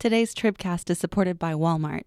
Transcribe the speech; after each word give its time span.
Today's 0.00 0.34
Tribcast 0.34 0.88
is 0.88 0.98
supported 0.98 1.38
by 1.38 1.52
Walmart. 1.52 2.04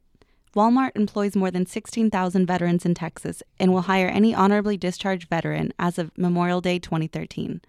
Walmart 0.56 0.94
employs 0.96 1.36
more 1.36 1.52
than 1.52 1.68
16,000 1.68 2.48
veterans 2.48 2.88
in 2.88 2.96
Texas 2.96 3.44
and 3.60 3.72
will 3.72 3.82
hire 3.82 4.08
any 4.08 4.34
honorably 4.34 4.78
discharged 4.78 5.30
veteran 5.30 5.72
as 5.78 6.00
of 6.00 6.10
Memorial 6.18 6.60
Day 6.60 6.80
2013. 6.80 7.62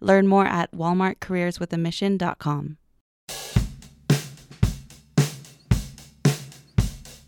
Learn 0.00 0.26
more 0.26 0.44
at 0.44 0.70
walmartcareerswithamission.com. 0.72 2.76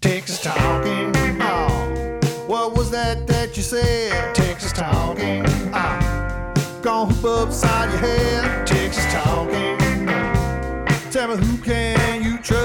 Texas 0.02 0.42
talking. 0.42 1.10
Oh, 1.40 2.20
what 2.48 2.76
was 2.76 2.90
that 2.90 3.26
that 3.28 3.56
you 3.56 3.62
said? 3.62 4.34
Texas 4.34 4.74
talking. 4.74 5.42
Oh, 5.72 6.52
gonna 6.82 7.14
hoop 7.14 7.48
upside 7.48 7.90
your 7.92 8.00
head. 8.00 8.66
Texas 8.66 9.10
talking. 9.10 10.06
Uh. 10.06 10.88
Tell 11.10 11.28
me 11.28 11.36
who 11.46 11.56
can 11.58 12.01
you 12.50 12.56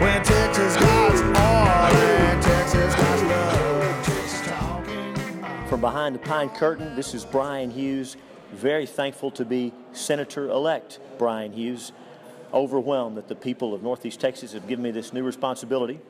when 0.00 0.24
Texas 0.24 0.76
guys 0.76 1.20
are 1.20 1.90
and 1.92 2.42
Texas 2.42 2.94
guys 2.94 3.22
love 3.24 4.44
talking. 4.46 5.66
From 5.68 5.80
behind 5.80 6.14
the 6.14 6.18
pine 6.18 6.48
curtain, 6.48 6.96
this 6.96 7.12
is 7.12 7.24
Bryan 7.24 7.70
Hughes. 7.70 8.16
Very 8.52 8.86
thankful 8.86 9.30
to 9.32 9.44
be 9.44 9.72
Senator 9.92 10.48
elect 10.48 10.98
Bryan 11.18 11.52
Hughes. 11.52 11.92
Overwhelmed 12.54 13.16
that 13.16 13.28
the 13.28 13.34
people 13.34 13.74
of 13.74 13.82
Northeast 13.82 14.20
Texas 14.20 14.52
have 14.52 14.66
given 14.66 14.82
me 14.82 14.90
this 14.90 15.12
new 15.12 15.24
responsibility. 15.24 16.00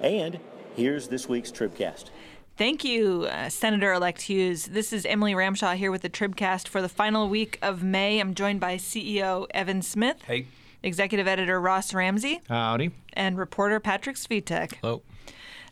And 0.00 0.38
here's 0.74 1.08
this 1.08 1.28
week's 1.28 1.50
Tribcast. 1.50 2.10
Thank 2.58 2.84
you, 2.84 3.24
uh, 3.30 3.48
Senator 3.48 3.94
elect 3.94 4.22
Hughes. 4.22 4.66
This 4.66 4.92
is 4.92 5.06
Emily 5.06 5.32
Ramshaw 5.32 5.74
here 5.74 5.90
with 5.90 6.02
the 6.02 6.10
Tribcast 6.10 6.68
for 6.68 6.82
the 6.82 6.88
final 6.88 7.28
week 7.28 7.58
of 7.62 7.82
May. 7.82 8.20
I'm 8.20 8.34
joined 8.34 8.60
by 8.60 8.76
CEO 8.76 9.46
Evan 9.54 9.80
Smith. 9.80 10.22
Hey. 10.22 10.46
Executive 10.82 11.28
Editor 11.28 11.60
Ross 11.60 11.94
Ramsey. 11.94 12.40
Howdy. 12.48 12.90
And 13.12 13.38
reporter 13.38 13.80
Patrick 13.80 14.16
Svitek. 14.16 14.74
Hello. 14.80 15.02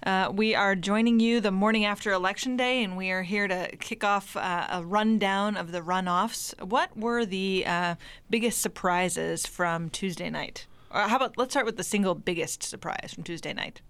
Uh, 0.03 0.33
we 0.35 0.55
are 0.55 0.75
joining 0.75 1.21
you 1.21 1.41
the 1.41 1.51
morning 1.51 1.85
after 1.85 2.11
Election 2.11 2.57
Day, 2.57 2.83
and 2.83 2.97
we 2.97 3.11
are 3.11 3.23
here 3.23 3.47
to 3.47 3.77
kick 3.77 4.03
off 4.03 4.35
uh, 4.37 4.67
a 4.71 4.83
rundown 4.83 5.57
of 5.57 5.73
the 5.73 5.81
runoffs. 5.81 6.59
What 6.63 6.97
were 6.97 7.27
the 7.27 7.65
uh, 7.67 7.95
biggest 8.31 8.61
surprises 8.61 9.47
from 9.47 9.91
Tuesday 9.91 10.31
night? 10.31 10.67
Or 10.91 11.03
how 11.03 11.17
about 11.17 11.37
let's 11.37 11.53
start 11.53 11.67
with 11.67 11.77
the 11.77 11.85
single 11.85 12.15
biggest 12.15 12.63
surprise 12.63 13.13
from 13.15 13.25
Tuesday 13.25 13.53
night? 13.53 13.83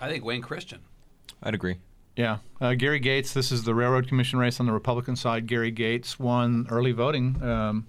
I 0.00 0.08
think 0.08 0.24
Wayne 0.24 0.42
Christian. 0.42 0.80
I'd 1.42 1.54
agree. 1.54 1.76
Yeah. 2.16 2.38
Uh, 2.60 2.74
Gary 2.74 2.98
Gates, 2.98 3.32
this 3.32 3.52
is 3.52 3.62
the 3.62 3.74
Railroad 3.74 4.08
Commission 4.08 4.38
race 4.38 4.58
on 4.58 4.66
the 4.66 4.72
Republican 4.72 5.14
side. 5.14 5.46
Gary 5.46 5.70
Gates 5.70 6.18
won 6.18 6.66
early 6.68 6.90
voting, 6.90 7.40
um, 7.42 7.86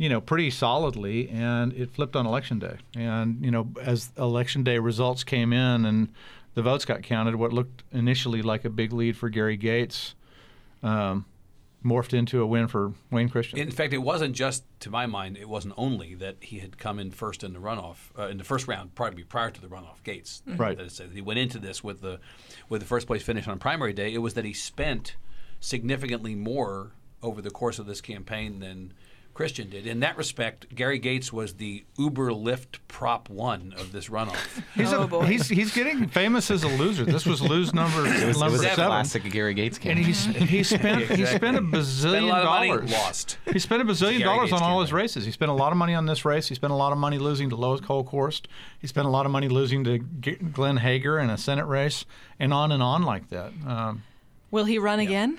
you 0.00 0.08
know, 0.08 0.18
pretty 0.18 0.50
solidly, 0.50 1.28
and 1.28 1.74
it 1.74 1.90
flipped 1.90 2.16
on 2.16 2.24
Election 2.24 2.58
Day. 2.58 2.78
And, 2.96 3.44
you 3.44 3.50
know, 3.50 3.68
as 3.82 4.10
Election 4.16 4.64
Day 4.64 4.78
results 4.78 5.24
came 5.24 5.52
in 5.52 5.84
and 5.84 6.08
the 6.54 6.62
votes 6.62 6.86
got 6.86 7.02
counted, 7.02 7.36
what 7.36 7.52
looked 7.52 7.82
initially 7.92 8.40
like 8.40 8.64
a 8.64 8.70
big 8.70 8.94
lead 8.94 9.18
for 9.18 9.28
Gary 9.28 9.58
Gates 9.58 10.14
um, 10.82 11.26
morphed 11.84 12.14
into 12.14 12.40
a 12.40 12.46
win 12.46 12.66
for 12.66 12.94
Wayne 13.10 13.28
Christian. 13.28 13.58
In 13.58 13.70
fact, 13.70 13.92
it 13.92 13.98
wasn't 13.98 14.34
just, 14.34 14.64
to 14.80 14.88
my 14.88 15.04
mind, 15.04 15.36
it 15.36 15.50
wasn't 15.50 15.74
only 15.76 16.14
that 16.14 16.36
he 16.40 16.60
had 16.60 16.78
come 16.78 16.98
in 16.98 17.10
first 17.10 17.44
in 17.44 17.52
the 17.52 17.60
runoff, 17.60 17.96
uh, 18.18 18.28
in 18.28 18.38
the 18.38 18.44
first 18.44 18.66
round, 18.66 18.94
probably 18.94 19.24
prior 19.24 19.50
to 19.50 19.60
the 19.60 19.68
runoff, 19.68 20.02
Gates. 20.02 20.42
Right. 20.46 20.78
That 20.78 20.86
is, 20.86 20.96
that 20.96 21.12
he 21.12 21.20
went 21.20 21.40
into 21.40 21.58
this 21.58 21.84
with 21.84 22.00
the, 22.00 22.20
with 22.70 22.80
the 22.80 22.86
first 22.86 23.06
place 23.06 23.22
finish 23.22 23.46
on 23.46 23.58
primary 23.58 23.92
day. 23.92 24.14
It 24.14 24.22
was 24.22 24.32
that 24.32 24.46
he 24.46 24.54
spent 24.54 25.16
significantly 25.60 26.34
more 26.34 26.92
over 27.22 27.42
the 27.42 27.50
course 27.50 27.78
of 27.78 27.84
this 27.84 28.00
campaign 28.00 28.60
than 28.60 28.94
Christian 29.34 29.70
did. 29.70 29.86
In 29.86 30.00
that 30.00 30.16
respect, 30.18 30.74
Gary 30.74 30.98
Gates 30.98 31.32
was 31.32 31.54
the 31.54 31.84
Uber 31.96 32.30
Lyft 32.30 32.78
prop 32.88 33.30
one 33.30 33.72
of 33.78 33.90
this 33.92 34.08
runoff. 34.08 34.36
He's, 34.74 34.92
Oh, 34.92 35.02
a, 35.02 35.06
boy. 35.06 35.24
he's 35.24 35.48
he's 35.48 35.72
getting 35.72 36.08
famous 36.08 36.50
as 36.50 36.62
a 36.64 36.68
loser. 36.68 37.04
This 37.04 37.24
was 37.24 37.40
lose 37.40 37.72
number 37.72 38.00
It 38.06 38.26
was, 38.26 38.36
it 38.36 38.40
number 38.40 38.52
was 38.52 38.60
a 38.60 38.64
seven. 38.70 38.86
classic 38.86 39.22
Gary 39.30 39.54
Gates 39.54 39.78
And 39.78 39.84
campaign. 39.98 40.04
he's 40.04 40.24
he 40.24 40.62
spent 40.62 41.02
he 41.10 41.24
spent 41.24 41.56
a 41.56 41.60
bazillion 41.62 42.10
Spent 42.10 42.24
a 42.24 42.28
lot 42.28 42.40
of 42.42 42.46
money, 42.50 42.68
dollars. 42.68 42.92
lost. 42.92 43.38
He 43.52 43.58
spent 43.58 43.80
a 43.80 43.84
bazillion 43.84 44.22
dollars 44.22 44.50
Gates 44.50 44.60
on 44.60 44.68
all 44.70 44.80
his 44.82 44.92
races. 44.92 45.24
He 45.24 45.30
spent 45.32 45.50
a 45.50 45.54
lot 45.54 45.72
of 45.72 45.78
money 45.78 45.94
on 45.94 46.06
this 46.06 46.24
race. 46.24 46.48
He 46.48 46.54
spent 46.54 46.72
a 46.72 46.76
lot 46.76 46.92
of 46.92 46.98
money 46.98 47.18
losing 47.18 47.48
to 47.50 47.56
Lois 47.56 47.80
Kolkhorst. 47.80 48.46
He 48.78 48.86
spent 48.86 49.06
a 49.06 49.10
lot 49.10 49.24
of 49.26 49.32
money 49.32 49.48
losing 49.48 49.84
to 49.84 49.98
G- 50.20 50.34
Glenn 50.36 50.78
Hegar 50.78 51.22
in 51.22 51.30
a 51.30 51.38
Senate 51.38 51.66
race, 51.66 52.04
and 52.38 52.52
on 52.52 52.72
and 52.72 52.82
on 52.82 53.04
like 53.04 53.28
that. 53.30 53.52
Um, 53.66 54.02
Will 54.50 54.64
he 54.64 54.78
run 54.78 54.98
again? 54.98 55.38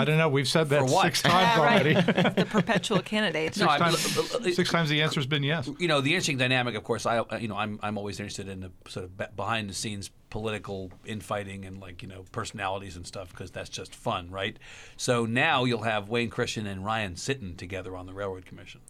I 0.00 0.04
don't 0.04 0.18
know. 0.18 0.28
We've 0.28 0.48
said 0.48 0.68
that 0.70 0.88
six 0.88 1.22
times 1.22 1.58
right. 1.58 1.58
already. 1.58 1.94
the 2.40 2.46
perpetual 2.48 3.00
candidate. 3.00 3.56
No, 3.58 3.68
I- 3.68 3.78
times- 3.78 4.56
six 4.56 4.70
times 4.70 4.88
the 4.88 5.02
answer's 5.02 5.26
been 5.26 5.42
yes. 5.42 5.68
you 5.78 5.88
know 5.88 6.00
the 6.00 6.10
interesting 6.10 6.38
dynamic 6.38 6.74
of 6.74 6.84
course 6.84 7.06
i 7.06 7.18
uh, 7.18 7.38
you 7.38 7.48
know 7.48 7.56
i'm, 7.56 7.78
I'm 7.82 7.98
always 7.98 8.18
interested 8.20 8.48
in 8.48 8.60
the 8.60 8.70
sort 8.88 9.04
of 9.06 9.36
behind 9.36 9.70
the 9.70 9.74
scenes 9.74 10.10
political 10.30 10.90
infighting 11.04 11.64
and 11.64 11.80
like 11.80 12.02
you 12.02 12.08
know 12.08 12.24
personalities 12.32 12.96
and 12.96 13.06
stuff 13.06 13.30
because 13.30 13.50
that's 13.50 13.68
just 13.70 13.94
fun 13.94 14.30
right 14.30 14.56
so 14.96 15.26
now 15.26 15.64
you'll 15.64 15.82
have 15.82 16.08
wayne 16.08 16.30
christian 16.30 16.66
and 16.66 16.84
ryan 16.84 17.14
Sitton 17.14 17.56
together 17.56 17.96
on 17.96 18.06
the 18.06 18.12
railroad 18.12 18.46
commission 18.46 18.80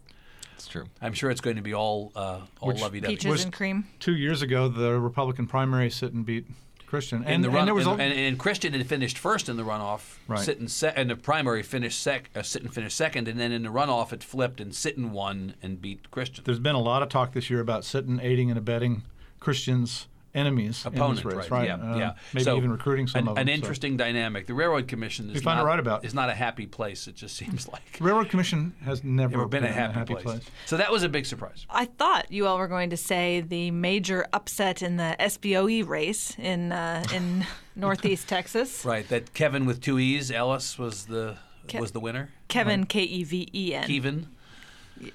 It's 0.55 0.67
true. 0.67 0.85
i'm 1.01 1.13
sure 1.13 1.29
it's 1.31 1.41
going 1.41 1.57
to 1.57 1.61
be 1.61 1.73
all 1.73 2.11
uh, 2.15 2.41
all 2.59 2.69
Which- 2.69 2.81
lovey-dovey 2.81 3.15
Peaches 3.15 3.43
and 3.43 3.53
cream. 3.53 3.85
Two 3.99 4.15
years 4.15 4.41
ago, 4.41 4.67
the 4.67 4.99
Republican 4.99 5.47
primary 5.47 5.89
Sitton 5.89 6.23
beat 6.25 6.45
Christian, 6.91 7.23
and, 7.23 7.35
and, 7.35 7.43
the 7.45 7.49
and 7.57 7.67
there 7.67 7.73
was 7.73 7.87
and, 7.87 8.01
and, 8.01 8.13
and 8.13 8.37
Christian 8.37 8.73
had 8.73 8.85
finished 8.85 9.17
first 9.17 9.47
in 9.47 9.55
the 9.55 9.63
runoff, 9.63 10.17
Right. 10.27 10.45
Sitton 10.45 10.69
se- 10.69 10.91
and 10.95 11.09
the 11.09 11.15
primary 11.15 11.63
finished 11.63 12.01
sec, 12.01 12.29
uh, 12.35 12.39
Sitton 12.41 12.69
finished 12.71 12.97
second, 12.97 13.29
and 13.29 13.39
then 13.39 13.53
in 13.53 13.63
the 13.63 13.69
runoff 13.69 14.11
it 14.11 14.21
flipped 14.23 14.59
and 14.59 14.73
Sitton 14.73 15.11
won 15.11 15.55
and 15.63 15.81
beat 15.81 16.11
Christian. 16.11 16.43
there's 16.43 16.59
been 16.59 16.75
a 16.75 16.81
lot 16.81 17.01
of 17.01 17.07
talk 17.07 17.31
this 17.31 17.49
year 17.49 17.61
about 17.61 17.83
Sitton, 17.83 18.21
aiding, 18.21 18.49
and 18.51 18.57
abetting 18.59 19.03
Christians' 19.39 20.07
enemies 20.33 20.85
opponents, 20.85 21.21
in 21.23 21.29
race, 21.29 21.49
right? 21.51 21.67
Yeah, 21.67 21.75
Uh, 21.75 21.97
yeah. 21.97 22.13
Maybe 22.33 22.43
So, 22.45 22.57
even 22.57 22.71
recruiting 22.71 23.07
some 23.07 23.23
an, 23.23 23.27
of 23.29 23.35
them. 23.35 23.41
An 23.41 23.47
so. 23.47 23.53
interesting 23.53 23.97
dynamic. 23.97 24.47
The 24.47 24.53
Railroad 24.53 24.87
Commission 24.87 25.29
is 25.29 25.43
not, 25.43 25.59
it 25.59 25.63
right 25.65 25.79
about. 25.79 26.05
is 26.05 26.13
not 26.13 26.29
a 26.29 26.33
happy 26.33 26.65
place. 26.65 27.07
It 27.07 27.15
just 27.15 27.35
seems 27.41 27.67
like 27.67 27.97
Railroad 27.99 28.29
Commission 28.29 28.73
has 28.83 29.03
never, 29.03 29.31
never 29.37 29.47
been 29.47 29.63
a 29.63 29.71
happy, 29.71 30.15
place. 30.15 30.41
So 30.65 30.77
that 30.77 30.91
was 30.91 31.03
a 31.03 31.09
big 31.09 31.25
surprise. 31.25 31.65
I 31.69 31.85
thought 31.85 32.31
you 32.31 32.47
all 32.47 32.57
were 32.57 32.67
going 32.67 32.89
to 32.91 32.97
say 32.97 33.41
the 33.41 33.71
major 33.71 34.25
upset 34.33 34.81
in 34.81 34.97
the 34.97 35.15
SBOE 35.19 35.71
E 35.71 35.83
race 35.83 36.35
in 36.37 36.71
uh, 36.71 37.03
in 37.13 37.45
Northeast 37.75 38.27
Texas. 38.27 38.83
Right. 38.85 39.07
That 39.09 39.33
Keven 39.33 39.65
with 39.65 39.81
two 39.81 39.99
E's, 39.99 40.31
Ellis 40.31 40.77
was 40.77 41.05
the 41.05 41.37
Ke- 41.67 41.79
was 41.79 41.91
the 41.91 41.99
winner. 41.99 42.29
Kevin 42.47 42.85
K 42.85 43.01
E 43.03 43.23
V 43.23 43.47
E 43.53 43.73
N. 43.75 43.87
Kevin. 43.87 44.27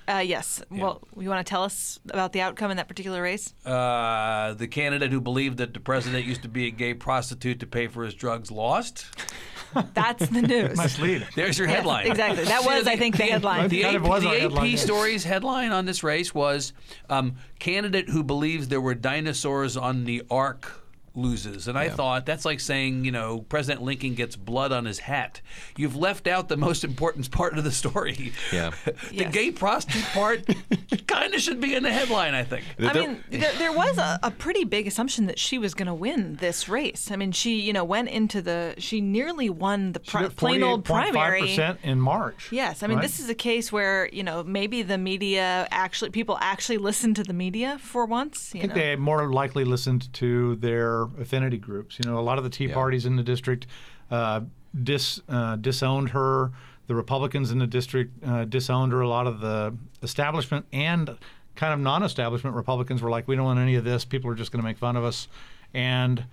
Uh, 0.08 0.18
yes. 0.24 0.62
Well, 0.70 1.02
you 1.18 1.28
want 1.28 1.46
to 1.46 1.48
tell 1.50 1.62
us 1.62 1.98
about 2.10 2.32
the 2.32 2.40
outcome 2.40 2.70
in 2.70 2.76
that 2.78 2.88
particular 2.88 3.22
race? 3.22 3.54
Uh, 3.64 4.54
the 4.54 4.66
candidate 4.68 5.12
who 5.12 5.20
believed 5.20 5.58
that 5.58 5.74
the 5.74 5.80
president 5.80 6.24
used 6.24 6.42
to 6.42 6.48
be 6.48 6.66
a 6.66 6.70
gay 6.70 6.94
prostitute 6.94 7.60
to 7.60 7.66
pay 7.66 7.86
for 7.86 8.04
his 8.04 8.14
drugs 8.14 8.50
lost. 8.50 9.06
That's 9.94 10.26
the 10.28 10.42
news. 10.54 10.76
Nice 10.76 10.98
lead. 10.98 11.26
There's 11.34 11.58
your 11.58 11.68
Yes, 11.68 11.76
headline. 11.76 12.06
exactly. 12.06 12.44
That 12.44 12.64
was, 12.64 12.86
I 12.86 12.96
think, 12.96 13.16
the 13.16 13.24
headline. 13.24 13.68
The, 13.68 13.82
Kind 13.82 13.96
AP, 13.96 14.02
of 14.02 14.08
was 14.08 14.22
the 14.22 14.28
our 14.28 14.34
AP 14.34 14.40
headline, 14.42 14.70
yeah. 14.70 14.76
story's 14.76 15.24
headline 15.24 15.72
on 15.72 15.84
this 15.84 16.02
race 16.02 16.34
was 16.34 16.72
um, 17.10 17.36
candidate 17.58 18.08
who 18.08 18.22
believes 18.22 18.68
there 18.68 18.80
were 18.80 18.94
dinosaurs 18.94 19.76
on 19.76 20.04
the 20.04 20.22
ark 20.30 20.82
loses. 21.16 21.68
And 21.68 21.78
I 21.78 21.88
thought 21.88 22.26
that's 22.26 22.44
like 22.44 22.60
saying, 22.60 23.04
you 23.04 23.12
know, 23.12 23.40
President 23.48 23.82
Lincoln 23.82 24.14
gets 24.14 24.36
blood 24.36 24.72
on 24.72 24.84
his 24.84 24.98
hat. 25.00 25.40
You've 25.76 25.96
left 25.96 26.26
out 26.26 26.48
the 26.48 26.56
most 26.56 26.84
important 26.84 27.30
part 27.30 27.56
of 27.58 27.64
the 27.64 27.72
story. 27.72 28.32
Yeah. 28.52 28.70
the 28.84 28.94
Yes. 29.12 29.32
gay 29.32 29.50
prostitute 29.50 30.04
part 30.12 30.46
kind 31.06 31.34
of 31.34 31.40
should 31.40 31.60
be 31.60 31.74
in 31.74 31.82
the 31.82 31.92
headline, 31.92 32.34
I 32.34 32.44
think. 32.44 32.64
I 32.78 32.92
mean, 32.92 33.24
there, 33.30 33.52
there 33.58 33.72
was 33.72 33.98
a, 33.98 34.18
a 34.22 34.30
pretty 34.30 34.64
big 34.64 34.86
assumption 34.86 35.26
that 35.26 35.38
she 35.38 35.58
was 35.58 35.74
going 35.74 35.86
to 35.86 35.94
win 35.94 36.36
this 36.36 36.68
race. 36.68 37.10
I 37.10 37.16
mean, 37.16 37.32
she, 37.32 37.60
you 37.60 37.72
know, 37.72 37.84
went 37.84 38.08
into 38.08 38.42
the, 38.42 38.74
she 38.78 39.00
nearly 39.00 39.48
won 39.50 39.92
the 39.92 40.00
She 40.02 40.10
pri- 40.10 40.28
plain 40.28 40.62
old 40.62 40.84
primary. 40.84 41.42
48.5% 41.42 41.76
in 41.82 42.00
March. 42.00 42.48
Yes, 42.52 42.82
I 42.82 42.86
mean 42.86 42.98
right? 42.98 43.02
this 43.02 43.20
is 43.20 43.28
a 43.28 43.34
case 43.34 43.72
where 43.72 44.08
you 44.12 44.22
know 44.22 44.42
maybe 44.44 44.82
the 44.82 44.98
media 44.98 45.66
actually 45.70 46.10
people 46.10 46.36
actually 46.40 46.78
listened 46.90 47.16
to 47.16 47.22
the 47.22 47.32
media 47.32 47.78
for 47.80 48.04
once. 48.06 48.52
You 48.54 48.60
I 48.60 48.62
think 48.62 48.74
know? 48.76 48.80
they 48.82 48.96
more 48.96 49.32
likely 49.32 49.64
listened 49.64 50.12
to 50.14 50.56
their 50.56 51.05
affinity 51.18 51.58
groups. 51.58 51.98
You 52.02 52.10
know, 52.10 52.18
a 52.18 52.20
lot 52.22 52.38
of 52.38 52.44
the 52.44 52.50
Tea 52.50 52.66
Yeah. 52.66 52.74
parties 52.74 53.06
in 53.06 53.16
the 53.16 53.22
district 53.22 53.66
uh, 54.10 54.40
dis 54.82 55.20
uh, 55.28 55.56
disowned 55.56 56.10
her. 56.10 56.52
The 56.86 56.94
Republicans 56.94 57.50
in 57.50 57.58
the 57.58 57.66
district 57.66 58.22
uh, 58.24 58.44
disowned 58.44 58.92
her. 58.92 59.00
A 59.00 59.08
lot 59.08 59.26
of 59.26 59.40
the 59.40 59.74
establishment 60.02 60.66
and 60.72 61.16
kind 61.56 61.72
of 61.72 61.80
non-establishment 61.80 62.54
Republicans 62.54 63.02
were 63.02 63.10
like, 63.10 63.26
"We 63.26 63.34
don't 63.36 63.44
want 63.46 63.58
any 63.58 63.74
of 63.74 63.84
this. 63.84 64.04
People 64.04 64.30
are 64.30 64.34
just 64.36 64.52
going 64.52 64.62
to 64.62 64.64
make 64.68 64.78
fun 64.78 64.94
of 64.96 65.02
us," 65.04 65.26
and 65.74 66.24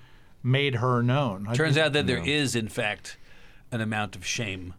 made 0.43 0.75
her 0.75 1.01
known. 1.01 1.47
Turns 1.53 1.77
out 1.77 1.93
that 1.93 2.05
there 2.05 2.23
is, 2.23 2.55
in 2.55 2.67
fact, 2.67 3.17
an 3.71 3.81
amount 3.81 4.15
of 4.15 4.25
shame 4.25 4.73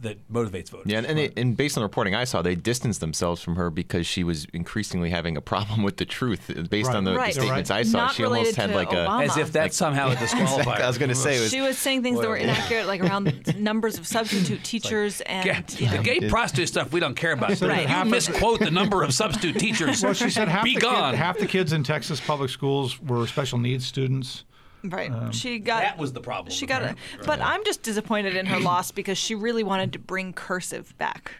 that 0.00 0.32
motivates 0.32 0.70
voters. 0.70 0.90
Yeah, 0.90 0.98
and, 0.98 1.06
and, 1.06 1.18
they, 1.18 1.30
and 1.36 1.56
based 1.56 1.76
on 1.76 1.82
the 1.82 1.84
reporting 1.86 2.14
I 2.14 2.24
saw, 2.24 2.42
they 2.42 2.54
distanced 2.56 3.00
themselves 3.00 3.40
from 3.40 3.54
her 3.56 3.70
because 3.70 4.06
she 4.06 4.24
was 4.24 4.46
increasingly 4.52 5.10
having 5.10 5.36
a 5.36 5.40
problem 5.40 5.82
with 5.84 5.96
the 5.98 6.04
truth. 6.04 6.50
Uh, 6.50 6.62
based 6.62 6.90
on 6.90 7.04
the, 7.04 7.12
the 7.12 7.16
Right. 7.18 7.32
statements 7.32 7.70
Right. 7.70 7.78
I 7.80 7.82
saw, 7.84 7.98
Not 8.06 8.14
she 8.14 8.24
almost 8.24 8.56
had 8.56 8.70
like 8.74 8.88
Obama. 8.88 9.24
As 9.28 9.36
if 9.36 9.52
that's 9.52 9.76
somehow 9.76 10.08
was 10.08 10.16
a 10.16 10.20
disqualifier. 10.26 10.80
I 10.80 10.86
was 10.88 10.98
going 10.98 11.10
to 11.10 11.14
say 11.14 11.38
was. 11.40 11.50
She 11.50 11.60
was 11.60 11.78
saying 11.78 12.02
things 12.02 12.20
that 12.20 12.28
were 12.28 12.36
inaccurate, 12.36 12.86
like 12.86 13.00
around 13.02 13.56
numbers 13.60 13.98
of 13.98 14.06
substitute 14.06 14.64
teachers 14.64 15.20
and 15.22 15.46
Yeah, 15.46 15.62
you 15.78 15.86
know, 15.86 15.98
the 15.98 16.02
gay 16.02 16.28
prostitute 16.28 16.68
stuff 16.68 16.92
we 16.92 16.98
don't 17.00 17.14
care 17.14 17.32
about. 17.32 17.60
Right. 17.60 17.88
You 17.88 18.10
misquote 18.10 18.58
the 18.60 18.70
number 18.70 19.02
of 19.02 19.14
substitute 19.14 19.58
teachers. 19.58 20.02
Well, 20.12 20.14
she 20.14 20.30
said 20.30 20.48
half 20.48 20.64
Be 20.64 20.74
the, 20.74 20.80
kid- 20.80 21.14
half 21.14 21.38
the 21.38 21.46
kids 21.46 21.72
in 21.72 21.84
Texas 21.84 22.20
public 22.20 22.50
schools 22.50 23.00
were 23.00 23.26
special 23.28 23.58
needs 23.58 23.86
students. 23.86 24.44
Right. 24.84 25.10
Um, 25.12 25.32
she 25.32 25.58
got 25.58 25.82
that 25.82 25.98
was 25.98 26.12
the 26.12 26.20
problem. 26.20 26.52
She 26.52 26.66
got 26.66 26.82
it, 26.82 26.96
but 27.24 27.40
I'm 27.40 27.64
just 27.64 27.82
disappointed 27.82 28.36
in 28.36 28.46
her 28.46 28.58
loss 28.60 28.90
because 28.90 29.18
she 29.18 29.34
really 29.34 29.62
wanted 29.64 29.92
to 29.94 29.98
bring 29.98 30.32
cursive 30.32 30.96
back. 30.98 31.32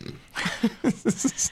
it's 0.84 1.50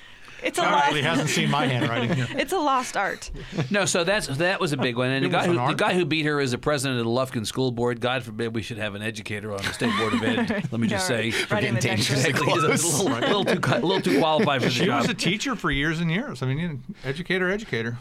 a 0.59 0.63
Apparently 0.63 1.01
lost, 1.03 1.11
hasn't 1.19 1.31
seen 1.31 1.51
my 1.51 1.67
handwriting. 1.67 2.19
yet. 2.19 2.31
it's 2.39 2.53
a 2.53 2.59
lost 2.59 2.97
art. 2.97 3.31
No, 3.71 3.85
so 3.87 4.05
that's 4.05 4.27
that 4.27 4.61
was 4.61 4.73
a 4.73 4.77
big 4.77 4.97
one. 4.97 5.09
And 5.11 5.25
the 5.25 5.29
guy 5.31 5.47
who 5.47 5.59
an 5.59 5.67
the 5.69 5.75
guy 5.75 5.95
who 5.95 6.05
beat 6.05 6.27
her 6.27 6.41
is 6.41 6.51
the 6.51 6.59
president 6.59 7.01
of 7.01 7.07
the 7.07 7.11
Lufkin 7.11 7.47
School 7.47 7.71
Board. 7.73 8.01
God 8.01 8.23
forbid 8.23 8.55
we 8.55 8.63
should 8.63 8.79
have 8.79 8.95
an 8.95 9.03
educator 9.03 9.53
on 9.53 9.59
the 9.59 9.73
state 9.73 9.93
board 9.99 10.13
of 10.15 10.23
ed. 10.23 10.51
Let 10.71 10.81
me 10.81 10.87
just 10.87 11.09
Yeah, 11.11 11.31
say. 11.31 11.31
right. 11.51 11.61
Getting 11.63 11.75
next 11.75 11.85
dangerously 11.87 12.33
one. 12.35 12.43
Exactly. 12.43 12.73
He's 12.75 12.85
a 12.95 13.03
little, 13.05 13.21
little 13.29 13.45
too 13.55 13.61
cu- 13.61 13.75
little 13.87 14.01
too 14.03 14.19
qualified 14.19 14.61
for 14.63 14.69
the 14.69 14.75
She 14.75 14.85
job. 14.85 15.03
She 15.03 15.09
was 15.09 15.11
a 15.11 15.19
teacher 15.19 15.57
for 15.57 15.71
years 15.71 16.01
and 16.01 16.11
years. 16.11 16.43
I 16.43 16.47
mean, 16.47 16.59
you 16.59 16.81
educator, 17.05 17.51
educator. 17.51 17.99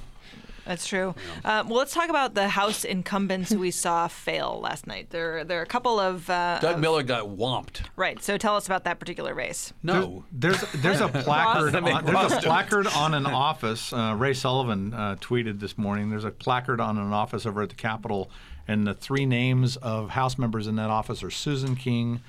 That's 0.65 0.88
true. 0.88 1.13
Uh, 1.44 1.63
well, 1.68 1.77
let's 1.80 1.94
talk 1.94 2.10
about 2.10 2.36
the 2.36 2.48
House 2.48 2.86
incumbents 2.86 3.51
who 3.51 3.60
we 3.60 3.71
saw 3.86 4.07
fail 4.07 4.60
last 4.63 4.88
night. 4.88 5.10
There, 5.10 5.44
there 5.44 5.60
are 5.60 5.63
a 5.63 5.68
couple 5.68 6.00
of 6.00 6.30
uh, 6.30 6.60
Doug 6.62 6.75
of- 6.75 6.80
Miller 6.81 7.04
got 7.04 7.25
whomped. 7.27 7.81
Right. 7.95 8.21
So 8.24 8.38
tell 8.38 8.56
us 8.56 8.65
about 8.65 8.86
that 8.86 9.00
particular 9.00 9.33
race. 9.33 9.74
No. 9.83 10.24
There's 10.31 10.62
there's 10.75 11.01
a 11.01 11.07
placard 11.10 11.75
on, 11.75 12.06
there's 12.06 12.31
a 12.31 12.39
placard 12.42 12.88
on 12.88 13.13
an 13.13 13.25
office. 13.25 13.92
Uh, 13.92 14.15
Ray 14.18 14.33
Sullivan 14.33 14.94
uh, 14.94 15.15
tweeted 15.19 15.60
this 15.60 15.77
morning. 15.77 16.10
There's 16.10 16.24
a 16.25 16.31
placard 16.31 16.80
on 16.80 16.98
an 16.98 17.12
office 17.12 17.45
over 17.45 17.62
at 17.62 17.69
the 17.69 17.75
Capitol, 17.75 18.30
and 18.68 18.88
the 18.88 18.94
three 18.94 19.25
names 19.25 19.75
of 19.77 20.12
House 20.12 20.38
members 20.38 20.68
in 20.68 20.75
that 20.77 20.89
office 20.89 21.24
are 21.24 21.31
Susan 21.31 21.75
King, 21.75 22.21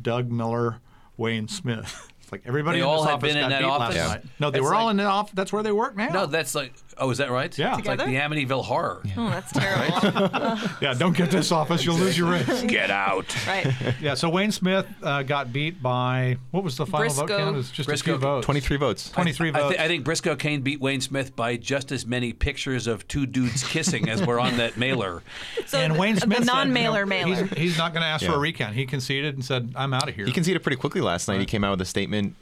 Doug 0.00 0.30
Miller, 0.30 0.80
Wayne 1.16 1.48
Smith. 1.48 2.10
It's 2.28 2.32
like 2.32 2.42
everybody 2.44 2.80
They 2.80 2.82
in 2.82 2.86
all 2.90 3.04
this 3.04 3.10
have 3.10 3.14
office 3.24 3.32
been 3.32 3.42
in 3.42 3.42
got 3.44 3.48
that 3.48 3.58
beat 3.60 3.66
office? 3.66 3.96
last 3.96 4.06
Yeah. 4.06 4.14
night. 4.16 4.24
No, 4.38 4.50
they 4.50 4.58
It's 4.58 4.64
were 4.68 4.74
all 4.74 4.84
like- 4.84 4.90
in 4.90 4.96
the 4.98 5.04
office. 5.04 5.32
That's 5.34 5.50
where 5.50 5.62
they 5.62 5.72
work 5.72 5.96
now. 5.96 6.08
No, 6.10 6.26
that's 6.26 6.54
like. 6.54 6.74
Oh, 7.00 7.10
is 7.10 7.18
that 7.18 7.30
right? 7.30 7.56
Yeah. 7.56 7.78
It's 7.78 7.86
like 7.86 7.98
the 7.98 8.04
Amityville 8.04 8.64
Horror. 8.64 9.02
Oh, 9.16 9.28
that's 9.30 9.52
terrible. 9.52 10.58
yeah. 10.80 10.94
Don't 10.94 11.16
get 11.16 11.30
this 11.30 11.52
office. 11.52 11.84
You'll 11.84 11.96
lose 11.96 12.16
your 12.18 12.30
race. 12.30 12.62
Get 12.66 12.90
out. 12.90 13.34
right. 13.46 13.72
Yeah. 14.00 14.14
So 14.14 14.28
Wayne 14.28 14.52
Smith 14.52 14.86
uh, 15.02 15.22
got 15.22 15.52
beat 15.52 15.82
by 15.82 16.36
what 16.50 16.62
was 16.64 16.76
the 16.76 16.86
final 16.86 17.08
vote 17.12 17.26
Briscoe. 17.26 17.38
count? 17.44 17.56
It's 17.56 17.70
just 17.70 17.86
Briscoe, 17.88 18.12
a 18.12 18.18
few 18.18 18.20
votes. 18.20 18.44
23 18.44 18.76
votes. 18.76 19.10
23 19.10 19.48
I, 19.48 19.52
votes. 19.52 19.76
thi- 19.76 19.82
I 19.82 19.88
think 19.88 20.04
Briscoe 20.04 20.36
Cain 20.36 20.62
beat 20.62 20.80
Wayne 20.80 21.00
Smith 21.00 21.34
by 21.34 21.56
just 21.56 21.90
as 21.92 22.06
many 22.06 22.32
pictures 22.32 22.86
of 22.86 23.06
two 23.08 23.26
dudes 23.26 23.62
kissing 23.64 24.08
as 24.08 24.24
were 24.24 24.38
on 24.40 24.56
that 24.58 24.76
mailer. 24.76 25.22
So 25.66 25.78
and 25.78 25.94
the- 25.94 25.98
Wayne 25.98 26.14
the 26.16 26.20
Smith 26.22 26.38
said, 26.38 26.44
you 26.44 26.46
know, 26.46 26.52
non-mailer 26.54 27.06
mailer. 27.06 27.46
He's, 27.46 27.58
he's 27.58 27.78
not 27.78 27.92
going 27.92 28.02
to 28.02 28.08
ask 28.08 28.24
for 28.24 28.32
a 28.34 28.38
recount. 28.38 28.74
He 28.74 28.86
conceded 28.86 29.34
and 29.34 29.44
said, 29.44 29.72
"I'm 29.76 29.92
out 29.94 30.08
of 30.08 30.14
here." 30.14 30.26
He 30.26 30.32
conceded 30.32 30.62
pretty 30.62 30.76
quickly 30.76 31.00
last 31.00 31.28
night. 31.28 31.40
He 31.40 31.46
came 31.46 31.64
out 31.64 31.70
with 31.72 31.80
a 31.80 31.84
statement. 31.86 32.34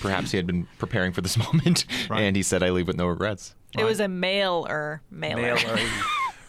Perhaps 0.00 0.30
he 0.30 0.36
had 0.36 0.46
been 0.46 0.66
preparing 0.78 1.12
for 1.12 1.20
this 1.20 1.36
moment, 1.52 1.84
Right. 2.08 2.22
and 2.22 2.36
he 2.36 2.42
said, 2.42 2.62
"I 2.62 2.70
leave 2.70 2.86
with 2.86 2.96
no 2.96 3.06
regrets." 3.06 3.54
It 3.78 3.84
was 3.84 4.00
a 4.00 4.08
mailer 4.08 5.02
mailer. 5.10 5.56
Mailer. 5.56 5.78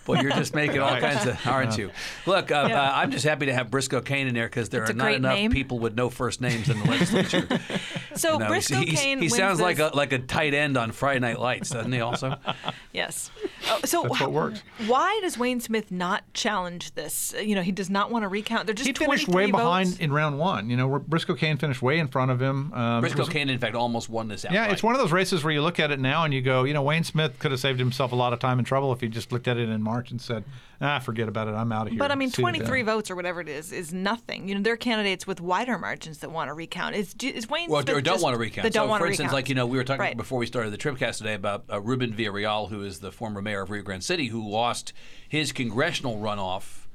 Boy, 0.06 0.21
you're 0.21 0.31
just 0.31 0.56
making 0.56 0.79
all 0.79 0.97
kinds 1.01 1.25
of, 1.25 1.45
aren't 1.45 1.77
you? 1.77 1.91
Look, 2.25 2.50
uh, 2.50 2.68
Yeah. 2.69 2.81
uh, 2.81 2.91
I'm 2.95 3.12
just 3.12 3.25
happy 3.25 3.47
to 3.47 3.53
have 3.53 3.69
Briscoe 3.69 4.00
Cain 4.00 4.27
in 4.27 4.33
there 4.33 4.47
because 4.47 4.69
there 4.69 4.83
It's 4.83 4.91
are 4.91 4.94
not 4.94 5.12
enough 5.12 5.33
name. 5.33 5.51
people 5.51 5.79
with 5.79 5.95
no 5.95 6.09
first 6.09 6.39
names 6.39 6.69
in 6.69 6.79
the 6.79 6.85
legislature. 6.85 7.45
So 8.18 8.34
You 8.34 8.40
know, 8.40 8.48
Briscoe 8.48 8.75
he's- 8.80 9.00
Cain 9.02 9.18
he 9.19 9.25
wins 9.25 9.36
sounds 9.36 9.60
like 9.60 9.80
a 9.80 9.92
like 9.94 10.12
a 10.14 10.19
tight 10.19 10.54
end 10.54 10.78
on 10.78 10.92
Friday 10.92 11.19
Night 11.19 11.40
Lights, 11.40 11.69
doesn't 11.69 11.92
he? 11.92 12.02
Also, 12.02 12.36
Yes. 12.94 13.31
Oh, 13.69 13.80
so 13.86 14.04
That's 14.04 14.19
what 14.22 14.31
works. 14.31 14.64
Why 14.88 15.19
does 15.22 15.38
Wayne 15.38 15.60
Smith 15.60 15.92
not 15.92 16.24
challenge 16.34 16.94
this? 16.96 17.34
You 17.40 17.56
know, 17.56 17.62
he 17.62 17.72
does 17.72 17.90
not 17.90 18.12
want 18.12 18.24
to 18.24 18.28
recount. 18.28 18.66
They're 18.66 18.74
just 18.75 18.88
he 18.88 18.94
finished 18.94 19.25
23 19.25 19.46
way 19.46 19.52
behind 19.52 20.00
in 20.00 20.12
round 20.12 20.40
one. 20.40 20.69
You 20.69 20.78
know, 20.78 21.00
Briscoe 21.00 21.36
Cain 21.36 21.58
finished 21.58 21.81
way 21.81 22.00
in 22.00 22.08
front 22.08 22.31
of 22.31 22.42
him. 22.42 22.74
Um, 22.74 23.02
Briscoe 23.02 23.19
was- 23.19 23.30
Cain, 23.30 23.50
in 23.50 23.60
fact, 23.60 23.75
almost 23.75 24.10
won 24.10 24.28
this 24.28 24.46
outright. 24.46 24.56
Yeah, 24.68 24.72
it's 24.72 24.84
one 24.84 24.96
of 24.96 25.02
those 25.02 25.12
races 25.12 25.44
where 25.44 25.54
you 25.54 25.62
look 25.62 25.80
at 25.80 25.92
it 25.92 26.00
now 26.00 26.24
and 26.24 26.34
you 26.34 26.42
go, 26.42 26.63
you 26.63 26.74
know, 26.74 26.81
Wayne 26.81 27.04
Smith 27.04 27.38
could 27.40 27.52
have 27.52 27.60
saved 27.60 27.80
himself 27.80 28.12
a 28.12 28.16
lot 28.16 28.34
of 28.34 28.40
time 28.40 28.58
and 28.58 28.68
trouble 28.68 28.92
if 28.94 29.02
he 29.02 29.08
just 29.08 29.31
looked 29.31 29.48
at 29.48 29.58
it 29.58 29.70
in 29.70 29.81
March 29.84 30.12
and 30.12 30.20
said, 30.22 30.44
"Ah, 30.81 31.00
forget 31.00 31.28
about 31.28 31.48
it. 31.48 31.52
I'm 31.52 31.72
out 31.72 31.88
of 31.88 31.94
here." 31.94 32.00
But 32.00 32.12
I 32.12 32.16
mean, 32.16 32.30
See 32.30 32.42
you 32.42 32.46
then." 32.48 32.56
23 32.56 32.81
votes 32.84 33.12
or 33.12 33.16
whatever 33.16 33.42
it 33.42 33.50
is 33.50 33.72
is 33.72 33.94
nothing. 33.94 34.48
You 34.48 34.56
know, 34.56 34.62
there 34.62 34.74
are 34.74 34.78
candidates 34.78 35.28
with 35.28 35.40
wider 35.42 35.78
margins 35.78 36.20
that 36.20 36.31
want 36.31 36.48
to 36.50 36.54
recount. 36.54 36.96
Is, 36.96 37.13
is 37.22 37.50
Wayne 37.50 37.70
Well, 37.70 37.81
Smith 37.84 37.96
or 37.98 38.02
don't 38.07 38.15
just- 38.15 38.24
want 38.24 38.33
to 38.33 38.39
recount. 38.39 38.63
That 38.63 38.74
don't 38.74 38.86
so, 38.86 38.89
want 38.89 39.01
for 39.01 39.06
to 39.06 39.12
instance, 39.12 39.25
recount. 39.27 39.33
like 39.33 39.50
you 39.50 39.56
know, 39.56 39.65
we 39.68 39.77
were 39.77 39.83
talking 39.83 40.00
Right. 40.01 40.18
before 40.18 40.39
we 40.39 40.45
started 40.45 40.71
the 40.71 40.77
Tribcast 40.77 41.18
today 41.19 41.33
about 41.36 41.65
uh, 41.71 41.80
Ruben 41.81 42.13
Villarreal, 42.13 42.69
who 42.69 42.83
is 42.83 43.00
the 43.00 43.12
former 43.12 43.42
mayor 43.42 43.62
of 43.62 43.69
Rio 43.69 43.83
Grande 43.83 44.04
City, 44.04 44.27
who 44.27 44.48
lost 44.50 44.94
his 45.30 45.51
congressional 45.51 46.18
runoff 46.18 46.88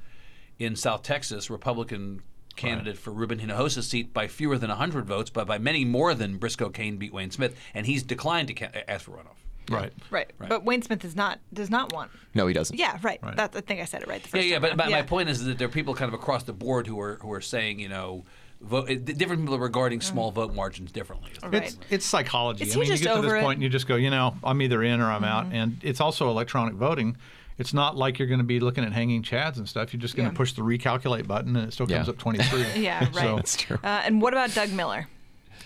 in 0.59 0.77
South 0.77 1.03
Texas, 1.03 1.49
Republican 1.51 2.23
candidate 2.57 2.99
for 2.99 3.11
Ruben 3.13 3.39
Hinojosa's 3.39 3.89
seat 3.89 4.13
by 4.13 4.29
fewer 4.29 4.59
than 4.59 4.69
100 4.69 5.07
votes, 5.07 5.31
but 5.31 5.47
by 5.47 5.57
many 5.59 5.85
more 5.87 6.13
than 6.15 6.37
Briscoe 6.37 6.69
Cain 6.69 6.99
beat 6.99 7.13
Wayne 7.13 7.31
Smith, 7.31 7.57
and 7.73 7.87
he's 7.87 8.03
declined 8.03 8.49
to 8.49 8.55
ca- 8.55 8.83
ask 8.87 9.07
for 9.07 9.13
runoff. 9.13 9.39
right. 9.71 9.91
Right. 10.11 10.31
But 10.39 10.65
Wayne 10.65 10.83
Smith 10.83 11.03
is 11.05 11.17
not 11.17 11.39
does 11.55 11.71
not 11.71 11.93
want. 11.95 12.11
No, 12.35 12.47
he 12.47 12.53
doesn't. 12.53 12.77
Yeah, 12.79 12.99
right. 13.03 13.19
Right. 13.23 13.37
That, 13.37 13.57
I 13.57 13.61
think 13.63 13.81
I 13.81 13.85
said 13.87 14.03
it 14.03 14.09
right 14.09 14.23
the 14.23 14.29
Yeah, 14.29 14.33
first 14.33 14.47
yeah, 14.49 14.55
time 14.57 14.61
but, 14.63 14.69
around. 14.71 14.77
but 14.79 14.91
my 14.91 15.03
point 15.03 15.29
is 15.31 15.45
that 15.45 15.57
there 15.57 15.67
are 15.69 15.71
people 15.71 15.95
kind 15.95 16.09
of 16.09 16.15
across 16.15 16.43
the 16.43 16.53
board 16.53 16.87
who 16.87 17.01
are 17.01 17.17
who 17.23 17.33
are 17.33 17.41
saying, 17.41 17.79
you 17.79 17.89
know, 17.89 18.25
vote, 18.63 18.87
different 19.05 19.43
people 19.43 19.55
are 19.55 19.59
regarding 19.59 20.01
small 20.01 20.31
vote 20.31 20.55
margins 20.55 20.93
differently. 20.93 21.31
Right. 21.43 21.65
It's 21.65 21.77
it's 21.91 22.07
psychology. 22.07 22.65
Is 22.65 22.77
I 22.77 22.81
mean, 22.81 22.87
you 22.89 22.93
just 22.93 23.03
get 23.03 23.11
to 23.13 23.19
over 23.19 23.29
this 23.29 23.35
it? 23.39 23.43
point 23.43 23.57
and 23.57 23.63
you 23.63 23.69
just 23.69 23.87
go, 23.87 23.97
you 23.97 24.11
know, 24.11 24.37
I'm 24.45 24.61
either 24.63 24.83
in 24.83 25.01
or 25.01 25.11
I'm 25.11 25.25
out. 25.25 25.47
And 25.53 25.79
it's 25.83 26.01
also 26.01 26.29
electronic 26.31 26.75
voting. 26.75 27.17
It's 27.59 27.75
not 27.75 27.97
like 27.97 28.19
you're 28.19 28.29
going 28.29 28.39
to 28.41 28.45
be 28.45 28.61
looking 28.61 28.83
at 28.85 28.93
hanging 28.93 29.23
chads 29.23 29.59
and 29.59 29.69
stuff. 29.69 29.93
You're 29.93 30.01
just 30.01 30.17
going 30.17 30.29
to 30.29 30.33
Yeah. 30.33 30.37
push 30.37 30.53
the 30.55 30.63
recalculate 30.63 31.27
button 31.27 31.55
and 31.55 31.69
it 31.69 31.73
still 31.73 31.87
comes 31.87 32.07
Yeah. 32.07 32.13
up 32.13 32.19
23. 32.19 32.65
Yeah, 32.83 33.01
right. 33.01 33.15
So 33.15 33.37
That's 33.37 33.57
true. 33.57 33.79
Uh, 33.85 34.03
and 34.05 34.23
what 34.23 34.33
about 34.33 34.55
Doug 34.55 34.73
Miller? 34.73 35.07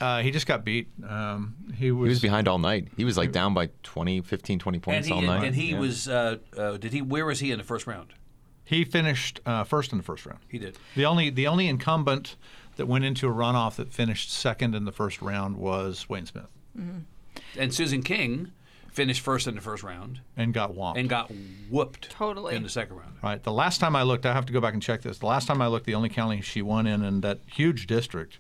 uh, 0.01 0.21
he 0.21 0.31
just 0.31 0.47
got 0.47 0.65
beat. 0.65 0.89
Um, 1.09 1.55
he 1.75 1.91
was, 1.93 2.07
He 2.07 2.11
was 2.11 2.21
behind 2.21 2.49
all 2.49 2.59
night. 2.59 2.89
He 2.97 3.05
was 3.05 3.17
like 3.17 3.33
down 3.33 3.55
by 3.55 3.71
20, 3.83 4.21
15, 4.21 4.59
20 4.59 4.79
points 4.81 5.07
he, 5.07 5.13
all 5.13 5.19
and, 5.21 5.27
night. 5.29 5.45
and 5.45 5.55
he 5.55 5.71
Yeah. 5.71 5.79
was, 5.79 6.09
uh, 6.09 6.37
uh, 6.59 6.77
did 6.77 6.93
he, 6.93 7.01
where 7.03 7.25
was 7.25 7.41
he 7.41 7.51
in 7.53 7.59
the 7.59 7.65
first 7.65 7.87
round? 7.87 8.13
He 8.65 8.85
finished 8.85 9.41
uh, 9.47 9.63
first 9.63 9.93
in 9.93 9.99
the 9.99 10.05
first 10.05 10.27
round. 10.27 10.41
He 10.49 10.59
did. 10.59 10.77
The 10.97 11.07
only 11.07 11.31
the 11.31 11.47
only 11.47 11.69
incumbent 11.69 12.35
that 12.77 12.87
went 12.87 13.05
into 13.05 13.29
a 13.29 13.33
runoff 13.33 13.77
that 13.77 13.93
finished 13.93 14.31
second 14.33 14.75
in 14.75 14.85
the 14.85 14.93
first 14.93 15.21
round 15.23 15.57
was 15.57 16.09
Wayne 16.09 16.27
Smith 16.27 16.47
And 17.59 17.73
Susan 17.75 18.03
King 18.03 18.53
finished 18.93 19.21
first 19.21 19.47
in 19.47 19.55
the 19.55 19.61
first 19.61 19.83
round 19.83 20.21
and 20.39 20.55
got 20.55 20.73
whomped. 20.75 20.99
and 20.99 21.09
got 21.09 21.31
whooped 21.71 22.09
Totally. 22.11 22.55
in 22.57 22.63
the 22.63 22.69
second 22.69 22.97
round. 22.97 23.13
Right. 23.23 23.43
The 23.43 23.53
last 23.53 23.79
time 23.79 23.95
I 23.95 24.03
looked, 24.05 24.25
I 24.25 24.33
have 24.33 24.47
to 24.47 24.53
go 24.55 24.61
back 24.61 24.73
and 24.73 24.83
check 24.83 25.03
this. 25.03 25.19
The 25.19 25.27
last 25.27 25.47
time 25.47 25.61
I 25.61 25.67
looked, 25.67 25.85
the 25.87 25.95
only 25.95 26.09
county 26.09 26.41
she 26.41 26.63
won 26.63 26.87
in 26.87 27.03
in 27.03 27.21
that 27.21 27.41
huge 27.47 27.87
district 27.87 28.39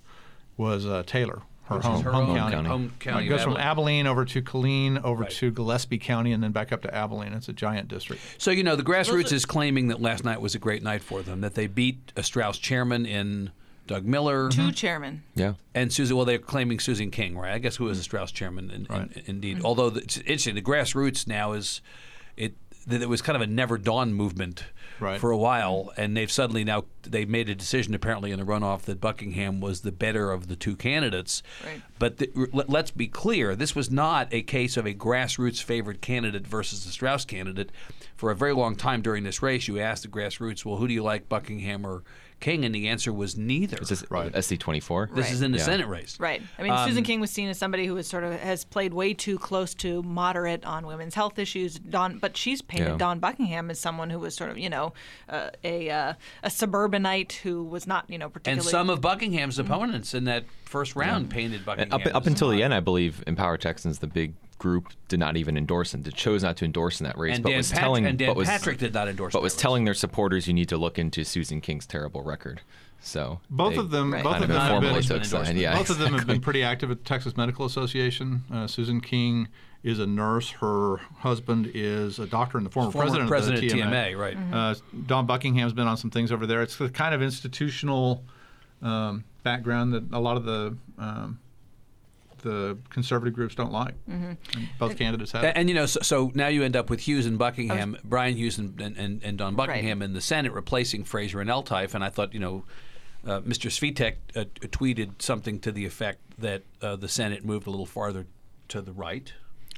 was 0.56 0.87
uh, 0.87 1.03
Taylor, 1.06 1.43
her 1.65 1.81
home, 1.81 2.03
her 2.03 2.11
home 2.12 2.31
own 2.31 2.37
county. 2.37 2.55
county. 2.55 2.69
home 2.71 2.93
county 3.00 3.17
Right, 3.19 3.27
it 3.27 3.29
goes 3.29 3.41
of 3.41 3.44
from 3.44 3.56
Abilene. 3.59 3.67
Abilene 3.67 4.06
over 4.06 4.25
to 4.25 4.41
Killeen, 4.43 5.05
over 5.05 5.23
Right. 5.25 5.31
to 5.33 5.50
Gillespie 5.50 5.99
County, 5.99 6.33
and 6.33 6.43
then 6.43 6.53
back 6.53 6.73
up 6.73 6.81
to 6.83 6.94
Abilene. 6.94 7.35
It's 7.35 7.50
a 7.50 7.53
giant 7.53 7.88
district. 7.88 8.23
So 8.38 8.50
you 8.50 8.62
know 8.65 8.77
the 8.77 8.83
grassroots 8.83 9.33
is 9.33 9.45
claiming 9.45 9.88
that 9.88 10.00
last 10.00 10.25
night 10.25 10.40
was 10.40 10.55
a 10.55 10.59
great 10.59 10.83
night 10.83 11.02
for 11.02 11.21
them. 11.21 11.43
That 11.43 11.55
they 11.55 11.66
beat 11.66 12.12
a 12.16 12.23
Strauss 12.23 12.57
chairman 12.57 13.05
in 13.05 13.50
Doug 13.87 14.05
Miller 14.05 14.49
Two 14.50 14.62
mm-hmm. 14.62 14.71
chairmen. 14.71 15.23
yeah. 15.35 15.55
and 15.75 15.93
Susan. 15.93 16.16
Well, 16.16 16.26
they're 16.26 16.38
claiming 16.38 16.81
Susan 16.81 17.11
King, 17.11 17.37
right? 17.38 17.52
I 17.52 17.59
guess 17.59 17.76
who 17.76 17.85
was 17.85 17.99
the 17.99 18.05
Strauss 18.05 18.33
chairman, 18.33 18.71
in, 18.71 18.87
in- 18.87 18.87
Right. 18.90 19.23
indeed. 19.26 19.59
Mm-hmm. 19.59 19.66
Although 19.66 19.90
the, 19.90 20.00
it's 20.00 20.19
interesting, 20.19 20.55
the 20.55 20.62
grassroots 20.62 21.26
now 21.26 21.52
is 21.52 21.81
it. 22.37 22.55
That 22.88 23.02
it 23.02 23.09
was 23.09 23.21
kind 23.21 23.35
of 23.35 23.43
a 23.43 23.49
never 23.49 23.78
Dawn 23.78 24.12
movement 24.14 24.62
Right. 25.00 25.21
for 25.21 25.33
a 25.33 25.37
while, 25.37 25.93
and 25.97 26.16
they've 26.16 26.31
suddenly 26.31 26.62
now 26.62 26.85
they've 27.02 27.28
made 27.28 27.49
a 27.49 27.55
decision 27.57 27.95
apparently 27.95 28.31
in 28.31 28.38
the 28.38 28.45
runoff 28.47 28.83
that 28.83 29.00
Buckingham 29.00 29.61
was 29.61 29.81
the 29.81 29.90
better 29.90 30.31
of 30.31 30.47
the 30.47 30.55
two 30.55 30.76
candidates. 30.76 31.43
Right. 31.64 31.83
But 31.99 32.19
the, 32.19 32.31
let, 32.52 32.71
let's 32.71 32.93
be 32.93 33.09
clear: 33.09 33.57
this 33.57 33.75
was 33.75 33.90
not 33.90 34.28
a 34.33 34.40
case 34.43 34.76
of 34.76 34.87
a 34.87 34.95
grassroots 34.95 35.61
favored 35.61 36.00
candidate 36.00 36.47
versus 36.47 36.85
the 36.85 36.93
Strauss 36.93 37.25
candidate. 37.25 37.73
For 38.16 38.31
a 38.31 38.37
very 38.37 38.55
long 38.55 38.76
time 38.76 39.02
during 39.02 39.25
this 39.25 39.43
race, 39.43 39.66
you 39.66 39.81
asked 39.81 40.05
the 40.05 40.09
grassroots, 40.09 40.64
"Well, 40.64 40.76
who 40.76 40.87
do 40.87 40.95
you 40.95 41.02
like, 41.02 41.28
Buckingham 41.28 41.85
or 41.85 42.05
King?" 42.40 42.64
And 42.64 42.75
the 42.75 42.88
answer 42.88 43.12
was 43.12 43.37
neither. 43.37 43.76
Is 43.78 43.88
this 43.88 44.05
Right. 44.11 44.33
SD24? 44.35 45.11
This 45.14 45.33
is 45.33 45.43
in 45.43 45.52
the 45.52 45.59
Yeah. 45.59 45.64
Senate 45.64 45.87
race. 45.88 46.19
Right. 46.21 46.43
I 46.59 46.62
mean, 46.62 46.73
Um, 46.73 46.87
Susan 46.88 47.02
King 47.05 47.21
was 47.21 47.31
seen 47.31 47.49
as 47.49 47.59
somebody 47.59 47.87
who 47.87 47.95
was 47.95 48.07
sort 48.07 48.25
of 48.25 48.38
has 48.40 48.64
played 48.64 48.93
way 48.95 49.14
too 49.14 49.38
close 49.38 49.75
to 49.75 50.02
moderate 50.02 50.64
on 50.64 50.87
women's 50.87 51.14
health 51.14 51.38
issues. 51.38 51.75
Dawn, 51.78 52.19
but 52.19 52.37
she's 52.37 52.62
painted 52.62 52.88
Yeah. 52.93 52.97
Dawn 52.99 53.19
Buckingham 53.19 53.71
as 53.71 53.78
someone 53.81 54.11
who 54.11 54.19
was 54.19 54.35
sort 54.35 54.50
of, 54.50 54.59
you 54.59 54.69
know, 54.71 54.93
uh, 55.28 55.50
a 55.64 55.90
uh, 55.90 56.12
a 56.43 56.50
suburbanite 56.50 57.40
who 57.43 57.62
was 57.64 57.87
not, 57.87 58.05
you 58.09 58.19
know, 58.19 58.28
particularly. 58.28 58.61
And 58.61 58.69
some 58.71 58.90
of 58.90 59.00
Buckingham's 59.00 59.59
opponents 59.59 60.14
in 60.14 60.25
that 60.25 60.45
first 60.64 60.97
round 60.97 61.31
painted 61.31 61.64
Buckingham. 61.64 61.93
up, 61.93 62.07
up 62.14 62.23
as 62.23 62.26
until 62.26 62.50
the 62.50 62.62
end, 62.62 62.75
I 62.75 62.81
believe 62.81 63.23
Empower 63.26 63.57
Texans, 63.57 64.00
the 64.00 64.07
big 64.07 64.35
group, 64.59 64.89
did 65.09 65.19
not 65.21 65.37
even 65.37 65.57
endorse 65.57 65.93
him. 65.95 66.03
They 66.03 66.11
chose 66.11 66.43
not 66.43 66.57
to 66.59 66.65
endorse 66.65 67.01
in 67.01 67.05
that 67.05 67.19
race, 67.19 67.35
and 67.37 67.43
but 67.43 67.51
Dan, 67.51 67.59
was 67.59 67.71
Pat- 67.73 67.81
telling, 67.81 68.07
and 68.07 68.19
Dan 68.19 68.29
but 68.29 68.37
was, 68.37 68.49
Patrick 68.49 68.79
did 68.79 68.95
not 68.95 69.09
endorse. 69.09 69.33
but 69.33 69.43
was 69.43 69.55
race. 69.55 69.61
telling 69.61 69.85
their 69.85 69.95
supporters, 69.95 70.47
you 70.49 70.55
need 70.55 70.69
to 70.71 70.77
look 70.77 70.99
into 70.99 71.25
Susan 71.25 71.61
King's 71.61 71.87
terrible 71.87 72.23
record. 72.23 72.61
So 73.01 73.41
Both 73.51 73.75
they 73.75 73.79
of 73.81 73.91
them, 73.91 74.13
Right. 74.13 74.25
both 74.25 74.37
of 74.37 74.43
of 74.43 74.49
them 74.49 74.57
have 74.57 74.71
informally 74.73 75.01
been, 75.01 75.09
took 75.09 75.25
side. 75.25 75.57
Yeah, 75.57 75.77
both 75.77 75.91
of 75.91 75.99
them 75.99 76.15
have 76.15 76.27
been 76.27 76.41
pretty 76.41 76.63
active 76.63 76.91
at 76.91 76.99
the 76.99 77.05
Texas 77.05 77.37
Medical 77.37 77.67
Association. 77.67 78.43
Uh, 78.53 78.67
Susan 78.67 79.01
King 79.01 79.49
is 79.85 79.99
a 80.01 80.07
nurse. 80.07 80.51
Her 80.51 80.97
husband 81.19 81.71
is 81.75 82.19
a 82.19 82.27
doctor 82.27 82.57
and 82.57 82.67
the 82.67 82.71
former, 82.71 82.91
Former 82.91 83.05
president, 83.05 83.29
president 83.29 83.65
of 83.65 83.71
the 83.71 83.77
TMA, 83.83 84.17
right. 84.19 84.37
Uh, 84.53 84.75
Dawn 85.07 85.27
Buckingham's 85.27 85.75
been 85.75 85.87
on 85.87 85.97
some 85.97 86.11
things 86.11 86.33
over 86.33 86.47
there. 86.47 86.63
It's 86.63 86.77
the 86.77 86.89
kind 86.89 87.15
of 87.15 87.23
institutional 87.23 88.25
um, 88.83 89.25
background 89.45 89.93
that 89.93 90.05
a 90.13 90.19
lot 90.19 90.37
of 90.37 90.45
the 90.45 90.77
um, 90.99 91.39
the 92.47 92.79
conservative 92.91 93.35
groups 93.35 93.55
don't 93.57 93.73
like. 93.73 93.95
And 94.07 94.37
both 94.79 94.97
candidates 94.97 95.33
have. 95.33 95.43
And, 95.45 95.57
and, 95.57 95.69
you 95.69 95.75
know, 95.75 95.87
so, 95.87 96.00
so 96.03 96.31
now 96.35 96.47
you 96.47 96.62
end 96.62 96.76
up 96.76 96.88
with 96.88 97.00
Hughes 97.00 97.26
and 97.26 97.38
Buckingham, 97.38 97.97
Bryan 98.05 98.37
Hughes 98.37 98.57
and, 98.59 98.81
and, 98.81 99.21
and 99.23 99.37
Dawn 99.38 99.57
Buckingham 99.57 100.00
in 100.00 100.12
the 100.12 100.21
Senate 100.21 100.53
replacing 100.53 101.05
Fraser 101.05 101.41
and 101.41 101.50
Eltife. 101.50 101.95
And 101.95 102.05
I 102.05 102.09
thought, 102.09 102.33
you 102.33 102.41
know, 102.41 102.65
uh, 103.26 103.41
Mr. 103.41 103.69
Svitek 103.71 104.15
uh, 104.37 104.45
tweeted 104.69 105.21
something 105.21 105.59
to 105.61 105.73
the 105.73 105.85
effect 105.85 106.21
that 106.38 106.62
uh, 106.81 106.95
the 106.95 107.09
Senate 107.09 107.45
moved 107.45 107.67
a 107.67 107.71
little 107.71 107.87
farther 107.87 108.26
to 108.69 108.81
the 108.81 108.93
right. 108.93 109.33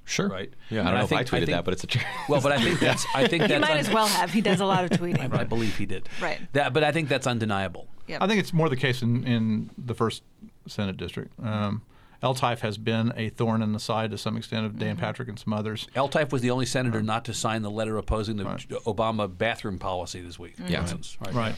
Sure. 0.04 0.28
Right. 0.28 0.52
Yeah, 0.70 0.82
I 0.82 0.84
don't 0.84 0.94
know 0.94 1.04
if 1.04 1.12
I 1.12 1.16
think- 1.24 1.28
tweeted 1.28 1.30
think- 1.46 1.50
that, 1.50 1.64
but 1.64 1.74
it's 1.74 1.84
a 1.84 1.86
true. 1.86 2.02
Well, 2.28 2.40
but 2.42 2.52
I 2.52 2.62
think 2.62 2.80
that's 2.80 3.06
I 3.14 3.26
think 3.26 3.42
He 3.44 3.48
that's 3.48 3.60
might 3.62 3.72
un- 3.72 3.78
as 3.78 3.90
well 3.90 4.06
have. 4.06 4.30
He 4.32 4.40
does 4.42 4.60
a 4.60 4.66
lot 4.66 4.84
of 4.84 4.90
tweeting. 4.90 5.32
I 5.38 5.44
believe 5.44 5.76
he 5.76 5.86
did. 5.86 6.08
Right. 6.20 6.38
That, 6.52 6.72
but 6.74 6.84
I 6.84 6.92
think 6.92 7.08
that's 7.08 7.26
undeniable. 7.26 7.88
Yep. 8.06 8.22
I 8.22 8.26
think 8.26 8.40
it's 8.40 8.52
more 8.54 8.68
the 8.70 8.76
case 8.76 9.02
in, 9.02 9.24
in 9.26 9.70
the 9.78 9.94
first 9.94 10.22
Senate 10.66 10.96
district. 10.96 11.32
Um, 11.42 11.82
Eltife 12.22 12.60
has 12.60 12.78
been 12.78 13.12
a 13.16 13.28
thorn 13.28 13.62
in 13.62 13.72
the 13.72 13.78
side 13.78 14.10
to 14.10 14.18
some 14.18 14.36
extent 14.36 14.66
of 14.66 14.78
Dan 14.78 14.96
mm-hmm. 14.96 15.04
Patrick 15.04 15.28
and 15.28 15.38
some 15.38 15.52
others. 15.52 15.86
Eltife 15.94 16.32
was 16.32 16.42
the 16.42 16.50
only 16.50 16.66
senator 16.66 17.02
not 17.02 17.24
to 17.26 17.34
sign 17.34 17.62
the 17.62 17.70
letter 17.70 17.96
opposing 17.96 18.36
the 18.36 18.44
Right. 18.44 18.68
Obama 18.86 19.28
bathroom 19.28 19.78
policy 19.78 20.20
this 20.20 20.38
week. 20.38 20.54
Yeah. 20.66 20.80
instance. 20.80 21.16
Right. 21.24 21.34
Right. 21.34 21.54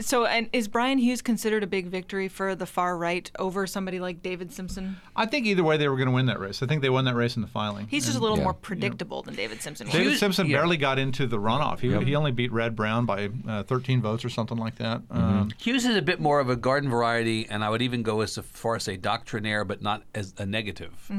So, 0.00 0.26
and 0.26 0.48
is 0.52 0.68
Bryan 0.68 0.98
Hughes 0.98 1.22
considered 1.22 1.62
a 1.62 1.66
big 1.66 1.86
victory 1.86 2.28
for 2.28 2.54
the 2.54 2.66
far 2.66 2.96
right 2.96 3.30
over 3.38 3.66
somebody 3.66 4.00
like 4.00 4.22
David 4.22 4.52
Simpson? 4.52 4.96
I 5.14 5.26
think 5.26 5.46
either 5.46 5.62
way 5.62 5.76
they 5.76 5.88
were 5.88 5.96
going 5.96 6.08
to 6.08 6.14
win 6.14 6.26
that 6.26 6.40
race. 6.40 6.62
I 6.62 6.66
think 6.66 6.82
they 6.82 6.90
won 6.90 7.04
that 7.04 7.14
race 7.14 7.36
in 7.36 7.42
the 7.42 7.48
filing. 7.48 7.86
He's 7.88 8.06
just 8.06 8.18
a 8.18 8.20
little 8.20 8.38
yeah. 8.38 8.44
more 8.44 8.54
predictable 8.54 9.22
than 9.22 9.34
David 9.34 9.62
Simpson. 9.62 9.86
was. 9.86 9.92
David 9.92 10.08
Hughes- 10.10 10.20
Simpson 10.20 10.46
yeah. 10.46 10.58
barely 10.58 10.76
got 10.76 10.98
into 10.98 11.26
the 11.26 11.38
runoff. 11.38 11.80
He, 11.80 11.92
he 12.04 12.14
only 12.14 12.32
beat 12.32 12.52
Red 12.52 12.74
Brown 12.74 13.06
by 13.06 13.30
uh, 13.48 13.62
13 13.64 14.00
votes 14.00 14.24
or 14.24 14.30
something 14.30 14.58
like 14.58 14.76
that. 14.76 15.02
Um, 15.10 15.50
Hughes 15.58 15.84
is 15.84 15.96
a 15.96 16.02
bit 16.02 16.20
more 16.20 16.40
of 16.40 16.48
a 16.48 16.56
garden 16.56 16.90
variety, 16.90 17.46
and 17.48 17.64
I 17.64 17.70
would 17.70 17.82
even 17.82 18.02
go 18.02 18.20
as 18.20 18.36
far 18.36 18.76
as 18.76 18.84
say 18.84 18.96
doctrinaire, 18.96 19.64
but 19.64 19.82
not 19.82 20.02
as 20.14 20.34
a 20.38 20.46
negative 20.46 21.10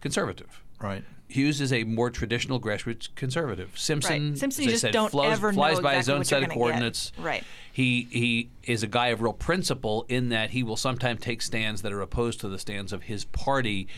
conservative. 0.00 0.61
Right. 0.82 1.04
Hughes 1.28 1.62
is 1.62 1.72
a 1.72 1.84
more 1.84 2.10
traditional 2.10 2.60
grassroots 2.60 3.08
conservative. 3.14 3.72
Simpson, 3.78 4.30
Right. 4.30 4.38
Simpson, 4.38 4.64
as 4.64 4.66
you 4.66 4.70
I 4.70 4.72
just 4.72 4.80
said, 4.82 4.92
don't 4.92 5.10
flies, 5.10 5.32
ever 5.32 5.50
know 5.52 5.56
flies 5.56 5.80
by 5.80 5.94
his 5.94 6.00
exactly 6.08 6.18
own 6.18 6.24
set 6.24 6.36
of 6.36 6.48
gonna 6.48 6.54
get. 6.54 6.58
coordinates. 6.58 7.12
Right. 7.18 7.44
He 7.72 8.06
he 8.10 8.50
is 8.64 8.82
a 8.82 8.86
guy 8.86 9.06
of 9.08 9.22
real 9.22 9.32
principle 9.32 10.04
in 10.10 10.28
that 10.28 10.50
he 10.50 10.62
will 10.62 10.76
sometimes 10.76 11.20
take 11.22 11.40
stands 11.40 11.80
that 11.82 11.92
are 11.92 12.02
opposed 12.02 12.40
to 12.40 12.48
the 12.48 12.58
stands 12.58 12.92
of 12.92 13.04
his 13.04 13.24
party. 13.24 13.88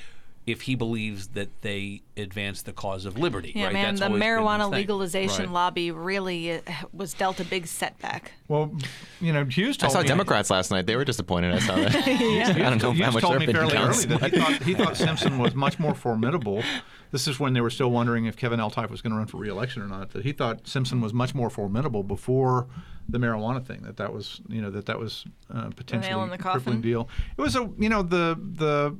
If 0.47 0.63
he 0.63 0.75
believes 0.75 1.29
that 1.29 1.49
they 1.63 2.03
advance 2.19 2.61
the 2.63 2.73
cause 2.75 3.07
of 3.07 3.19
liberty, 3.19 3.53
Yeah, 3.55 3.65
right? 3.65 3.73
man, 3.73 3.85
That's 3.87 4.01
the 4.01 4.07
always 4.07 4.21
been 4.21 4.29
his 4.31 4.39
marijuana 4.41 4.71
legalization 4.71 5.47
Right. 5.47 5.53
lobby 5.55 5.91
really 5.91 6.53
uh, 6.53 6.61
was 6.93 7.15
dealt 7.15 7.41
a 7.41 7.45
big 7.45 7.67
setback. 7.67 8.33
Well, 8.47 8.77
you 9.23 9.33
know, 9.33 9.47
Hughes 9.47 9.79
told 9.79 9.93
me- 9.95 9.97
I 9.97 10.01
saw 10.01 10.03
me. 10.03 10.09
Democrats 10.09 10.51
last 10.51 10.71
night. 10.71 10.85
They 10.85 10.97
were 10.97 11.05
disappointed. 11.07 11.55
I 11.55 11.59
saw 11.61 11.77
that. 11.77 11.97
I 12.07 12.53
don't 12.71 12.83
know 12.83 12.93
Hughes 12.93 13.05
how 13.07 13.11
much 13.13 13.23
told 13.23 13.39
me 13.39 13.47
fairly 13.47 13.75
early 13.75 14.05
that 14.05 14.31
he 14.33 14.39
thought, 14.39 14.63
he 14.63 14.75
thought 14.75 14.97
Simpson 14.99 15.39
was 15.39 15.55
much 15.55 15.79
more 15.79 15.95
formidable. 15.95 16.63
This 17.11 17.27
is 17.27 17.41
when 17.41 17.55
they 17.55 17.61
were 17.63 17.71
still 17.71 17.91
wondering 17.91 18.27
if 18.27 18.37
Kevin 18.37 18.61
Eltife 18.61 18.91
was 18.91 19.01
going 19.01 19.13
to 19.13 19.17
run 19.17 19.27
for 19.27 19.39
re-election 19.39 19.81
or 19.81 19.87
not. 19.87 20.11
That 20.11 20.25
he 20.25 20.33
thought 20.33 20.67
Simpson 20.69 21.01
was 21.01 21.15
much 21.15 21.35
more 21.35 21.49
formidable 21.49 22.03
before 22.03 22.67
the 23.09 23.19
marijuana 23.19 23.65
thing. 23.65 23.81
That 23.83 23.97
that 23.97 24.13
was 24.13 24.43
you 24.49 24.61
know 24.61 24.71
that 24.71 24.85
that 24.87 24.99
was 24.99 25.25
uh, 25.53 25.71
potentially 25.75 26.27
the 26.29 26.35
a 26.35 26.39
crippling 26.39 26.81
deal. 26.83 27.09
It 27.39 27.41
was 27.41 27.57
a 27.57 27.71
you 27.79 27.89
know 27.89 28.03
the 28.03 28.39
the 28.57 28.97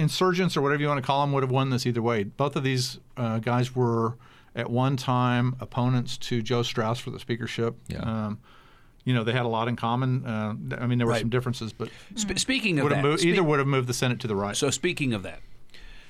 insurgents 0.00 0.56
or 0.56 0.62
whatever 0.62 0.82
you 0.82 0.88
want 0.88 0.98
to 0.98 1.06
call 1.06 1.20
them 1.20 1.32
would 1.32 1.42
have 1.42 1.50
won 1.52 1.70
this 1.70 1.86
either 1.86 2.02
way. 2.02 2.24
Both 2.24 2.56
of 2.56 2.64
these 2.64 2.98
uh, 3.16 3.38
guys 3.38 3.74
were 3.76 4.16
at 4.56 4.68
one 4.70 4.96
time 4.96 5.54
opponents 5.60 6.18
to 6.18 6.42
Joe 6.42 6.62
Strauss 6.62 6.98
for 6.98 7.10
the 7.10 7.20
speakership. 7.20 7.76
Yeah. 7.88 7.98
Um, 8.00 8.40
you 9.04 9.14
know, 9.14 9.24
they 9.24 9.32
had 9.32 9.44
a 9.44 9.48
lot 9.48 9.68
in 9.68 9.76
common. 9.76 10.26
Uh, 10.26 10.54
I 10.78 10.86
mean, 10.86 10.98
there 10.98 11.06
were 11.06 11.12
Right. 11.14 11.20
some 11.20 11.30
differences, 11.30 11.72
but 11.72 11.88
Sp- 12.18 12.36
speaking 12.38 12.78
of 12.78 12.90
that, 12.90 13.02
moved, 13.02 13.24
either 13.24 13.42
would 13.42 13.58
have 13.58 13.68
moved 13.68 13.88
the 13.88 13.94
Senate 13.94 14.20
to 14.20 14.26
the 14.26 14.36
right. 14.36 14.56
So 14.56 14.70
speaking 14.70 15.14
of 15.14 15.22
that, 15.22 15.40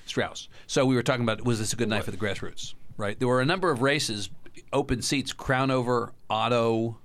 Strauss. 0.06 0.48
So 0.66 0.84
we 0.86 0.94
were 0.96 1.02
talking 1.02 1.22
about 1.22 1.44
was 1.44 1.58
this 1.58 1.72
a 1.72 1.76
good 1.76 1.88
night 1.88 2.04
for 2.04 2.10
the 2.10 2.16
grassroots? 2.16 2.74
Right. 2.96 3.18
There 3.18 3.28
were 3.28 3.40
a 3.40 3.46
number 3.46 3.70
of 3.70 3.80
races, 3.80 4.28
open 4.72 5.02
seats, 5.02 5.32
Crownover, 5.32 6.10
Otto, 6.28 6.98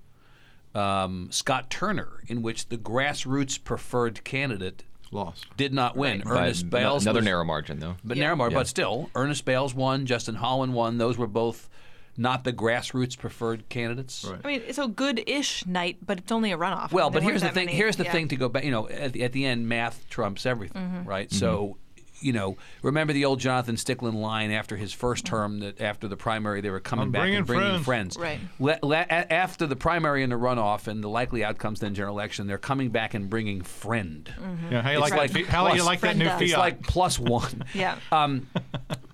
um, 0.74 1.28
Scott 1.32 1.70
Turner, 1.70 2.24
in 2.28 2.42
which 2.42 2.70
the 2.70 2.78
grassroots 2.78 3.64
preferred 3.64 4.24
candidate 4.24 4.84
Lost. 5.12 5.46
did 5.58 5.74
not 5.74 5.96
win. 5.96 6.22
By 6.26 6.32
Ernest 6.46 6.64
no- 6.66 6.70
Bailes 6.70 7.04
another 7.04 7.20
was- 7.20 7.26
narrow 7.26 7.44
margin, 7.46 7.80
though. 7.80 7.96
but 8.04 8.18
Yeah. 8.18 8.24
narrow 8.24 8.36
margin, 8.36 8.56
Yeah. 8.56 8.60
but 8.62 8.68
still, 8.68 9.10
Ernest 9.16 9.46
Bailes 9.46 9.74
won, 9.74 10.06
Justin 10.06 10.36
Holland 10.36 10.74
won. 10.74 10.98
Those 10.98 11.18
were 11.18 11.28
both 11.28 11.70
not 12.18 12.44
the 12.46 12.54
grassroots 12.54 13.18
preferred 13.18 13.68
candidates. 13.68 14.24
Right. 14.24 14.40
I 14.44 14.48
mean, 14.48 14.62
it's 14.66 14.78
a 14.78 14.88
good-ish 14.88 15.66
night, 15.66 15.98
but 16.06 16.18
it's 16.20 16.32
only 16.32 16.52
a 16.54 16.58
runoff. 16.58 16.92
Well, 16.94 17.10
There 17.10 17.20
but 17.22 17.24
here's 17.30 17.42
the 17.42 17.50
thing. 17.50 17.66
many- 17.66 17.78
Here's 17.78 17.98
the 17.98 18.06
yeah. 18.06 18.12
thing 18.14 18.30
to 18.30 18.36
go 18.38 18.48
back. 18.48 18.64
You 18.64 18.72
know, 18.72 18.88
at 18.88 19.12
the, 19.14 19.24
at 19.24 19.34
the 19.34 19.46
end, 19.46 19.68
math 19.68 20.06
trumps 20.10 20.46
everything, 20.46 20.82
Mm-hmm. 20.82 21.10
right? 21.10 21.30
So, 21.32 21.78
you 22.26 22.34
know, 22.34 22.58
remember 22.82 23.14
the 23.14 23.26
old 23.26 23.40
Jonathan 23.40 23.76
Stickland 23.76 24.16
line 24.16 24.50
after 24.52 24.76
his 24.76 24.92
first 24.92 25.26
term 25.26 25.60
that 25.60 25.80
after 25.80 26.08
the 26.08 26.18
primary 26.18 26.60
they 26.62 26.70
were 26.72 26.80
coming 26.80 27.04
I'm 27.06 27.12
back 27.12 27.22
bringing 27.22 27.38
and 27.38 27.48
bringing 27.48 27.84
friends. 27.84 28.16
friends. 28.16 28.18
Right. 28.18 28.40
Le- 28.60 28.80
le- 28.82 28.96
after 28.98 29.68
the 29.68 29.76
primary 29.76 30.24
and 30.24 30.32
the 30.32 30.38
runoff 30.38 30.88
and 30.88 31.04
the 31.04 31.08
likely 31.10 31.44
outcomes 31.44 31.80
then 31.80 31.94
general 31.94 32.16
election, 32.16 32.48
they're 32.48 32.58
coming 32.58 32.90
back 32.90 33.14
and 33.14 33.30
bringing 33.30 33.62
friend. 33.62 34.28
Yeah, 34.72 34.82
how 34.82 34.90
you 34.90 34.98
It's 34.98 35.12
like, 35.12 35.18
like 35.20 35.32
that, 35.32 35.46
fi- 35.46 35.52
how 35.52 35.74
you 35.74 35.84
like 35.84 36.00
that 36.02 36.18
new 36.18 36.26
does. 36.26 36.34
Fiat? 36.40 36.42
It's 36.50 36.58
like 36.58 36.82
plus 36.84 37.20
one. 37.20 37.64
Yeah. 37.74 37.98
Um, 38.12 38.48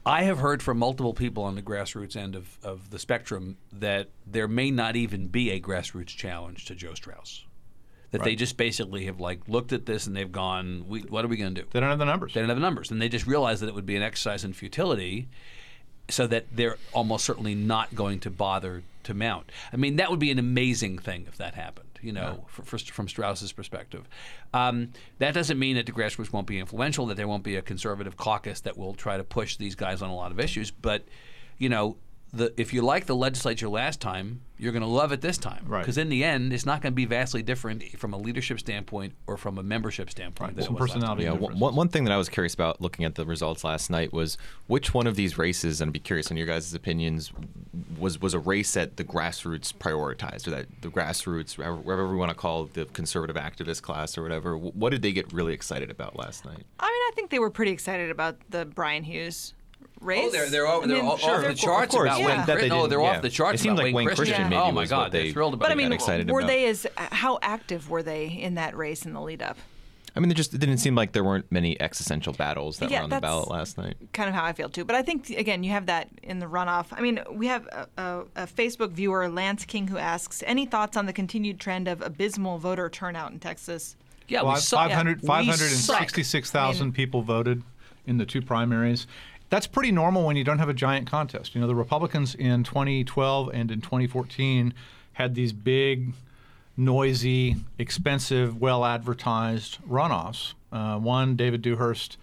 I 0.05 0.23
have 0.23 0.39
heard 0.39 0.63
from 0.63 0.77
multiple 0.77 1.13
people 1.13 1.43
on 1.43 1.55
the 1.55 1.61
grassroots 1.61 2.15
end 2.15 2.35
of, 2.35 2.57
of 2.63 2.89
the 2.89 2.97
spectrum 2.99 3.57
that 3.73 4.09
there 4.25 4.47
may 4.47 4.71
not 4.71 4.95
even 4.95 5.27
be 5.27 5.51
a 5.51 5.59
grassroots 5.59 6.07
challenge 6.15 6.65
to 6.65 6.75
Joe 6.75 6.93
Strauss. 6.93 7.45
That 8.11 8.23
they 8.23 8.35
just 8.35 8.57
basically 8.57 9.05
have 9.05 9.19
like 9.21 9.39
looked 9.47 9.71
at 9.71 9.85
this 9.85 10.05
and 10.05 10.15
they've 10.15 10.31
gone, 10.31 10.85
we, 10.87 11.01
"What 11.01 11.23
are 11.23 11.29
we 11.29 11.37
going 11.37 11.55
to 11.55 11.61
do?" 11.61 11.67
they 11.71 11.79
don't 11.79 11.89
have 11.89 11.99
the 11.99 12.05
numbers. 12.05 12.33
They 12.33 12.41
don't 12.41 12.49
have 12.49 12.57
the 12.57 12.61
numbers, 12.61 12.91
and 12.91 13.01
they 13.01 13.07
just 13.07 13.25
realized 13.25 13.61
that 13.61 13.67
it 13.67 13.73
would 13.75 13.85
be 13.85 13.95
an 13.95 14.03
exercise 14.03 14.43
in 14.43 14.51
futility, 14.51 15.29
so 16.09 16.27
that 16.27 16.45
they're 16.53 16.77
almost 16.93 17.23
certainly 17.23 17.55
not 17.55 17.95
going 17.95 18.19
to 18.19 18.29
bother 18.29 18.83
to 19.03 19.13
mount. 19.13 19.49
I 19.71 19.77
mean, 19.77 19.95
that 19.95 20.09
would 20.11 20.19
be 20.19 20.29
an 20.31 20.39
amazing 20.39 20.97
thing 20.99 21.25
if 21.27 21.37
that 21.37 21.55
happened. 21.55 21.87
You 22.01 22.11
know, 22.11 22.45
for, 22.47 22.63
for, 22.63 22.79
from 22.79 23.07
Strauss's 23.07 23.51
perspective, 23.51 24.09
um, 24.55 24.91
that 25.19 25.35
doesn't 25.35 25.59
mean 25.59 25.75
that 25.75 25.85
the 25.85 25.91
grassroots 25.91 26.33
won't 26.33 26.47
be 26.47 26.57
influential, 26.57 27.05
that 27.05 27.15
there 27.15 27.27
won't 27.27 27.43
be 27.43 27.57
a 27.57 27.61
conservative 27.61 28.17
caucus 28.17 28.61
that 28.61 28.75
will 28.75 28.95
try 28.95 29.17
to 29.17 29.23
push 29.23 29.55
these 29.57 29.75
guys 29.75 30.01
on 30.01 30.09
a 30.09 30.15
lot 30.15 30.31
of 30.31 30.39
issues. 30.39 30.71
But, 30.71 31.05
you 31.59 31.69
know, 31.69 31.97
the, 32.33 32.53
if 32.59 32.73
you 32.73 32.81
like 32.81 33.07
the 33.07 33.15
legislature 33.15 33.67
last 33.67 33.99
time, 33.99 34.41
you're 34.57 34.71
going 34.71 34.83
to 34.83 34.87
love 34.87 35.11
it 35.11 35.21
this 35.21 35.37
time. 35.37 35.65
Right. 35.67 35.81
Because 35.81 35.97
in 35.97 36.07
the 36.07 36.23
end, 36.23 36.53
it's 36.53 36.65
not 36.65 36.81
going 36.81 36.93
to 36.93 36.95
be 36.95 37.05
vastly 37.05 37.41
different 37.41 37.83
from 37.99 38.13
a 38.13 38.17
leadership 38.17 38.59
standpoint 38.59 39.13
or 39.27 39.35
from 39.35 39.57
a 39.57 39.63
membership 39.63 40.09
standpoint. 40.09 40.55
than 40.55 40.63
Some 40.63 40.75
it 40.75 40.79
was 40.79 40.89
last 40.91 41.01
time. 41.01 41.17
personality 41.17 41.23
Yeah, 41.23 41.49
one, 41.57 41.75
one 41.75 41.89
thing 41.89 42.05
that 42.05 42.13
I 42.13 42.17
was 42.17 42.29
curious 42.29 42.53
about 42.53 42.79
looking 42.79 43.03
at 43.03 43.15
the 43.15 43.25
results 43.25 43.63
last 43.63 43.89
night 43.89 44.13
was 44.13 44.37
which 44.67 44.93
one 44.93 45.07
of 45.07 45.15
these 45.15 45.37
races, 45.37 45.81
and 45.81 45.89
I'd 45.89 45.93
be 45.93 45.99
curious 45.99 46.31
on 46.31 46.37
your 46.37 46.45
guys' 46.45 46.73
opinions, 46.73 47.33
was 47.97 48.21
was 48.21 48.33
a 48.33 48.39
race 48.39 48.73
that 48.75 48.97
the 48.97 49.03
grassroots 49.03 49.73
prioritized, 49.73 50.47
or 50.47 50.51
that 50.51 50.67
the 50.81 50.89
grassroots, 50.89 51.57
whatever 51.57 51.75
whatever 51.77 52.07
we 52.07 52.17
want 52.17 52.29
to 52.29 52.35
call 52.35 52.65
the 52.65 52.85
conservative 52.85 53.35
activist 53.35 53.81
class 53.81 54.17
or 54.17 54.21
whatever. 54.21 54.57
What 54.57 54.91
did 54.91 55.01
they 55.01 55.11
get 55.11 55.33
really 55.33 55.53
excited 55.53 55.89
about 55.89 56.15
last 56.15 56.45
night? 56.45 56.63
I 56.79 56.85
mean, 56.85 57.01
I 57.07 57.11
think 57.15 57.31
they 57.31 57.39
were 57.39 57.49
pretty 57.49 57.71
excited 57.71 58.11
about 58.11 58.37
the 58.49 58.65
Bryan 58.65 59.03
Hughes 59.03 59.53
race. 60.01 60.25
Oh, 60.25 60.31
they're 60.31 60.49
they're 60.49 60.67
over, 60.67 60.83
I 60.83 60.87
they're 60.87 60.97
mean, 60.97 61.05
all, 61.05 61.17
sure. 61.17 61.29
off 61.35 61.41
the 61.41 61.47
They're- 61.47 61.55
charts 61.55 61.93
of 61.93 61.99
course, 61.99 62.07
about 62.09 62.19
yeah. 62.19 62.25
Wayne 62.27 62.37
that 62.45 62.45
they 62.59 62.69
No, 62.69 62.75
didn't- 62.75 62.89
they're 62.89 63.01
yeah. 63.01 63.09
off 63.15 63.21
the 63.21 63.29
charts. 63.29 63.59
It 63.59 63.63
seemed 63.63 63.77
like 63.77 63.93
Wayne 63.93 64.07
Christian 64.07 64.25
Christian. 64.25 64.49
maybe 64.49 64.61
Oh 64.61 64.71
my 64.71 64.85
God, 64.85 65.03
what 65.03 65.11
they're 65.11 65.31
thrilled 65.31 65.53
about 65.53 65.63
But 65.65 65.71
I 65.71 65.75
that. 65.75 65.77
mean, 65.77 65.89
got 65.89 65.95
excited 65.95 66.29
were 66.29 66.39
about. 66.39 66.47
they 66.47 66.65
as 66.67 66.87
how 66.95 67.39
active 67.41 67.89
were 67.89 68.03
they 68.03 68.25
in 68.27 68.55
that 68.55 68.75
race 68.75 69.05
in 69.05 69.13
the 69.13 69.21
lead 69.21 69.41
up? 69.41 69.57
I 70.13 70.19
mean, 70.19 70.29
it 70.29 70.33
just 70.33 70.53
it 70.53 70.57
didn't 70.57 70.79
seem 70.79 70.93
like 70.93 71.13
there 71.13 71.23
weren't 71.23 71.49
many 71.53 71.79
existential 71.79 72.33
battles 72.33 72.79
that 72.79 72.91
Yeah, 72.91 72.97
were 72.99 73.03
on 73.05 73.09
the 73.11 73.21
ballot 73.21 73.49
last 73.49 73.77
night. 73.77 73.95
Kind 74.11 74.27
of 74.27 74.35
how 74.35 74.43
I 74.43 74.51
feel 74.51 74.67
too. 74.67 74.83
But 74.83 74.97
I 74.97 75.03
think 75.03 75.29
again, 75.29 75.63
you 75.63 75.71
have 75.71 75.85
that 75.85 76.09
in 76.21 76.39
the 76.39 76.47
runoff. 76.47 76.87
I 76.91 76.99
mean, 76.99 77.21
we 77.31 77.47
have 77.47 77.65
a, 77.67 77.87
a, 77.97 78.19
a 78.35 78.47
Facebook 78.47 78.91
viewer, 78.91 79.29
Lance 79.29 79.63
King, 79.63 79.87
who 79.87 79.97
asks, 79.97 80.43
"Any 80.45 80.65
thoughts 80.65 80.97
on 80.97 81.05
the 81.05 81.13
continued 81.13 81.61
trend 81.61 81.87
of 81.87 82.01
abysmal 82.01 82.57
voter 82.57 82.89
turnout 82.89 83.31
in 83.31 83.39
Texas?" 83.39 83.95
Yeah, 84.27 84.41
we 84.43 84.49
Five- 84.49 84.59
suck. 84.59 84.79
500 84.89 85.21
We 85.21 85.27
566,000. 85.27 86.81
I 86.81 86.85
mean- 86.85 86.93
people 86.93 87.21
voted 87.21 87.63
in 88.05 88.17
the 88.17 88.25
two 88.25 88.41
primaries. 88.41 89.07
That's 89.51 89.67
pretty 89.67 89.91
normal 89.91 90.25
when 90.25 90.35
you 90.37 90.43
don't 90.43 90.59
have 90.59 90.69
a 90.69 90.73
giant 90.73 91.07
contest. 91.07 91.53
You 91.53 91.61
know, 91.61 91.67
the 91.67 91.75
Republicans 91.75 92.33
in 92.33 92.63
2012 92.63 93.49
and 93.53 93.69
in 93.69 93.81
2014 93.81 94.73
had 95.13 95.35
these 95.35 95.51
big, 95.53 96.13
noisy, 96.77 97.57
expensive, 97.77 98.59
well 98.59 98.85
advertised 98.85 99.77
runoffs. 99.87 100.53
Uh, 100.71 100.97
one, 100.97 101.35
David 101.35 101.61
Dewhurst 101.61 102.17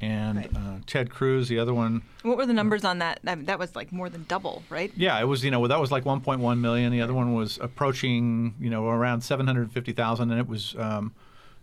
and 0.00 0.38
Right. 0.38 0.50
uh, 0.56 0.78
Ted 0.84 1.08
Cruz, 1.10 1.48
the 1.48 1.60
other 1.60 1.72
one. 1.72 2.02
What 2.22 2.36
were 2.36 2.46
the 2.46 2.52
numbers 2.52 2.84
on 2.84 2.98
that? 2.98 3.20
That, 3.22 3.46
that 3.46 3.60
was 3.60 3.76
like 3.76 3.92
more 3.92 4.08
than 4.08 4.24
double, 4.28 4.64
right? 4.68 4.90
Yeah, 4.96 5.20
it 5.20 5.24
was 5.28 5.44
you 5.44 5.52
know 5.52 5.64
that 5.68 5.78
was 5.80 5.92
like 5.92 6.02
1.1 6.02 6.58
million. 6.58 6.90
The 6.90 7.00
other 7.00 7.14
one 7.14 7.32
was 7.34 7.58
approaching 7.62 8.54
you 8.58 8.68
know 8.70 8.88
around 8.88 9.20
750,000, 9.20 10.30
and 10.32 10.40
it 10.40 10.48
was 10.48 10.74
um, 10.76 11.14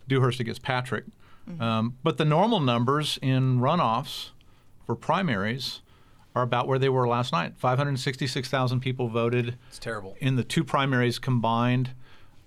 Dewhurst 0.07 0.39
against 0.39 0.61
Patrick. 0.63 1.03
Um, 1.59 1.97
but 2.03 2.17
the 2.17 2.25
normal 2.25 2.59
numbers 2.61 3.17
in 3.21 3.59
runoffs 3.59 4.29
for 4.89 4.95
primaries 4.95 5.81
are 6.33 6.41
about 6.41 6.67
where 6.67 6.79
they 6.79 6.89
were 6.89 7.07
last 7.07 7.31
night. 7.31 7.53
566,000 7.57 8.79
people 8.79 9.07
voted 9.07 9.55
It's 9.67 9.77
terrible. 9.77 10.17
in 10.19 10.35
the 10.35 10.43
two 10.43 10.63
primaries 10.63 11.19
combined. 11.19 11.91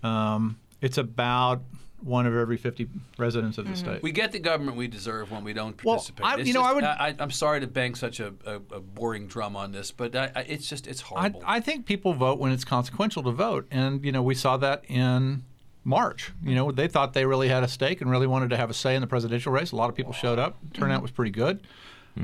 Um, 0.02 0.58
it's 0.80 0.98
about 0.98 1.62
one 2.00 2.26
of 2.26 2.34
every 2.34 2.56
50 2.56 2.88
residents 3.16 3.58
of 3.58 3.68
the 3.68 3.76
state. 3.76 4.02
We 4.02 4.10
get 4.10 4.32
the 4.32 4.40
government 4.40 4.76
we 4.76 4.88
deserve 4.88 5.30
when 5.30 5.44
we 5.44 5.52
don't 5.52 5.80
Well, 5.84 5.94
participate. 5.98 6.26
I- 6.26 6.38
It's 6.40 6.48
you 6.48 6.54
know, 6.54 6.62
just- 6.62 6.70
I 6.70 6.74
would- 6.74 6.84
I, 6.84 7.14
I'm 7.22 7.30
sorry 7.30 7.60
to 7.60 7.68
bang 7.68 7.94
such 7.94 8.18
a, 8.18 8.34
a, 8.44 8.54
a 8.56 8.80
boring 8.80 9.28
drum 9.28 9.54
on 9.54 9.70
this, 9.70 9.92
but 9.92 10.16
I, 10.16 10.32
I, 10.34 10.40
it's 10.40 10.68
just 10.68 10.88
it's 10.88 11.00
I, 11.02 11.06
horrible. 11.06 11.42
I 11.46 11.60
think 11.60 11.86
people 11.86 12.12
vote 12.12 12.40
when 12.40 12.50
it's 12.50 12.64
consequential 12.64 13.22
to 13.22 13.30
vote, 13.30 13.68
and 13.70 14.04
you 14.04 14.10
know 14.10 14.20
we 14.22 14.34
saw 14.34 14.56
that 14.56 14.82
in 14.88 15.44
March. 15.84 16.32
You 16.42 16.56
know 16.56 16.72
they 16.72 16.88
thought 16.88 17.12
they 17.12 17.24
really 17.24 17.48
had 17.48 17.62
a 17.62 17.68
stake 17.68 18.00
and 18.00 18.10
really 18.10 18.26
wanted 18.26 18.50
to 18.50 18.56
have 18.56 18.68
a 18.68 18.74
say 18.74 18.96
in 18.96 19.00
the 19.00 19.06
presidential 19.06 19.52
race. 19.52 19.70
A 19.70 19.76
lot 19.76 19.88
of 19.88 19.94
people 19.94 20.12
showed 20.12 20.40
up. 20.40 20.58
Turnout 20.74 21.02
was 21.02 21.12
pretty 21.12 21.30
good. 21.30 21.60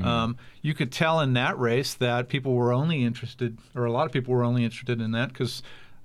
Um, 0.03 0.37
you 0.61 0.73
could 0.73 0.91
tell 0.91 1.19
in 1.19 1.33
that 1.33 1.57
race 1.57 1.93
that 1.95 2.29
people 2.29 2.53
were 2.53 2.71
only 2.71 3.03
interested, 3.03 3.57
or 3.75 3.85
a 3.85 3.91
lot 3.91 4.05
of 4.05 4.11
people 4.11 4.33
were 4.33 4.43
only 4.43 4.63
interested 4.63 5.01
in 5.01 5.11
that 5.11 5.29
because 5.29 5.63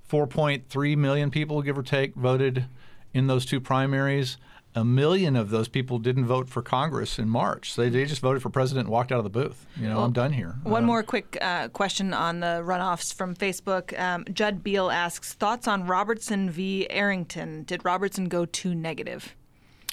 4.3 0.09 0.97
million 0.97 1.31
people, 1.31 1.61
give 1.61 1.77
or 1.77 1.83
take, 1.83 2.15
voted 2.15 2.65
in 3.13 3.27
those 3.27 3.45
two 3.45 3.59
primaries. 3.59 4.37
A 4.77 4.83
million 4.83 5.37
of 5.37 5.51
those 5.51 5.69
people 5.69 5.99
didn't 5.99 6.25
vote 6.25 6.49
for 6.49 6.61
Congress 6.61 7.17
in 7.17 7.29
March. 7.29 7.75
They, 7.77 7.87
they 7.87 8.03
just 8.03 8.21
voted 8.21 8.41
for 8.41 8.49
president 8.49 8.87
and 8.87 8.91
walked 8.91 9.09
out 9.11 9.19
of 9.19 9.23
the 9.23 9.29
booth. 9.29 9.65
You 9.79 9.87
know, 9.87 9.99
I'm 10.01 10.11
done 10.11 10.33
here. 10.33 10.55
One 10.63 10.83
Um, 10.83 10.87
more 10.87 11.01
quick 11.01 11.37
uh, 11.41 11.69
question 11.69 12.13
on 12.13 12.41
the 12.41 12.61
runoffs 12.65 13.13
from 13.13 13.35
Facebook. 13.35 13.97
Um, 13.97 14.25
Judd 14.33 14.63
Beal 14.63 14.91
asks 14.91 15.33
thoughts 15.33 15.65
on 15.65 15.87
Robertson 15.87 16.49
v. 16.49 16.89
Arrington. 16.89 17.63
Did 17.63 17.85
Robertson 17.85 18.25
go 18.27 18.45
too 18.45 18.75
negative? 18.75 19.33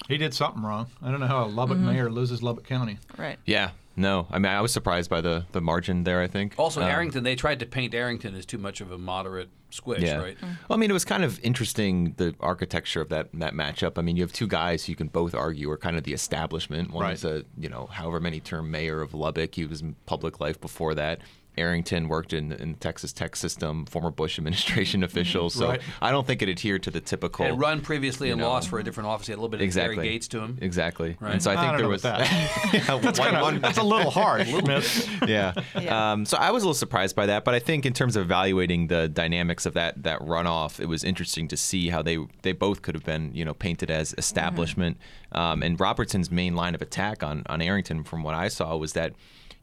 He 0.09 0.17
did 0.17 0.33
something 0.33 0.61
wrong. 0.63 0.87
I 1.01 1.11
don't 1.11 1.21
know 1.21 1.27
how 1.27 1.45
a 1.45 1.47
Lubbock 1.47 1.77
mayor 1.77 2.09
loses 2.11 2.43
Lubbock 2.43 2.65
County. 2.65 2.97
Right. 3.17 3.39
Yeah, 3.45 3.69
no. 3.95 4.27
I 4.31 4.39
mean, 4.39 4.51
I 4.51 4.61
was 4.61 4.71
surprised 4.73 5.09
by 5.09 5.21
the 5.21 5.45
the 5.51 5.61
margin 5.61 6.03
there. 6.03 6.21
I 6.21 6.27
think. 6.27 6.55
also, 6.57 6.81
Um, 6.81 6.87
Arrington, 6.87 7.23
they 7.23 7.35
tried 7.35 7.59
to 7.59 7.65
paint 7.65 7.93
Arrington 7.93 8.35
as 8.35 8.45
too 8.45 8.57
much 8.57 8.81
of 8.81 8.91
a 8.91 8.97
moderate 8.97 9.49
squish, 9.69 10.01
Yeah. 10.03 10.17
right? 10.17 10.37
Mm. 10.39 10.57
Well, 10.69 10.77
I 10.77 10.79
mean, 10.79 10.89
it 10.91 10.93
was 10.93 11.05
kind 11.05 11.23
of 11.23 11.39
interesting 11.43 12.13
the 12.17 12.35
architecture 12.39 13.01
of 13.01 13.09
that 13.09 13.29
that 13.33 13.53
matchup. 13.53 13.97
I 13.97 14.01
mean, 14.01 14.15
you 14.15 14.23
have 14.23 14.33
two 14.33 14.47
guys 14.47 14.85
who 14.85 14.91
you 14.91 14.95
can 14.95 15.07
both 15.07 15.33
argue 15.35 15.69
are 15.71 15.77
kind 15.77 15.97
of 15.97 16.03
the 16.03 16.13
establishment. 16.13 16.91
One 16.91 17.03
Right. 17.03 17.13
is 17.13 17.23
a 17.25 17.43
you 17.57 17.69
know 17.69 17.87
however 17.91 18.19
many 18.19 18.39
term 18.39 18.69
mayor 18.71 19.01
of 19.01 19.13
Lubbock. 19.13 19.55
He 19.55 19.65
was 19.65 19.81
in 19.81 19.95
public 20.05 20.39
life 20.39 20.59
before 20.61 20.93
that. 20.95 21.19
Arrington 21.57 22.07
worked 22.09 22.33
in, 22.33 22.51
in 22.51 22.71
the 22.73 22.77
Texas 22.79 23.13
tech 23.13 23.35
system, 23.35 23.85
former 23.85 24.09
Bush 24.11 24.37
administration 24.37 25.03
official. 25.03 25.49
So 25.49 25.69
Right. 25.69 25.81
I 26.01 26.11
don't 26.11 26.25
think 26.27 26.41
it 26.41 26.49
adhered 26.49 26.83
to 26.83 26.91
the 26.91 26.99
typical. 27.01 27.45
Had 27.45 27.59
run 27.59 27.81
previously 27.81 28.31
and 28.31 28.39
know. 28.41 28.49
lost 28.49 28.69
for 28.69 28.79
a 28.79 28.83
different 28.83 29.09
office. 29.09 29.27
He 29.27 29.31
had 29.33 29.37
a 29.37 29.41
little 29.41 29.49
bit 29.49 29.59
of 29.61 29.63
exactly 29.65 29.95
Gary 29.95 30.09
Gates 30.09 30.27
to 30.29 30.39
him. 30.41 30.57
Exactly. 30.61 31.15
Right. 31.19 31.33
And 31.33 31.43
so 31.43 31.51
I 31.51 31.55
I 31.55 31.65
think 31.67 31.77
there 31.77 31.87
was 31.89 32.01
that. 32.03 32.21
Yeah, 32.73 32.97
That's, 32.99 33.19
one- 33.19 33.27
kinda, 33.29 33.41
one- 33.41 33.61
that's 33.61 33.77
a 33.77 33.83
little 33.83 34.09
harsh, 34.11 34.49
Smith. 34.59 35.09
yeah. 35.27 35.53
Yeah. 35.79 36.11
Um, 36.13 36.25
so 36.25 36.37
I 36.37 36.51
was 36.51 36.63
a 36.63 36.65
little 36.65 36.73
surprised 36.73 37.15
by 37.15 37.27
that, 37.27 37.43
but 37.45 37.53
I 37.53 37.59
think 37.59 37.85
in 37.85 37.93
terms 37.93 38.15
of 38.15 38.23
evaluating 38.23 38.87
the 38.87 39.07
dynamics 39.07 39.65
of 39.65 39.73
that 39.75 40.01
that 40.03 40.19
runoff, 40.21 40.79
it 40.79 40.87
was 40.87 41.03
interesting 41.03 41.47
to 41.49 41.57
see 41.57 41.89
how 41.89 42.01
they 42.01 42.17
they 42.41 42.51
both 42.51 42.81
could 42.81 42.95
have 42.95 43.03
been 43.05 43.31
you 43.33 43.45
know 43.45 43.53
painted 43.53 43.91
as 43.91 44.13
establishment. 44.17 44.97
Um, 45.31 45.63
and 45.63 45.79
Robertson's 45.79 46.29
main 46.31 46.55
line 46.55 46.75
of 46.75 46.81
attack 46.81 47.23
on 47.23 47.43
on 47.47 47.61
Arrington, 47.61 48.03
from 48.03 48.23
what 48.23 48.33
I 48.35 48.47
saw, 48.47 48.75
was 48.77 48.93
that 48.93 49.13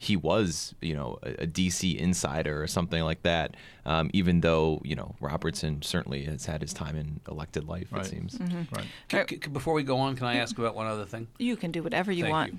he 0.02 0.16
was 0.16 0.74
you 0.80 0.94
know 0.96 1.18
a, 1.22 1.42
a 1.42 1.46
DC 1.46 1.94
insider 1.94 2.62
or 2.62 2.66
something 2.66 3.02
like 3.02 3.22
that. 3.22 3.54
Um, 3.84 4.10
even 4.14 4.40
though 4.40 4.80
you 4.82 4.96
know 4.96 5.14
Robertson 5.20 5.82
certainly 5.82 6.24
has 6.24 6.46
had 6.46 6.62
his 6.62 6.72
time 6.72 6.96
in 6.96 7.20
elected 7.28 7.68
life, 7.68 7.88
Right. 7.92 8.06
it 8.06 8.08
seems. 8.08 8.38
Right. 8.72 9.28
C- 9.28 9.38
c- 9.42 9.50
before 9.50 9.74
we 9.74 9.82
go 9.82 9.98
on, 9.98 10.16
can 10.16 10.26
I 10.26 10.36
ask 10.36 10.56
about 10.58 10.74
one 10.74 10.86
other 10.86 11.04
thing? 11.04 11.28
You 11.38 11.54
can 11.56 11.70
do 11.70 11.82
whatever 11.82 12.10
you 12.10 12.24
Thank 12.24 12.32
want. 12.32 12.52
you. 12.54 12.58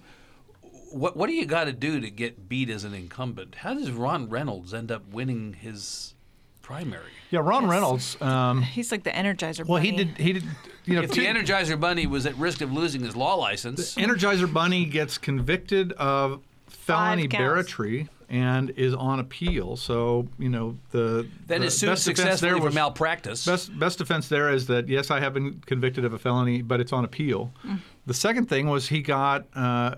What 0.92 1.18
What 1.18 1.28
do 1.28 1.34
you 1.34 1.46
got 1.48 1.64
to 1.64 1.74
do 1.74 2.00
to 2.00 2.10
get 2.12 2.48
beat 2.48 2.70
as 2.70 2.84
an 2.84 2.94
incumbent? 2.94 3.56
How 3.56 3.74
does 3.74 3.90
Ron 3.92 4.30
Reynolds 4.30 4.72
end 4.74 4.92
up 4.92 5.08
winning 5.12 5.54
his 5.54 6.14
primary? 6.62 7.12
Yeah, 7.32 7.40
Ron 7.40 7.64
Yes. 7.64 7.72
Reynolds. 7.72 8.22
Um, 8.22 8.62
He's 8.62 8.92
like 8.92 9.04
the 9.04 9.10
Energizer. 9.12 9.66
well, 9.66 9.82
he 9.82 9.92
did. 9.92 10.18
He 10.18 10.34
did. 10.34 10.44
You 10.86 10.96
know, 10.96 11.02
If 11.04 11.12
two- 11.12 11.22
the 11.22 11.28
Energizer 11.28 11.80
Bunny 11.80 12.06
was 12.08 12.26
at 12.26 12.36
risk 12.38 12.62
of 12.62 12.72
losing 12.72 13.02
his 13.02 13.16
law 13.16 13.36
license, 13.36 13.96
Energizer 13.96 14.52
Bunny 14.52 14.86
gets 14.86 15.18
convicted 15.18 15.92
of 15.94 16.42
felony 16.72 17.28
counts. 17.28 17.72
barratry 17.72 18.10
and 18.30 18.70
is 18.72 18.94
on 18.94 19.20
appeal. 19.20 19.76
So 19.76 20.28
you 20.40 20.50
know 20.50 20.78
the 20.92 21.28
then 21.48 21.62
the 21.62 21.68
is 21.68 21.78
sued 21.78 21.90
best 21.90 22.06
defense 22.06 22.20
successfully 22.20 22.52
there 22.52 22.58
for 22.60 22.66
was- 22.66 22.76
malpractice. 22.76 23.46
Best 23.46 23.78
best 23.78 23.98
defense 23.98 24.28
there 24.30 24.50
is 24.52 24.68
that 24.68 24.88
yes, 24.88 25.12
I 25.12 25.20
have 25.20 25.34
been 25.34 25.62
convicted 25.66 26.06
of 26.06 26.14
a 26.14 26.20
felony, 26.20 26.62
but 26.62 26.80
it's 26.80 26.94
on 26.94 27.04
appeal. 27.06 27.54
The 28.06 28.14
second 28.14 28.48
thing 28.50 28.68
was 28.68 28.88
he 28.90 29.02
got 29.02 29.46
uh, 29.56 29.96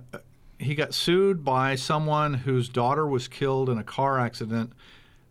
he 0.60 0.76
got 0.76 0.94
sued 0.94 1.44
by 1.44 1.76
someone 1.76 2.34
whose 2.34 2.70
daughter 2.70 3.06
was 3.08 3.28
killed 3.28 3.70
in 3.70 3.78
a 3.78 3.84
car 3.84 4.20
accident. 4.20 4.72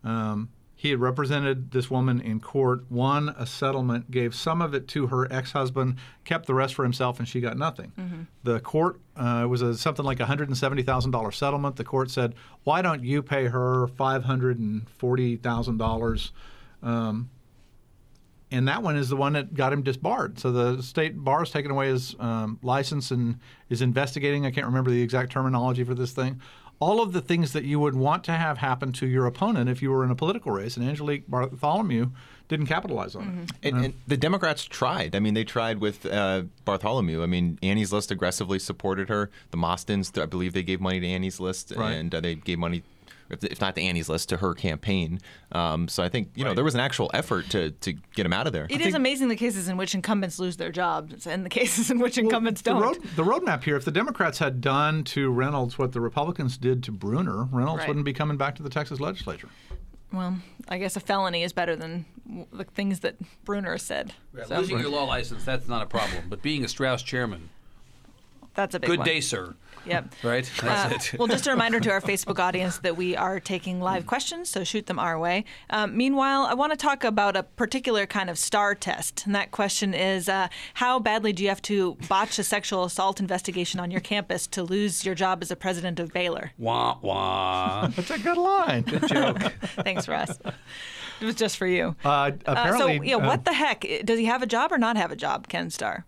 Um, 0.04 0.48
he 0.82 0.90
had 0.90 0.98
represented 0.98 1.70
this 1.70 1.88
woman 1.88 2.20
in 2.20 2.40
court, 2.40 2.90
won 2.90 3.28
a 3.38 3.46
settlement, 3.46 4.10
gave 4.10 4.34
some 4.34 4.60
of 4.60 4.74
it 4.74 4.88
to 4.88 5.06
her 5.06 5.32
ex-husband, 5.32 5.94
kept 6.24 6.46
the 6.46 6.54
rest 6.54 6.74
for 6.74 6.82
himself, 6.82 7.20
and 7.20 7.28
she 7.28 7.40
got 7.40 7.56
nothing. 7.56 7.92
The 8.42 8.58
court 8.58 8.98
uh, 9.16 9.42
it 9.44 9.46
was 9.46 9.62
a, 9.62 9.76
something 9.76 10.04
like 10.04 10.18
a 10.18 10.26
hundred 10.26 10.48
and 10.48 10.58
seventy 10.58 10.82
thousand 10.82 11.12
dollars 11.12 11.36
settlement. 11.36 11.76
The 11.76 11.84
court 11.84 12.10
said, 12.10 12.34
"Why 12.64 12.82
don't 12.82 13.04
you 13.04 13.22
pay 13.22 13.46
her 13.46 13.86
five 13.86 14.24
hundred 14.24 14.58
and 14.58 14.88
forty 14.90 15.36
thousand 15.36 15.76
dollars?" 15.76 16.32
Um, 16.82 17.30
and 18.50 18.66
that 18.66 18.82
one 18.82 18.96
is 18.96 19.08
the 19.08 19.14
one 19.14 19.34
that 19.34 19.54
got 19.54 19.72
him 19.72 19.84
disbarred. 19.84 20.40
So 20.40 20.50
the 20.50 20.82
state 20.82 21.16
bar 21.16 21.38
has 21.38 21.50
taken 21.50 21.70
away 21.70 21.90
his 21.90 22.16
um, 22.18 22.58
license 22.60 23.12
and 23.12 23.38
is 23.68 23.82
investigating. 23.82 24.46
I 24.46 24.50
can't 24.50 24.66
remember 24.66 24.90
the 24.90 25.00
exact 25.00 25.30
terminology 25.30 25.84
for 25.84 25.94
this 25.94 26.10
thing. 26.10 26.40
All 26.80 27.00
of 27.00 27.12
the 27.12 27.20
things 27.20 27.52
that 27.52 27.62
you 27.64 27.78
would 27.78 27.94
want 27.94 28.24
to 28.24 28.32
have 28.32 28.58
happen 28.58 28.90
to 28.94 29.06
your 29.06 29.26
opponent 29.26 29.70
if 29.70 29.80
you 29.82 29.90
were 29.92 30.04
in 30.04 30.10
a 30.10 30.16
political 30.16 30.50
race, 30.50 30.76
and 30.76 30.88
Angelique 30.88 31.28
Bartholomew 31.28 32.10
didn't 32.48 32.66
capitalize 32.66 33.14
on 33.14 33.46
it. 33.46 33.52
And, 33.72 33.84
and 33.84 33.94
the 34.08 34.16
Democrats 34.16 34.64
tried. 34.64 35.14
I 35.14 35.20
mean, 35.20 35.34
they 35.34 35.44
tried 35.44 35.78
with 35.78 36.04
uh, 36.06 36.42
Bartholomew. 36.64 37.22
I 37.22 37.26
mean, 37.26 37.58
Annie's 37.62 37.92
List 37.92 38.10
aggressively 38.10 38.58
supported 38.58 39.08
her. 39.08 39.30
The 39.52 39.56
Mostyns, 39.58 40.20
I 40.20 40.26
believe, 40.26 40.54
they 40.54 40.64
gave 40.64 40.80
money 40.80 40.98
to 40.98 41.06
Annie's 41.06 41.38
List, 41.38 41.72
Right. 41.76 41.92
and 41.92 42.12
uh, 42.14 42.20
they 42.20 42.34
gave 42.34 42.58
money, 42.58 42.82
if, 43.32 43.42
if 43.44 43.60
not 43.60 43.74
to 43.74 43.80
Annie's 43.82 44.08
List, 44.08 44.28
to 44.28 44.36
her 44.36 44.54
campaign. 44.54 45.18
Um, 45.50 45.88
so 45.88 46.02
I 46.02 46.08
think 46.08 46.30
you 46.34 46.44
know 46.44 46.54
there 46.54 46.62
was 46.64 46.74
an 46.74 46.80
actual 46.80 47.10
effort 47.14 47.48
to 47.50 47.70
to 47.72 47.92
get 48.14 48.24
him 48.26 48.32
out 48.32 48.46
of 48.46 48.52
there. 48.52 48.66
It 48.70 48.80
is 48.80 48.94
amazing 48.94 49.28
the 49.28 49.36
cases 49.36 49.68
in 49.68 49.76
which 49.76 49.94
incumbents 49.94 50.38
lose 50.38 50.56
their 50.58 50.70
jobs 50.70 51.26
and 51.26 51.44
the 51.44 51.50
cases 51.50 51.90
in 51.90 51.98
which 51.98 52.18
incumbents 52.18 52.62
the 52.62 52.70
don't. 52.70 52.82
Road, 52.82 53.02
the 53.16 53.24
roadmap 53.24 53.64
here, 53.64 53.76
if 53.76 53.84
the 53.84 53.90
Democrats 53.90 54.38
had 54.38 54.60
done 54.60 55.02
to 55.04 55.30
Reynolds 55.30 55.78
what 55.78 55.92
the 55.92 56.00
Republicans 56.00 56.56
did 56.56 56.82
to 56.84 56.92
Bruner, 56.92 57.44
Reynolds 57.44 57.80
Right. 57.80 57.88
wouldn't 57.88 58.04
be 58.04 58.12
coming 58.12 58.36
back 58.36 58.54
to 58.56 58.62
the 58.62 58.70
Texas 58.70 59.00
legislature. 59.00 59.48
Well, 60.12 60.38
I 60.68 60.76
guess 60.76 60.94
a 60.94 61.00
felony 61.00 61.42
is 61.42 61.54
better 61.54 61.74
than 61.74 62.04
the 62.52 62.64
things 62.64 63.00
that 63.00 63.16
Bruner 63.46 63.78
said. 63.78 64.12
Yeah, 64.36 64.44
So, 64.44 64.58
losing 64.58 64.78
your 64.78 64.90
law 64.90 65.04
license, 65.04 65.42
that's 65.42 65.66
not 65.68 65.80
a 65.82 65.86
problem. 65.86 66.24
But 66.28 66.42
being 66.42 66.64
a 66.64 66.68
Strauss 66.68 67.02
chairman, 67.02 67.48
that's 68.54 68.74
a 68.74 68.80
big 68.80 68.90
good 68.90 68.98
one. 68.98 69.06
day, 69.06 69.20
sir. 69.22 69.54
Yep. 69.86 70.14
Right? 70.22 70.50
Uh, 70.62 70.90
it. 70.92 71.14
well, 71.18 71.26
just 71.28 71.46
a 71.46 71.50
reminder 71.56 71.80
to 71.80 71.90
our 71.90 72.00
Facebook 72.00 72.38
audience 72.38 72.78
that 72.78 72.96
we 72.96 73.16
are 73.16 73.40
taking 73.40 73.80
live 73.80 74.06
questions, 74.06 74.48
so 74.48 74.62
shoot 74.64 74.86
them 74.86 74.98
our 74.98 75.18
way. 75.18 75.44
Um, 75.70 75.96
meanwhile, 75.96 76.42
I 76.42 76.54
want 76.54 76.72
to 76.72 76.76
talk 76.76 77.02
about 77.04 77.36
a 77.36 77.42
particular 77.42 78.06
kind 78.06 78.30
of 78.30 78.38
STAR 78.38 78.74
test. 78.74 79.24
And 79.26 79.34
that 79.34 79.50
question 79.50 79.94
is 79.94 80.28
uh, 80.28 80.48
How 80.74 80.98
badly 80.98 81.32
do 81.32 81.42
you 81.42 81.48
have 81.48 81.62
to 81.62 81.96
botch 82.08 82.38
a 82.38 82.44
sexual 82.44 82.84
assault 82.84 83.20
investigation 83.20 83.80
on 83.80 83.90
your 83.90 84.00
campus 84.00 84.46
to 84.48 84.62
lose 84.62 85.04
your 85.04 85.14
job 85.14 85.42
as 85.42 85.50
a 85.50 85.56
president 85.56 85.98
of 85.98 86.12
Baylor? 86.12 86.52
Wah, 86.58 86.98
wah. 87.02 87.86
That's 87.96 88.10
a 88.10 88.18
good 88.18 88.38
line. 88.38 88.82
Good 88.82 89.08
joke. 89.08 89.40
Thanks, 89.82 90.06
Russ. 90.08 90.38
It 91.20 91.24
was 91.24 91.34
just 91.34 91.56
for 91.56 91.66
you. 91.66 91.96
Uh, 92.04 92.08
Uh, 92.12 92.30
apparently, 92.46 92.98
so, 92.98 93.02
yeah, 93.02 93.16
uh, 93.16 93.26
what 93.26 93.44
the 93.44 93.52
heck? 93.52 93.84
Does 94.04 94.18
he 94.18 94.26
have 94.26 94.42
a 94.42 94.46
job 94.46 94.70
or 94.72 94.78
not 94.78 94.96
have 94.96 95.10
a 95.10 95.16
job, 95.16 95.48
Ken 95.48 95.70
Starr? 95.70 96.04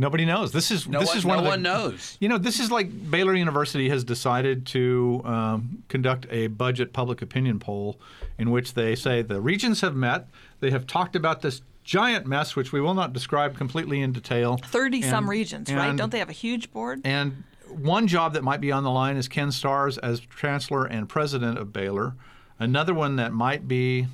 Nobody 0.00 0.24
knows. 0.24 0.52
This 0.52 0.70
is 0.70 0.86
No 0.88 1.00
this 1.00 1.08
one- 1.08 1.18
is 1.18 1.24
one 1.24 1.34
no 1.34 1.38
of 1.38 1.44
the, 1.44 1.50
one 1.50 1.62
knows. 1.62 2.16
You 2.20 2.28
know, 2.28 2.38
this 2.38 2.60
is 2.60 2.70
like 2.70 3.10
Baylor 3.10 3.34
University 3.34 3.88
has 3.88 4.04
decided 4.04 4.64
to 4.66 5.20
um, 5.24 5.82
conduct 5.88 6.26
a 6.30 6.46
budget 6.46 6.92
public 6.92 7.20
opinion 7.20 7.58
poll 7.58 7.98
in 8.38 8.52
which 8.52 8.74
they 8.74 8.94
say 8.94 9.22
the 9.22 9.40
regions 9.40 9.80
have 9.80 9.96
met. 9.96 10.28
They 10.60 10.70
have 10.70 10.86
talked 10.86 11.16
about 11.16 11.42
this 11.42 11.62
giant 11.82 12.26
mess, 12.26 12.54
which 12.54 12.70
we 12.70 12.80
will 12.80 12.94
not 12.94 13.12
describe 13.12 13.56
completely 13.56 14.00
in 14.00 14.12
detail. 14.12 14.58
30 14.58 15.02
some 15.02 15.24
And- 15.24 15.28
regions, 15.28 15.72
right? 15.72 15.96
Don't 15.96 16.10
they 16.12 16.20
have 16.20 16.28
a 16.30 16.32
huge 16.32 16.70
board? 16.70 17.00
And 17.04 17.42
one 17.68 18.06
job 18.06 18.34
that 18.34 18.44
might 18.44 18.60
be 18.60 18.70
on 18.70 18.84
the 18.84 18.90
line 18.92 19.16
is 19.16 19.26
Ken 19.26 19.50
Starrs 19.50 19.98
as 19.98 20.20
chancellor 20.20 20.84
and 20.84 21.08
president 21.08 21.58
of 21.58 21.72
Baylor. 21.72 22.14
Another 22.60 22.94
one 22.94 23.16
that 23.16 23.32
might 23.32 23.66
be 23.66 24.06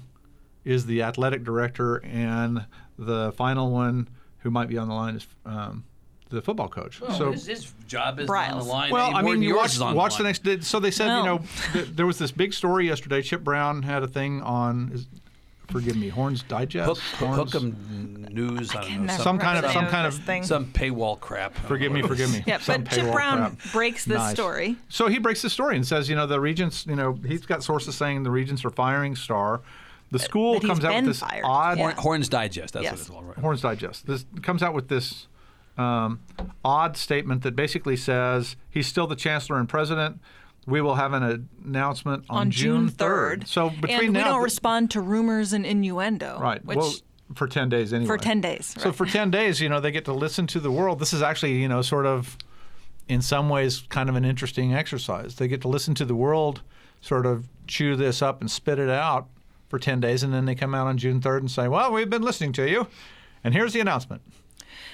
is 0.65 0.87
the 0.87 1.03
athletic 1.03 1.45
director, 1.45 1.97
and 2.05 2.65
the 2.99 3.33
final 3.33 3.71
one 3.71 4.09
who 4.45 4.51
might 4.51 4.69
be 4.69 4.79
on 4.79 4.87
the 4.89 4.95
line 4.95 5.17
is 5.17 5.27
um, 5.45 5.83
the 6.29 6.41
football 6.41 6.69
coach. 6.69 7.01
Well, 7.01 7.11
so 7.19 7.33
his, 7.33 7.47
his 7.47 7.73
job 7.89 8.21
is 8.21 8.29
on 8.31 8.59
the 8.59 8.65
line. 8.65 8.93
well, 8.93 9.17
I 9.17 9.23
mean, 9.23 9.43
you 9.43 9.57
watch, 9.57 9.79
watch 9.81 10.19
the 10.19 10.23
line. 10.23 10.35
next. 10.45 10.67
So 10.69 10.79
they 10.79 10.91
said, 10.93 11.07
you 11.19 11.25
know, 11.25 11.41
th- 11.73 11.89
there 11.89 12.07
was 12.07 12.19
this 12.19 12.31
big 12.31 12.53
story 12.53 12.87
yesterday. 12.87 13.23
Chip 13.23 13.43
Brown 13.43 13.83
had 13.83 14.03
a 14.05 14.07
thing 14.09 14.43
on. 14.43 14.91
Is, 14.95 15.07
forgive 15.69 15.97
me, 15.97 16.09
Horns 16.11 16.43
Digest. 16.43 16.87
Hook, 16.87 16.99
Horns, 17.19 17.53
Hook'em 17.53 18.31
News. 18.31 18.71
I, 18.71 18.75
don't 18.75 18.85
can 18.85 18.97
know. 19.01 19.07
never 19.07 19.23
Some 19.23 19.39
kind 19.39 19.65
of- 19.65 19.73
some 19.73 19.87
kind 19.87 20.07
of- 20.07 20.15
thing. 20.15 20.43
some 20.43 20.67
paywall 20.67 21.19
crap. 21.19 21.55
Forgive 21.55 21.91
me, 21.91 22.03
forgive 22.03 22.31
me. 22.33 22.45
Yeah, 22.47 22.59
Some 22.59 22.83
but 22.85 22.93
Chip 22.93 23.11
Brown 23.13 23.39
crap. 23.57 23.73
breaks 23.73 24.05
this 24.05 24.19
Nice. 24.19 24.35
story. 24.35 24.77
So 24.91 25.09
he 25.09 25.19
breaks 25.19 25.41
the 25.41 25.49
story 25.49 25.77
and 25.77 25.87
says, 25.87 26.11
you 26.11 26.17
know, 26.17 26.27
the 26.27 26.39
regents, 26.41 26.85
you 26.87 26.97
know, 26.97 27.19
he's 27.27 27.47
got 27.47 27.63
sources 27.63 27.95
saying 27.95 28.25
the 28.25 28.31
regents 28.31 28.63
are 28.67 28.71
firing 28.71 29.17
Starr. 29.17 29.63
The 30.15 30.25
school 30.25 30.55
that 30.55 30.63
he's 30.63 30.69
comes 30.71 30.85
out 30.85 30.93
been 30.93 31.07
with 31.07 31.19
this 31.19 31.21
fired. 31.29 31.45
odd 31.45 31.79
Yeah. 31.79 31.93
Horns 31.95 32.29
Digest. 32.29 32.75
That's 32.75 32.83
Yes. 32.85 32.93
what 32.93 33.01
it's 33.01 33.11
called, 33.11 33.27
right? 33.27 33.39
Horns 33.39 33.61
Digest. 33.61 34.07
This 34.07 34.25
comes 34.43 34.63
out 34.63 34.73
with 34.75 34.89
this 34.89 35.27
um, 35.77 36.21
odd 36.65 36.97
statement 36.97 37.43
that 37.43 37.57
basically 37.57 37.97
says 37.97 38.57
he's 38.71 38.87
still 38.87 39.07
the 39.07 39.17
chancellor 39.17 39.59
and 39.59 39.69
president. 39.69 40.21
We 40.67 40.81
will 40.81 40.95
have 40.95 41.13
an 41.13 41.49
announcement 41.65 42.25
on, 42.31 42.39
on 42.39 42.51
June 42.51 42.89
3rd. 42.89 43.41
3rd. 43.41 43.49
So 43.49 43.71
between 43.71 43.91
and 43.91 44.01
we 44.01 44.09
now 44.09 44.25
don't 44.27 44.35
th- 44.39 44.45
respond 44.45 44.91
to 44.93 45.01
rumors 45.01 45.53
and 45.53 45.67
innuendo. 45.67 46.39
right, 46.41 46.65
Which 46.65 46.79
well, 46.79 46.95
for 47.35 47.47
10 47.49 47.69
days 47.69 47.93
anyway. 47.93 48.07
for 48.07 48.17
10 48.19 48.41
days. 48.41 48.75
So 48.79 48.93
for 48.93 49.05
10 49.05 49.31
days, 49.31 49.61
you 49.61 49.69
know, 49.69 49.81
they 49.81 49.91
get 49.91 50.05
to 50.07 50.13
listen 50.15 50.47
to 50.49 50.61
the 50.61 50.71
world. 50.71 51.01
This 51.01 51.13
is 51.13 51.23
actually, 51.23 51.61
you 51.61 51.69
know, 51.69 51.83
sort 51.83 52.07
of 52.07 52.39
in 53.09 53.21
some 53.21 53.49
ways 53.49 53.83
kind 53.91 54.09
of 54.09 54.15
an 54.17 54.25
interesting 54.25 54.73
exercise. 54.75 55.35
They 55.35 55.49
get 55.49 55.61
to 55.63 55.69
listen 55.69 55.95
to 55.97 56.05
the 56.05 56.15
world 56.15 56.63
sort 57.01 57.27
of 57.27 57.47
chew 57.67 57.97
this 57.97 58.23
up 58.23 58.41
and 58.41 58.51
spit 58.51 58.79
it 58.79 58.89
out 58.89 59.27
for 59.75 59.81
10 59.81 59.99
days 59.99 60.23
and 60.23 60.33
then 60.33 60.45
they 60.45 60.55
come 60.55 60.73
out 60.73 60.87
on 60.87 60.97
June 60.97 61.21
3rd 61.21 61.39
and 61.39 61.51
say, 61.51 61.67
"Well, 61.67 61.93
we've 61.93 62.09
been 62.09 62.23
listening 62.23 62.53
to 62.53 62.71
you." 62.71 62.87
And 63.43 63.53
here's 63.55 63.73
the 63.73 63.81
announcement. 63.81 64.23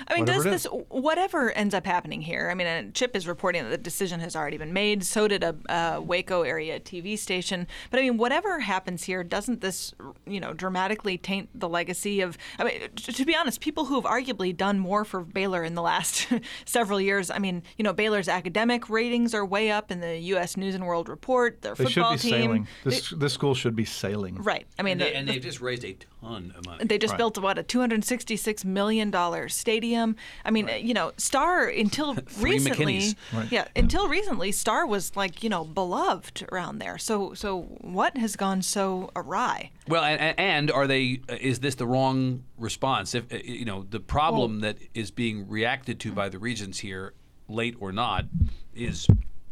I 0.09 0.15
mean, 0.15 0.25
does 0.25 0.45
this 0.45 0.65
whatever 0.89 1.51
ends 1.53 1.75
up 1.75 1.87
happening 1.87 2.21
here? 2.21 2.49
I 2.51 2.55
mean, 2.55 2.67
uh, 2.67 2.85
Chip 2.93 3.15
is 3.17 3.27
reporting 3.29 3.63
that 3.65 3.71
the 3.71 3.79
decision 3.79 4.21
has 4.21 4.35
already 4.37 4.57
been 4.57 4.73
made. 4.73 5.05
So 5.05 5.29
did 5.29 5.43
a 5.45 5.57
uh, 5.69 6.01
Waco 6.01 6.43
area 6.43 6.81
TV 6.81 7.19
station. 7.19 7.67
But 7.91 8.01
I 8.01 8.03
mean, 8.05 8.17
whatever 8.17 8.61
happens 8.61 9.05
here, 9.05 9.23
doesn't 9.25 9.61
this, 9.61 9.95
you 10.27 10.41
know, 10.41 10.53
dramatically 10.53 11.19
taint 11.19 11.49
the 11.59 11.69
legacy 11.69 12.21
of? 12.21 12.37
I 12.59 12.65
mean, 12.65 12.81
t- 12.97 13.13
to 13.13 13.25
be 13.25 13.35
honest, 13.37 13.61
people 13.61 13.85
who 13.87 13.95
have 14.01 14.05
arguably 14.05 14.57
done 14.57 14.79
more 14.79 15.05
for 15.05 15.21
Baylor 15.21 15.65
in 15.65 15.75
the 15.75 15.83
last 15.83 16.29
several 16.65 17.01
years. 17.01 17.31
I 17.31 17.39
mean, 17.39 17.63
you 17.77 17.83
know, 17.83 17.93
Baylor's 17.93 18.29
academic 18.29 18.89
ratings 18.89 19.35
are 19.35 19.45
way 19.45 19.71
up 19.71 19.91
in 19.91 20.01
the 20.01 20.17
U.S. 20.19 20.57
News 20.57 20.75
and 20.75 20.87
World 20.87 21.09
Report. 21.09 21.61
Their 21.63 21.75
They 21.75 21.87
should 21.87 22.05
be 22.11 22.17
team, 22.19 22.31
sailing. 22.31 22.69
This 22.85 23.11
this 23.11 23.33
school 23.33 23.55
should 23.55 23.77
be 23.77 23.85
sailing. 23.85 24.37
right? 24.37 24.67
I 24.79 24.83
mean, 24.83 24.93
And, 24.93 25.01
they, 25.01 25.11
the- 25.11 25.17
and 25.17 25.29
the- 25.29 25.33
they've 25.35 25.43
just 25.43 25.61
raised 25.61 25.85
a 25.85 25.97
ton 26.23 26.53
of 26.57 26.65
money. 26.67 26.85
they 26.85 26.99
just 26.99 27.13
Right. 27.13 27.19
built 27.19 27.39
what 27.39 27.59
a 27.59 27.63
266 27.63 28.65
million 28.65 29.11
dollar 29.11 29.49
stadium. 29.49 29.90
I 29.97 30.51
mean, 30.51 30.69
you 30.81 30.95
know, 30.95 31.13
Starr 31.17 31.67
until 31.69 32.15
recently, 32.39 33.15
Right. 33.33 33.51
yeah, 33.51 33.67
until 33.77 34.09
recently, 34.09 34.53
Starr 34.53 34.87
was 34.87 35.15
like 35.17 35.43
you 35.43 35.49
know 35.51 35.65
beloved 35.65 36.47
around 36.53 36.79
there. 36.79 36.99
So, 36.99 37.35
so 37.35 37.63
what 37.81 38.17
has 38.17 38.37
gone 38.37 38.63
so 38.63 39.11
awry? 39.17 39.71
Well, 39.89 40.05
and, 40.05 40.39
and 40.39 40.71
are 40.71 40.87
they? 40.87 41.21
uh, 41.29 41.37
Is 41.41 41.61
this 41.61 41.75
the 41.75 41.87
wrong 41.87 42.45
response? 42.59 43.15
If 43.15 43.33
uh, 43.33 43.39
you 43.45 43.65
know 43.65 43.87
the 43.89 44.01
problem 44.01 44.61
that 44.61 44.79
is 44.95 45.11
being 45.11 45.49
reacted 45.49 45.99
to 46.01 46.13
by 46.13 46.29
the 46.29 46.39
regents 46.39 46.79
here, 46.79 47.15
late 47.49 47.77
or 47.81 47.93
not, 47.93 48.27
is 48.75 49.07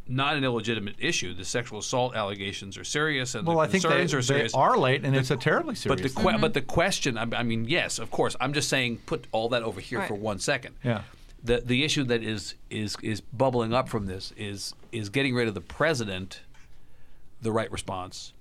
not 0.09 0.37
an 0.37 0.44
illegitimate 0.44 0.97
issue. 0.99 1.35
The 1.35 1.44
sexual 1.44 1.79
assault 1.81 2.16
allegations 2.16 2.79
are 2.79 2.85
serious, 2.85 3.35
and 3.35 3.47
Well, 3.47 3.57
the 3.57 3.62
I 3.62 3.66
think 3.68 3.83
they, 3.85 3.90
concerns 3.90 4.31
are 4.31 4.35
they 4.35 4.49
are 4.55 4.77
late, 4.79 5.05
and 5.05 5.14
it's 5.14 5.31
a 5.31 5.37
terribly 5.37 5.75
serious. 5.75 6.01
But 6.01 6.14
the 6.14 6.21
que- 6.33 6.38
but 6.40 6.55
the 6.55 6.62
question, 6.62 7.18
I 7.18 7.27
I 7.37 7.42
mean, 7.42 7.66
yes, 7.66 7.99
of 7.99 8.11
course. 8.11 8.35
I'm 8.40 8.53
just 8.55 8.68
saying, 8.68 8.99
put 9.07 9.27
all 9.33 9.49
that 9.51 9.62
over 9.62 9.81
here 9.81 9.99
Right. 9.99 10.09
for 10.09 10.14
one 10.14 10.38
second. 10.38 10.75
Yeah. 10.83 11.03
The 11.44 11.61
the 11.61 11.85
issue 11.85 12.05
that 12.05 12.23
is 12.23 12.55
is 12.71 12.97
is 13.03 13.21
bubbling 13.21 13.73
up 13.73 13.88
from 13.88 14.07
this 14.07 14.33
is 14.37 14.75
is 14.92 15.09
getting 15.11 15.35
rid 15.35 15.47
of 15.47 15.55
the 15.55 15.61
president, 15.61 16.40
the 17.42 17.53
right 17.53 17.71
response. 17.71 18.33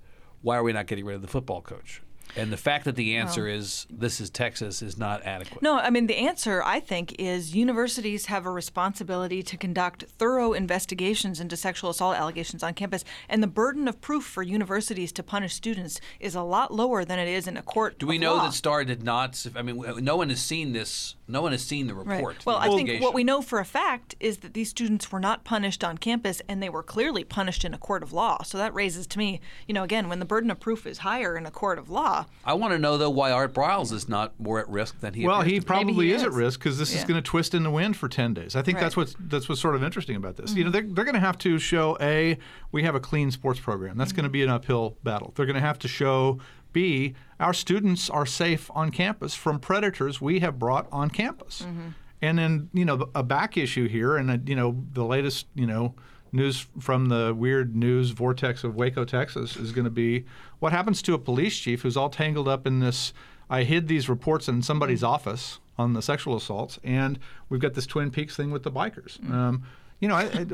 Why 0.42 0.56
are 0.56 0.64
we 0.64 0.72
not 0.74 0.88
getting 0.88 1.06
rid 1.06 1.16
of 1.16 1.22
the 1.22 1.28
football 1.28 1.62
coach? 1.62 2.02
And 2.36 2.52
the 2.52 2.58
fact 2.58 2.86
that 2.86 2.96
the 2.96 3.16
answer 3.16 3.48
is 3.48 3.88
this 3.90 4.20
is 4.20 4.30
Texas 4.30 4.82
is 4.82 4.98
not 4.98 5.24
adequate. 5.24 5.62
No, 5.62 5.78
I 5.78 5.90
mean 5.90 6.08
the 6.08 6.18
answer 6.18 6.62
I 6.64 6.80
think 6.80 7.16
is 7.20 7.56
universities 7.56 8.28
have 8.28 8.46
a 8.46 8.52
responsibility 8.52 9.42
to 9.44 9.58
conduct 9.58 10.06
thorough 10.18 10.54
investigations 10.54 11.40
into 11.40 11.58
sexual 11.58 11.90
assault 11.90 12.16
allegations 12.16 12.64
on 12.64 12.74
campus, 12.74 13.04
and 13.28 13.42
the 13.42 13.48
burden 13.48 13.88
of 13.88 14.02
proof 14.02 14.24
for 14.24 14.44
universities 14.44 15.12
to 15.14 15.24
punish 15.24 15.54
students 15.54 16.00
is 16.20 16.36
a 16.36 16.42
lot 16.42 16.74
lower 16.74 17.04
than 17.04 17.20
it 17.20 17.28
is 17.28 17.48
in 17.48 17.58
a 17.58 17.62
court. 17.62 18.00
Do 18.00 18.08
we 18.08 18.18
know 18.18 18.36
law. 18.36 18.46
that 18.46 18.54
Starr 18.54 18.86
did 18.86 19.04
not? 19.04 19.46
I 19.56 19.62
mean, 19.62 19.84
no 20.04 20.16
one 20.16 20.30
has 20.30 20.42
seen 20.42 20.74
this. 20.74 21.16
No 21.30 21.42
one 21.42 21.52
has 21.52 21.62
seen 21.64 21.88
the 21.88 21.94
Right. 21.94 22.16
report. 22.18 22.46
Well, 22.46 22.60
the 22.60 22.66
I 22.72 22.76
think 22.76 23.02
what 23.02 23.14
we 23.14 23.24
know 23.24 23.42
for 23.42 23.60
a 23.60 23.66
fact 23.66 24.16
is 24.20 24.38
that 24.38 24.54
these 24.54 24.70
students 24.70 25.12
were 25.12 25.20
not 25.20 25.44
punished 25.44 25.84
on 25.84 25.98
campus 25.98 26.42
and 26.48 26.64
they 26.64 26.70
were 26.70 26.84
clearly 26.84 27.24
punished 27.26 27.66
in 27.66 27.74
a 27.74 27.78
court 27.78 28.02
of 28.04 28.14
law. 28.14 28.44
So 28.44 28.58
that 28.58 28.74
raises 28.74 29.06
to 29.08 29.18
me, 29.18 29.42
you 29.68 29.74
know, 29.74 29.84
again, 29.84 30.08
when 30.08 30.20
the 30.20 30.26
burden 30.26 30.50
of 30.52 30.60
proof 30.60 30.88
is 30.88 31.00
higher 31.00 31.36
in 31.36 31.46
a 31.46 31.52
court 31.52 31.80
of 31.80 31.90
law, 31.90 32.26
I 32.46 32.54
want 32.54 32.72
to 32.74 32.80
know 32.80 32.98
though 32.98 33.10
why 33.10 33.32
Art 33.32 33.54
Briles 33.54 33.92
is 33.92 34.08
not 34.08 34.40
more 34.40 34.60
at 34.60 34.70
risk 34.70 35.00
than 35.02 35.14
he. 35.16 35.26
well, 35.28 35.42
he 35.42 35.60
probably 35.60 36.08
he 36.08 36.14
is. 36.14 36.24
at 36.24 36.32
risk 36.32 36.60
because 36.60 36.78
this 36.78 36.96
is 36.96 37.04
going 37.04 37.22
to 37.22 37.22
twist 37.22 37.54
in 37.54 37.64
the 37.64 37.72
wind 37.72 37.98
for 37.98 38.08
ten 38.08 38.34
days. 38.34 38.56
I 38.56 38.62
think 38.62 38.80
that's 38.80 38.96
Right. 38.96 39.08
Mm-hmm. 39.08 39.22
what's 39.24 39.32
that's 39.32 39.50
what's 39.50 39.62
sort 39.62 39.76
of 39.76 39.84
interesting 39.84 40.16
about 40.16 40.38
this. 40.38 40.54
You 40.56 40.64
know, 40.64 40.70
they're, 40.72 40.82
they're 40.84 41.04
going 41.06 41.14
to 41.16 41.20
have 41.20 41.38
to 41.40 41.60
show 41.60 41.98
a 42.00 42.38
we 42.72 42.84
have 42.84 42.96
a 42.96 43.00
clean 43.02 43.32
sports 43.32 43.60
program. 43.60 43.98
That's 43.98 44.14
going 44.14 44.24
to 44.24 44.30
be 44.30 44.44
an 44.44 44.50
uphill 44.50 44.98
battle. 45.04 45.34
They're 45.36 45.46
going 45.46 45.56
to 45.56 45.62
have 45.62 45.80
to 45.80 45.88
show 45.88 46.40
b 46.74 47.16
our 47.40 47.54
students 47.54 48.10
are 48.10 48.26
safe 48.26 48.70
on 48.74 48.92
campus 48.92 49.34
from 49.36 49.60
predators 49.60 50.20
we 50.22 50.40
have 50.40 50.58
brought 50.60 50.88
on 50.92 51.10
campus. 51.10 51.62
Mm-hmm. 51.62 51.90
And 52.22 52.40
then 52.40 52.70
you 52.74 52.84
know 52.86 53.10
a 53.14 53.22
back 53.24 53.58
issue 53.58 53.88
here, 53.88 54.18
and 54.18 54.32
uh, 54.32 54.38
you 54.46 54.56
know 54.56 54.84
the 54.94 55.04
latest 55.06 55.46
you 55.54 55.68
know 55.68 55.94
news 56.32 56.66
from 56.80 57.08
the 57.10 57.34
weird 57.38 57.76
news 57.76 58.10
vortex 58.12 58.64
of 58.64 58.76
Waco, 58.76 59.06
Texas, 59.06 59.56
is 59.56 59.72
going 59.72 59.86
to 59.86 59.92
be 59.92 60.26
what 60.60 60.72
happens 60.72 61.02
to 61.04 61.14
a 61.14 61.20
police 61.20 61.58
chief 61.58 61.84
who's 61.84 61.96
all 61.96 62.10
tangled 62.10 62.48
up 62.48 62.66
in 62.66 62.80
this. 62.80 63.14
I 63.50 63.64
hid 63.64 63.88
these 63.88 64.10
reports 64.10 64.48
in 64.50 64.62
somebody's 64.62 65.02
Mm. 65.04 65.10
office 65.10 65.60
on 65.78 65.94
the 65.94 66.02
sexual 66.02 66.36
assaults, 66.36 66.80
and 66.84 67.20
we've 67.50 67.62
got 67.62 67.76
this 67.76 67.86
Twin 67.86 68.10
Peaks 68.10 68.36
thing 68.36 68.50
with 68.50 68.64
the 68.64 68.72
bikers. 68.72 69.20
Mm. 69.20 69.32
Um, 69.32 69.64
you 70.00 70.08
know, 70.08 70.16
I, 70.16 70.24
I, 70.24 70.46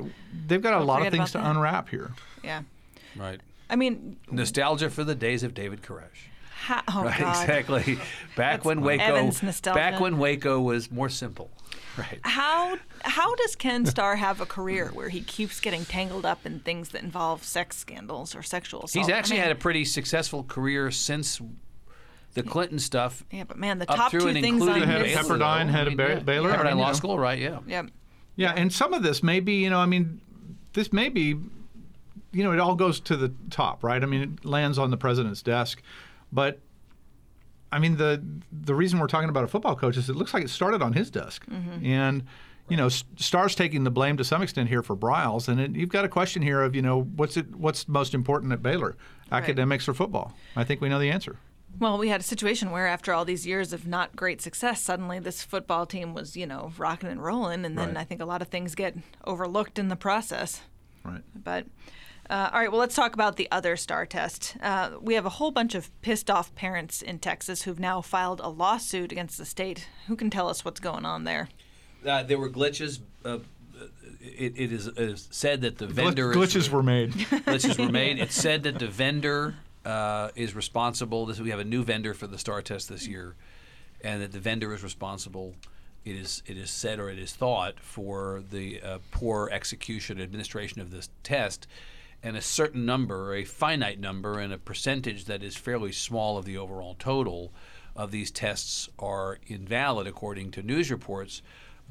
they've 0.48 0.62
got 0.62 0.80
a 0.80 0.84
lot 0.84 1.02
of 1.02 1.12
things 1.12 1.32
to 1.32 1.38
that. 1.38 1.50
unwrap 1.50 1.88
here. 1.90 2.12
yeah. 2.44 2.64
right. 3.16 3.40
I 3.70 3.76
mean, 3.78 4.18
Nostalgia 4.30 4.90
for 4.90 5.04
the 5.06 5.16
days 5.16 5.44
of 5.44 5.54
David 5.54 5.82
Koresh. 5.82 6.28
Ha- 6.64 6.84
oh 6.88 7.04
Right, 7.04 7.20
God. 7.20 7.42
exactly. 7.42 7.96
Back 8.36 8.58
That's 8.58 8.66
when 8.66 8.82
Waco, 8.82 9.32
back 9.74 10.00
when 10.00 10.18
Waco 10.18 10.60
was 10.60 10.92
more 10.92 11.10
simple. 11.10 11.52
Right. 11.98 12.20
How 12.24 12.78
how 13.04 13.36
does 13.36 13.56
Ken 13.56 13.86
Starr 13.94 14.16
have 14.16 14.42
a 14.42 14.46
career 14.48 14.90
where 14.94 15.10
he 15.10 15.22
keeps 15.22 15.60
getting 15.60 15.86
tangled 15.86 16.26
up 16.26 16.46
in 16.46 16.60
things 16.62 16.90
that 16.90 17.04
involve 17.04 17.44
sex 17.44 17.78
scandals 17.78 18.36
or 18.36 18.42
sexual 18.42 18.84
assault? 18.86 19.06
He's 19.06 19.14
I 19.14 19.18
actually 19.18 19.36
mean, 19.36 19.44
had 19.44 19.52
a 19.52 19.60
pretty 19.60 19.86
successful 19.86 20.44
career 20.44 20.90
since 20.90 21.40
the 22.34 22.42
Clinton 22.42 22.80
stuff. 22.80 23.24
yeah, 23.30 23.44
but 23.44 23.58
man, 23.58 23.78
the 23.78 23.86
top 23.86 24.10
two 24.12 24.28
and 24.28 24.40
things 24.42 24.60
on 24.64 24.70
including 24.70 24.90
Head 24.90 25.02
of 25.02 25.08
his 25.08 25.16
Baylor, 25.16 25.38
Pepperdine, 25.38 25.70
had 25.70 25.70
head 25.70 25.78
I 25.78 25.82
of 25.82 25.88
mean, 25.90 25.98
Ba- 25.98 26.14
yeah. 26.14 26.20
Baylor, 26.22 26.52
I 26.52 26.56
Pepperdine 26.58 26.66
mean, 26.66 26.78
Law 26.80 26.88
know. 26.88 26.94
School, 26.94 27.20
right? 27.20 27.38
Yeah. 27.38 27.60
yeah. 27.68 27.84
Yeah, 28.36 28.54
and 28.54 28.74
some 28.74 28.96
of 28.96 29.04
this 29.04 29.22
may 29.22 29.40
be, 29.40 29.62
you 29.64 29.70
know, 29.70 29.78
I 29.78 29.86
mean, 29.86 30.20
this 30.74 30.92
may 30.92 31.10
be, 31.10 31.36
you 32.32 32.44
know, 32.44 32.52
it 32.52 32.60
all 32.60 32.74
goes 32.74 33.00
to 33.02 33.16
the 33.16 33.32
top, 33.52 33.84
right? 33.84 34.02
I 34.02 34.08
mean, 34.08 34.22
it 34.42 34.44
lands 34.46 34.80
on 34.80 34.90
the 34.90 34.98
president's 34.98 35.44
desk, 35.44 35.84
but 36.34 36.60
I 37.72 37.80
mean, 37.80 37.98
the 37.98 38.24
the 38.52 38.76
reason 38.76 39.00
we're 39.00 39.08
talking 39.08 39.30
about 39.30 39.44
a 39.44 39.48
football 39.48 39.76
coach 39.76 39.98
is 39.98 40.10
it 40.10 40.16
looks 40.16 40.34
like 40.34 40.44
it 40.44 40.50
started 40.50 40.82
on 40.82 40.94
his 40.94 41.10
desk, 41.10 41.46
mm-hmm. 41.46 41.86
and 41.86 42.24
you 42.70 42.78
know, 42.78 42.90
Starr's 42.90 43.56
taking 43.56 43.84
the 43.84 43.92
blame 43.92 44.18
to 44.18 44.24
some 44.24 44.42
extent 44.42 44.70
here 44.70 44.82
for 44.82 44.96
Briles, 44.96 45.48
and 45.48 45.60
it, 45.60 45.76
you've 45.76 45.90
got 45.90 46.06
a 46.06 46.10
question 46.10 46.42
here 46.42 46.62
of, 46.62 46.76
you 46.76 46.82
know, 46.82 47.02
what's 47.02 47.36
it, 47.36 47.54
what's 47.56 47.88
most 47.88 48.14
important 48.14 48.54
at 48.54 48.62
Baylor, 48.62 48.96
academics 49.32 49.88
or 49.88 49.94
football? 49.94 50.34
I 50.56 50.64
think 50.64 50.80
we 50.80 50.88
know 50.88 51.00
the 51.00 51.10
answer. 51.10 51.38
Well, 51.80 51.98
we 51.98 52.10
had 52.10 52.22
a 52.22 52.24
situation 52.24 52.72
where 52.72 52.88
after 52.88 53.14
all 53.14 53.26
these 53.26 53.48
years 53.48 53.74
of 53.74 53.88
not 53.88 54.16
great 54.16 54.42
success, 54.42 54.82
suddenly 54.82 55.20
this 55.20 55.44
football 55.44 55.86
team 55.86 56.14
was, 56.14 56.38
you 56.38 56.46
know, 56.46 56.72
rocking 56.78 57.10
and 57.10 57.22
rolling, 57.22 57.66
and 57.66 57.78
then 57.78 57.90
Right. 57.90 57.98
I 57.98 58.04
think 58.04 58.22
a 58.22 58.26
lot 58.26 58.42
of 58.42 58.48
things 58.48 58.76
get 58.76 58.96
overlooked 59.26 59.78
in 59.80 59.90
the 59.90 59.96
process. 59.96 60.62
Right. 61.04 61.24
But 61.36 61.66
uh, 62.30 62.50
all 62.54 62.60
right, 62.60 62.72
well, 62.72 62.80
let's 62.80 62.96
talk 62.96 63.14
about 63.14 63.36
the 63.36 63.48
other 63.52 63.76
STAAR 63.76 64.06
test. 64.06 64.56
Uh, 64.62 64.92
we 65.02 65.14
have 65.16 65.26
a 65.26 65.30
whole 65.30 65.52
bunch 65.52 65.76
of 65.76 65.90
pissed 66.02 66.30
off 66.30 66.54
parents 66.56 67.02
in 67.02 67.20
Texas 67.20 67.64
who've 67.64 67.80
now 67.80 68.02
filed 68.02 68.40
a 68.40 68.48
lawsuit 68.50 69.12
against 69.12 69.38
the 69.38 69.46
state. 69.46 69.88
Who 70.08 70.16
can 70.16 70.30
tell 70.30 70.48
us 70.48 70.64
what's 70.64 70.80
going 70.80 71.06
on 71.06 71.26
there? 71.26 71.50
Uh, 72.06 72.24
there 72.24 72.38
were 72.38 72.50
glitches. 72.50 73.00
Uh, 73.26 73.40
it, 74.22 74.54
it 74.56 74.72
is, 74.72 74.88
is 74.88 75.28
said 75.32 75.62
that 75.62 75.78
the 75.78 75.88
Gl- 75.88 75.92
vendor 75.92 76.32
is- 76.32 76.38
glitches 76.38 76.70
were 76.70 76.84
made. 76.84 77.12
glitches 77.14 77.78
were 77.78 77.92
made. 77.92 78.20
It's 78.22 78.36
said 78.36 78.64
that 78.64 78.80
the 78.80 78.88
vendor 78.88 79.56
uh, 79.86 80.30
is 80.36 80.56
responsible. 80.56 81.26
This, 81.26 81.40
we 81.40 81.50
have 81.50 81.60
a 81.60 81.66
new 81.66 81.84
vendor 81.84 82.14
for 82.14 82.28
the 82.28 82.38
STAAR 82.38 82.62
test 82.62 82.88
this 82.90 83.06
year, 83.08 83.36
and 84.02 84.22
that 84.22 84.32
the 84.32 84.40
vendor 84.40 84.74
is 84.74 84.82
responsible. 84.84 85.56
It 86.06 86.16
is 86.16 86.44
it 86.46 86.58
is 86.58 86.70
said 86.70 87.00
or 87.00 87.10
it 87.10 87.18
is 87.20 87.34
thought 87.34 87.80
for 87.80 88.44
the 88.52 88.82
uh, 88.82 88.98
poor 89.12 89.50
execution 89.52 90.20
administration 90.22 90.82
of 90.82 90.92
this 90.92 91.10
test, 91.24 91.66
and 92.24 92.38
a 92.38 92.42
certain 92.42 92.86
number, 92.86 93.36
a 93.36 93.44
finite 93.44 94.00
number, 94.00 94.40
and 94.40 94.54
a 94.54 94.58
percentage 94.58 95.26
that 95.26 95.44
is 95.44 95.58
fairly 95.58 95.92
small 95.92 96.38
of 96.38 96.46
the 96.46 96.58
overall 96.58 96.96
total 96.98 97.54
of 97.96 98.12
these 98.12 98.32
tests 98.32 98.90
are 98.98 99.40
invalid 99.46 100.08
according 100.08 100.50
to 100.52 100.64
news 100.64 100.90
reports 100.90 101.42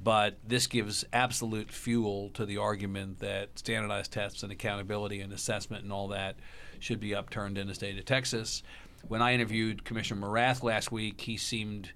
But 0.03 0.39
this 0.47 0.67
gives 0.67 1.05
absolute 1.13 1.71
fuel 1.71 2.31
to 2.31 2.45
the 2.45 2.57
argument 2.57 3.21
that 3.21 3.59
standardized 3.59 4.13
tests 4.13 4.43
and 4.43 4.51
accountability 4.51 5.21
and 5.21 5.33
assessment 5.33 5.85
and 5.85 5.93
all 5.93 6.09
that 6.09 6.37
should 6.81 6.99
be 7.01 7.15
upturned 7.15 7.59
in 7.59 7.69
the 7.69 7.75
state 7.75 7.99
of 7.99 8.05
Texas. 8.05 8.63
When 9.07 9.23
I 9.23 9.35
interviewed 9.35 9.85
Commissioner 9.85 10.27
Morath 10.27 10.63
last 10.63 10.91
week, 10.91 11.21
he 11.21 11.37
seemed 11.37 11.93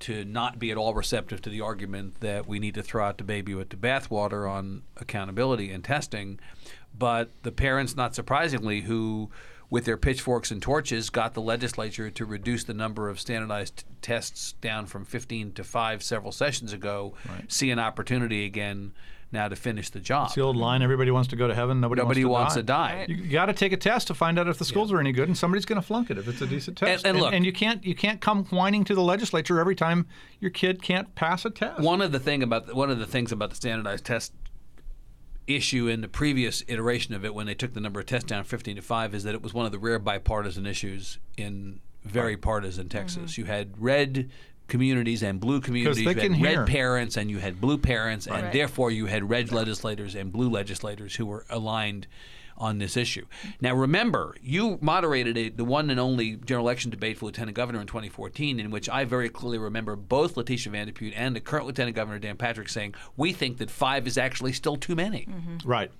to 0.00 0.24
not 0.24 0.58
be 0.58 0.70
at 0.70 0.76
all 0.76 0.94
receptive 0.94 1.42
to 1.42 1.50
the 1.50 1.60
argument 1.60 2.20
that 2.20 2.46
we 2.46 2.58
need 2.58 2.74
to 2.74 2.82
throw 2.82 3.04
out 3.04 3.18
the 3.18 3.24
baby 3.24 3.54
with 3.54 3.70
the 3.70 3.76
bathwater 3.76 4.50
on 4.50 4.82
accountability 4.96 5.70
and 5.70 5.84
testing. 5.84 6.38
But 6.96 7.30
the 7.42 7.52
parents, 7.52 7.96
not 7.96 8.14
surprisingly, 8.14 8.82
who 8.82 9.30
with 9.70 9.84
their 9.84 9.96
pitchforks 9.98 10.50
and 10.50 10.62
torches, 10.62 11.10
got 11.10 11.34
the 11.34 11.42
legislature 11.42 12.10
to 12.10 12.24
reduce 12.24 12.64
the 12.64 12.74
number 12.74 13.08
of 13.08 13.20
standardized 13.20 13.84
tests 14.00 14.52
down 14.60 14.86
from 14.86 15.04
15 15.04 15.52
to 15.52 15.64
5 15.64 16.02
several 16.02 16.32
sessions 16.32 16.72
ago, 16.72 17.14
see 17.48 17.70
an 17.70 17.78
opportunity 17.78 18.46
again 18.46 18.92
now 19.30 19.48
to 19.48 19.56
finish 19.56 19.90
the 19.90 20.00
job. 20.00 20.26
It's 20.26 20.34
the 20.34 20.40
old 20.40 20.56
line: 20.56 20.82
everybody 20.82 21.10
wants 21.10 21.28
to 21.28 21.36
go 21.36 21.46
to 21.48 21.54
heaven, 21.54 21.80
nobody, 21.80 22.00
Nobody 22.02 22.24
wants, 22.24 22.40
wants 22.40 22.54
to 22.54 22.60
to 22.60 22.66
die. 22.66 23.06
You 23.08 23.30
got 23.30 23.46
to 23.46 23.52
take 23.52 23.72
a 23.72 23.76
test 23.76 24.06
to 24.08 24.14
find 24.14 24.38
out 24.38 24.48
if 24.48 24.58
the 24.58 24.64
schools 24.64 24.92
are 24.92 25.00
any 25.00 25.12
good, 25.12 25.28
and 25.28 25.36
somebody's 25.36 25.64
going 25.64 25.80
to 25.80 25.86
flunk 25.86 26.10
it 26.10 26.18
if 26.18 26.28
it's 26.28 26.40
a 26.40 26.46
decent 26.46 26.78
test. 26.78 27.04
and 27.06 27.18
look- 27.20 27.32
and 27.32 27.44
you 27.44 27.52
can't 27.52 27.84
you 27.84 27.94
can't 27.94 28.20
come 28.20 28.44
whining 28.46 28.84
to 28.84 28.94
the 28.94 29.02
legislature 29.02 29.58
every 29.60 29.74
time 29.74 30.06
your 30.40 30.50
kid 30.50 30.82
can't 30.82 31.14
pass 31.14 31.44
a 31.44 31.50
test. 31.50 31.80
One 31.80 32.00
of 32.00 32.12
the 32.12 32.20
thing 32.20 32.42
about 32.42 32.74
one 32.74 32.90
of 32.90 32.98
the 32.98 33.06
things 33.06 33.32
about 33.32 33.50
the 33.50 33.56
standardized 33.56 34.04
test 34.04 34.32
issue 35.46 35.88
in 35.88 36.02
the 36.02 36.08
previous 36.08 36.62
iteration 36.68 37.14
of 37.14 37.24
it, 37.24 37.34
when 37.34 37.46
they 37.46 37.54
took 37.54 37.72
the 37.72 37.80
number 37.80 38.00
of 38.00 38.06
tests 38.06 38.28
down 38.28 38.44
15 38.44 38.76
to 38.76 38.82
five, 38.82 39.14
is 39.14 39.24
that 39.24 39.34
it 39.34 39.42
was 39.42 39.54
one 39.54 39.66
of 39.66 39.72
the 39.72 39.78
rare 39.78 39.98
bipartisan 39.98 40.66
issues 40.66 41.18
in 41.36 41.80
very 42.04 42.36
partisan 42.36 42.88
Texas. 42.88 43.32
Mm-hmm. 43.32 43.40
You 43.40 43.46
had 43.46 43.74
red 43.82 44.30
communities 44.68 45.22
and 45.22 45.40
blue 45.40 45.60
communities. 45.60 46.04
they 46.04 46.10
you 46.10 46.14
can 46.16 46.32
had 46.34 46.46
hear. 46.50 46.58
red 46.60 46.68
parents 46.68 47.16
and 47.16 47.30
you 47.30 47.38
had 47.38 47.60
blue 47.60 47.78
parents, 47.78 48.26
and 48.26 48.44
Right. 48.44 48.52
therefore 48.52 48.90
you 48.90 49.06
had 49.06 49.28
red 49.28 49.50
legislators 49.50 50.14
and 50.14 50.30
blue 50.32 50.48
legislators 50.48 51.16
who 51.16 51.26
were 51.26 51.44
aligned 51.50 52.06
on 52.60 52.78
this 52.78 52.96
issue. 52.96 53.24
Now, 53.60 53.72
remember, 53.74 54.34
you 54.42 54.78
moderated 54.80 55.38
a, 55.38 55.48
the 55.48 55.64
one 55.64 55.90
and 55.90 56.00
only 56.00 56.34
general 56.36 56.66
election 56.66 56.90
debate 56.90 57.16
for 57.16 57.26
lieutenant 57.26 57.54
governor 57.56 57.80
in 57.80 57.86
2014, 57.86 58.58
in 58.58 58.70
which 58.72 58.88
I 58.88 59.04
very 59.04 59.28
clearly 59.28 59.58
remember 59.58 59.94
both 59.94 60.34
Leticia 60.34 60.68
Van 60.72 60.86
de 60.88 60.92
Putte 60.92 61.12
and 61.16 61.36
the 61.36 61.40
current 61.40 61.66
lieutenant 61.66 61.94
governor 61.94 62.18
Dan 62.18 62.36
Patrick 62.36 62.68
saying, 62.68 62.94
"We 63.16 63.32
think 63.32 63.58
that 63.58 63.70
five 63.70 64.08
is 64.08 64.18
actually 64.18 64.52
still 64.54 64.76
too 64.76 64.96
many." 64.96 65.26
Mm-hmm. 65.30 65.68
Right. 65.68 65.92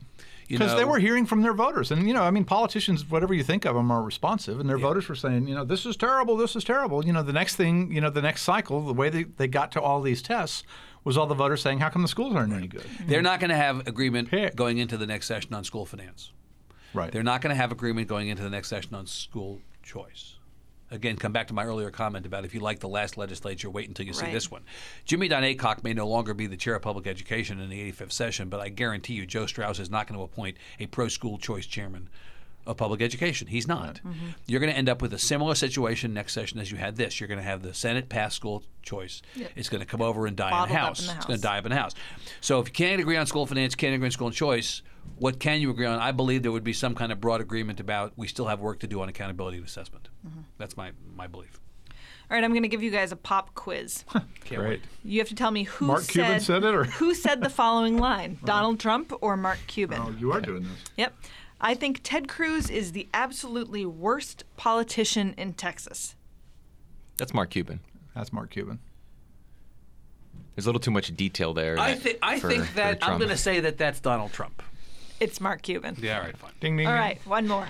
Because 0.49 0.75
they 0.75 0.85
were 0.85 0.99
hearing 0.99 1.27
from 1.27 1.43
their 1.43 1.53
voters. 1.53 1.91
And, 1.91 2.09
you 2.09 2.15
know, 2.15 2.23
I 2.23 2.31
mean, 2.31 2.45
politicians, 2.45 3.09
whatever 3.09 3.35
you 3.35 3.43
think 3.43 3.65
of 3.67 3.75
them, 3.75 3.91
are 3.91 4.03
responsive. 4.03 4.61
And 4.61 4.69
their 4.69 4.79
voters 4.79 5.09
were 5.09 5.15
saying, 5.15 5.47
you 5.47 5.55
know, 5.55 5.65
this 5.65 5.85
is 5.85 5.97
terrible, 5.97 6.37
this 6.37 6.57
is 6.57 6.65
terrible. 6.65 7.05
You 7.05 7.13
know, 7.13 7.23
the 7.23 7.33
next 7.33 7.57
thing, 7.57 7.93
you 7.93 8.01
know, 8.01 8.11
the 8.11 8.23
next 8.23 8.43
cycle, 8.43 8.81
the 8.81 8.95
way 8.95 9.11
they, 9.11 9.25
they 9.25 9.47
got 9.47 9.73
to 9.73 9.81
all 9.81 10.01
these 10.01 10.23
tests 10.23 10.63
was 11.05 11.17
all 11.17 11.27
the 11.27 11.35
voters 11.35 11.63
saying, 11.63 11.81
how 11.81 11.91
come 11.91 12.03
the 12.03 12.09
schools 12.09 12.35
aren't 12.35 12.53
any 12.53 12.67
good? 12.67 12.85
They're 13.07 13.23
not 13.23 13.41
going 13.41 13.51
to 13.51 13.57
have 13.57 13.87
agreement 13.87 14.31
Pick. 14.31 14.57
going 14.57 14.79
into 14.79 14.97
the 14.97 15.07
next 15.07 15.27
session 15.27 15.55
on 15.55 15.65
school 15.65 15.87
finance. 15.87 16.33
Right. 16.95 17.13
They're 17.13 17.23
not 17.23 17.41
going 17.41 17.51
to 17.51 17.61
have 17.61 17.71
agreement 17.71 18.09
going 18.09 18.29
into 18.29 18.43
the 18.43 18.51
next 18.51 18.69
session 18.69 18.95
on 18.95 19.07
school 19.07 19.61
choice. 19.83 20.38
Again, 20.91 21.17
come 21.17 21.33
back 21.33 21.49
to 21.49 21.55
my 21.55 21.65
earlier 21.65 21.91
comment 21.91 22.25
about 22.25 22.45
if 22.45 22.55
you 22.55 22.61
like 22.61 22.81
the 22.81 22.89
last 22.89 23.19
legislature, 23.19 23.69
wait 23.69 23.89
until 23.89 24.07
you 24.07 24.15
see 24.15 24.31
this 24.33 24.51
one. 24.51 24.63
Jimmy 25.05 25.29
Don 25.29 25.43
Aycock 25.43 25.85
may 25.85 25.93
no 25.93 26.07
longer 26.07 26.33
be 26.33 26.47
the 26.47 26.57
chair 26.57 26.75
of 26.77 26.83
public 26.83 27.07
education 27.07 27.61
in 27.61 27.69
the 27.69 27.93
85th 27.93 28.13
session, 28.13 28.49
but 28.49 28.61
I 28.61 28.71
guarantee 28.71 29.15
you 29.15 29.27
Joe 29.27 29.47
Strauss 29.47 29.79
is 29.79 29.91
not 29.91 30.07
going 30.07 30.19
to 30.19 30.25
appoint 30.25 30.57
a 30.81 30.87
pro 30.87 31.09
school 31.09 31.37
choice 31.37 31.67
chairman 31.67 32.09
of 32.69 32.77
public 32.77 33.01
education. 33.01 33.49
He's 33.49 33.67
not. 33.67 34.01
You're 34.47 34.61
going 34.61 34.71
to 34.71 34.77
end 34.77 34.89
up 34.89 35.01
with 35.03 35.13
a 35.15 35.19
similar 35.19 35.55
situation 35.55 36.13
next 36.13 36.35
session 36.35 36.61
as 36.61 36.71
you 36.71 36.77
had 36.77 36.97
this. 36.97 37.19
You're 37.19 37.27
going 37.29 37.39
to 37.41 37.45
have 37.45 37.63
the 37.63 37.73
Senate 37.75 38.09
pass 38.09 38.35
school 38.35 38.63
choice. 38.83 39.23
It's 39.57 39.69
going 39.69 39.81
to 39.81 39.87
come 39.87 40.03
over 40.03 40.27
and 40.27 40.37
die 40.37 40.49
in 40.49 40.51
Bottled 40.51 40.69
the 40.71 40.75
House. 40.75 41.01
in 41.01 41.07
the 41.07 41.13
It's 41.15 41.27
going 41.27 41.39
to 41.39 41.43
die 41.43 41.59
up 41.59 41.65
in 41.65 41.71
the 41.71 41.77
House. 41.77 41.95
So 42.41 42.61
if 42.61 42.69
you 42.69 42.73
can't 42.73 43.01
agree 43.01 43.17
on 43.17 43.27
school 43.27 43.47
finance, 43.47 43.75
can't 43.75 43.95
agree 43.95 44.07
on 44.07 44.13
school 44.13 44.31
choice, 44.31 44.83
what 45.17 45.41
can 45.41 45.61
you 45.61 45.71
agree 45.71 45.87
on? 45.87 45.99
I 45.99 46.13
believe 46.13 46.43
there 46.43 46.53
would 46.53 46.63
be 46.65 46.75
some 46.75 46.95
kind 46.95 47.11
of 47.11 47.21
broad 47.21 47.41
agreement 47.41 47.81
about 47.81 48.13
we 48.17 48.29
still 48.29 48.47
have 48.47 48.61
work 48.61 48.81
to 48.81 48.87
do 48.87 49.01
on 49.01 49.09
accountability 49.09 49.57
and 49.57 49.67
assessment. 49.67 50.09
Mm-hmm. 50.27 50.41
That's 50.59 50.77
my, 50.77 50.93
my 51.17 51.27
belief. 51.27 51.59
All 52.31 52.35
right, 52.37 52.45
I'm 52.45 52.51
going 52.51 52.63
to 52.63 52.69
give 52.69 52.83
you 52.83 52.91
guys 52.91 53.11
a 53.11 53.17
pop 53.17 53.55
quiz. 53.55 54.05
Can't 54.45 54.61
Great. 54.61 54.69
wait. 54.69 54.81
You 55.03 55.19
have 55.21 55.29
to 55.31 55.35
tell 55.35 55.51
me 55.51 55.63
who 55.63 55.87
Mark 55.87 56.03
said, 56.03 56.13
Cuban 56.13 56.41
said 56.41 56.63
it, 56.63 56.75
or- 56.75 56.85
who 56.85 57.15
said 57.15 57.41
the 57.41 57.49
following 57.49 57.97
line: 57.97 58.39
Donald 58.45 58.79
Trump 58.79 59.15
or 59.23 59.35
Mark 59.39 59.59
Cuban? 59.67 60.03
Oh, 60.05 60.11
you 60.11 60.33
are 60.33 60.41
doing 60.43 60.65
this. 60.65 60.73
Yep. 60.99 61.15
I 61.61 61.75
think 61.75 62.01
Ted 62.03 62.29
Cruz 62.29 62.71
is 62.71 62.93
the 62.93 63.09
absolutely 63.13 63.85
worst 63.85 64.45
politician 64.57 65.35
in 65.37 65.55
Texas. 65.55 66.15
That's 67.17 67.35
Mark 67.35 67.51
Cuban. 67.51 67.81
That's 68.15 68.33
Mark 68.33 68.51
Cuban. 68.51 68.79
There's 70.55 70.67
a 70.67 70.69
little 70.69 70.81
too 70.81 70.91
much 70.93 71.15
detail 71.17 71.55
there. 71.55 71.79
I, 71.79 71.95
that- 71.95 72.03
thi- 72.03 72.19
I 72.23 72.39
for- 72.41 72.49
think 72.49 72.75
that 72.75 72.99
I'm 73.03 73.19
going 73.19 73.31
to 73.31 73.37
say 73.37 73.61
that 73.61 73.79
that's 73.79 74.01
Donald 74.01 74.33
Trump. 74.33 74.63
It's 75.21 75.41
Mark 75.41 75.63
Cuban. 75.63 75.97
Yeah, 76.01 76.19
all 76.19 76.25
right, 76.25 76.37
fine. 76.37 76.53
Ding, 76.61 76.77
ding, 76.77 76.87
All 76.87 76.93
ding. 76.93 77.01
right, 77.01 77.27
one 77.27 77.49
more. 77.49 77.67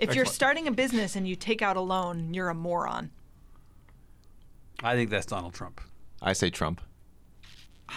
If 0.00 0.14
you're 0.14 0.24
starting 0.24 0.66
a 0.66 0.72
business 0.72 1.14
and 1.14 1.28
you 1.28 1.36
take 1.36 1.62
out 1.62 1.76
a 1.76 1.80
loan, 1.80 2.32
you're 2.34 2.48
a 2.48 2.54
moron. 2.54 3.10
I 4.82 4.94
think 4.94 5.10
that's 5.10 5.26
Donald 5.26 5.54
Trump. 5.54 5.80
I 6.22 6.32
say 6.32 6.50
Trump. 6.50 6.80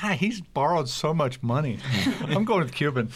Ah, 0.03 0.15
he's 0.19 0.41
borrowed 0.41 0.89
so 0.89 1.13
much 1.13 1.41
money. 1.41 1.79
I'm 2.21 2.43
going 2.45 2.63
with 2.63 2.73
Cuban. 2.73 3.09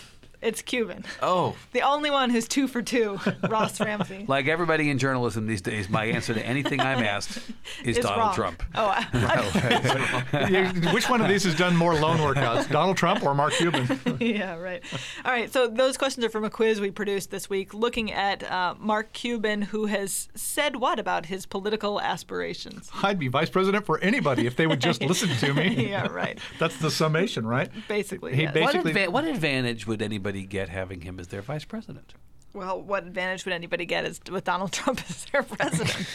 It's 0.47 0.61
Cuban. 0.61 1.03
Oh, 1.21 1.55
The 1.73 1.81
only 1.81 2.09
one 2.09 2.29
who's 2.29 2.47
two 2.47 2.67
for 2.69 2.81
two, 2.81 3.19
Ross 3.49 3.79
Ramsey. 3.81 4.23
Like 4.27 4.47
everybody 4.47 4.89
in 4.89 4.97
journalism 4.97 5.45
these 5.45 5.61
days, 5.61 5.89
my 5.89 6.05
answer 6.05 6.33
to 6.33 6.45
anything 6.45 6.79
I'm 6.79 7.03
asked 7.03 7.37
is 7.83 7.97
It's 7.97 7.99
Donald 8.07 8.19
wrong. 8.27 8.33
Trump. 8.35 8.63
Oh, 8.75 8.85
I- 8.87 10.47
You- 10.49 10.89
Which 10.91 11.09
one 11.09 11.21
of 11.21 11.27
these 11.27 11.43
has 11.43 11.55
done 11.55 11.75
more 11.75 11.93
loan 11.95 12.17
workouts, 12.17 12.69
Donald 12.71 12.95
Trump 12.97 13.23
or 13.23 13.33
Mark 13.35 13.53
Cuban? 13.53 13.99
yeah, 14.19 14.55
right. 14.55 14.81
All 15.25 15.31
right, 15.31 15.51
so 15.51 15.67
those 15.67 15.97
questions 15.97 16.25
are 16.25 16.29
from 16.29 16.45
a 16.45 16.49
quiz 16.49 16.79
we 16.79 16.91
produced 16.91 17.29
this 17.29 17.49
week 17.49 17.73
looking 17.73 18.11
at 18.11 18.49
uh, 18.49 18.75
Mark 18.79 19.11
Cuban, 19.13 19.61
who 19.63 19.87
has 19.87 20.29
said 20.35 20.77
what 20.77 20.97
about 20.99 21.25
his 21.25 21.45
political 21.45 21.99
aspirations? 21.99 22.89
I'd 23.03 23.19
be 23.19 23.27
vice 23.27 23.49
president 23.49 23.85
for 23.85 23.99
anybody 23.99 24.47
if 24.47 24.55
they 24.55 24.67
would 24.67 24.79
just 24.79 25.01
listen 25.01 25.29
to 25.29 25.53
me. 25.53 25.89
yeah, 25.89 26.07
right. 26.07 26.39
That's 26.59 26.77
the 26.77 26.89
summation, 26.91 27.45
right? 27.45 27.69
Basically, 27.87 28.35
He 28.35 28.43
yes. 28.43 28.53
ba- 28.53 28.61
What, 28.61 28.73
Basically- 28.73 28.93
adva- 28.93 29.09
what 29.09 29.25
advantage 29.25 29.87
would 29.87 30.01
anybody 30.01 30.36
get 30.43 30.69
having 30.69 31.01
him 31.01 31.19
as 31.19 31.27
their 31.27 31.41
vice 31.41 31.65
president? 31.65 32.13
Well, 32.53 32.81
what 32.81 33.03
advantage 33.05 33.45
would 33.45 33.53
anybody 33.53 33.85
get 33.85 34.05
as, 34.05 34.19
with 34.31 34.43
Donald 34.43 34.71
Trump 34.73 35.01
as 35.09 35.25
their 35.25 35.43
president? 35.43 36.07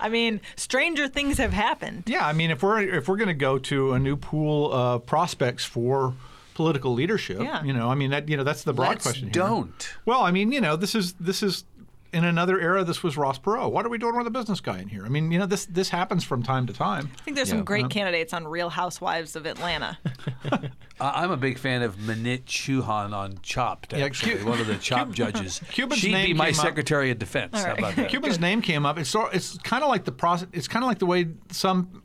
I 0.00 0.08
mean, 0.08 0.40
stranger 0.56 1.06
things 1.08 1.38
have 1.38 1.52
happened. 1.52 2.04
Yeah, 2.06 2.26
I 2.26 2.32
mean, 2.32 2.50
if 2.50 2.62
we're 2.62 2.80
if 2.80 3.08
we're 3.08 3.16
going 3.16 3.28
to 3.28 3.34
go 3.34 3.58
to 3.58 3.92
a 3.92 3.98
new 3.98 4.16
pool 4.16 4.72
of 4.72 5.06
prospects 5.06 5.64
for 5.64 6.14
political 6.54 6.92
leadership, 6.92 7.40
Yeah. 7.40 7.62
you 7.64 7.72
know, 7.72 7.88
I 7.90 7.94
mean 7.94 8.10
that 8.10 8.28
you 8.28 8.36
know 8.36 8.44
that's 8.44 8.64
the 8.64 8.72
broad 8.72 8.88
Let's 8.90 9.02
question. 9.04 9.24
here. 9.28 9.32
don't. 9.32 9.94
Well, 10.04 10.20
I 10.22 10.30
mean, 10.30 10.52
you 10.52 10.60
know, 10.60 10.76
this 10.76 10.94
is 10.94 11.14
this 11.14 11.42
is 11.42 11.64
in 12.14 12.24
another 12.24 12.58
era. 12.60 12.84
This 12.84 13.02
was 13.02 13.16
Ross 13.16 13.38
Perot. 13.38 13.70
What 13.72 13.84
are 13.84 13.88
we 13.88 13.98
doing 13.98 14.16
with 14.16 14.26
a 14.26 14.30
business 14.30 14.60
guy 14.60 14.78
in 14.78 14.88
here? 14.88 15.04
I 15.04 15.08
mean, 15.08 15.30
you 15.32 15.38
know, 15.38 15.46
this 15.46 15.66
this 15.66 15.88
happens 15.90 16.24
from 16.24 16.42
time 16.42 16.66
to 16.68 16.72
time. 16.72 17.10
I 17.20 17.22
think 17.22 17.34
there's 17.36 17.48
Yeah. 17.48 17.56
some 17.56 17.64
great 17.64 17.90
candidates 17.90 18.32
on 18.32 18.46
Real 18.46 18.70
Housewives 18.70 19.36
of 19.36 19.44
Atlanta. 19.46 19.98
I- 20.52 21.22
I'm 21.22 21.30
a 21.30 21.36
big 21.36 21.58
fan 21.58 21.82
of 21.82 21.96
Maneet 21.96 22.44
Chauhan 22.44 23.12
on 23.12 23.38
Chopped, 23.42 23.92
Yeah, 23.92 24.04
actually, 24.04 24.36
Cu- 24.36 24.48
one 24.48 24.60
of 24.60 24.66
the 24.66 24.76
Chopped 24.76 25.12
judges. 25.22 25.60
Cuban's 25.70 26.00
She'd 26.00 26.08
be 26.08 26.12
name 26.12 26.36
my 26.36 26.50
came 26.52 26.60
up- 26.60 26.64
Secretary 26.66 27.10
of 27.10 27.18
Defense. 27.18 27.58
How 27.60 27.70
right. 27.70 27.78
about 27.78 27.96
that? 27.96 28.08
Cuban's 28.08 28.40
name 28.40 28.62
came 28.62 28.86
up. 28.86 28.98
It's 28.98 29.10
sort 29.10 29.34
it's 29.34 29.58
kind 29.58 29.82
of 29.82 29.88
like 29.90 30.04
the 30.04 30.12
process. 30.12 30.48
It's 30.52 30.68
kind 30.68 30.84
of 30.84 30.88
like 30.88 30.98
the 31.00 31.06
way 31.06 31.26
some 31.50 32.02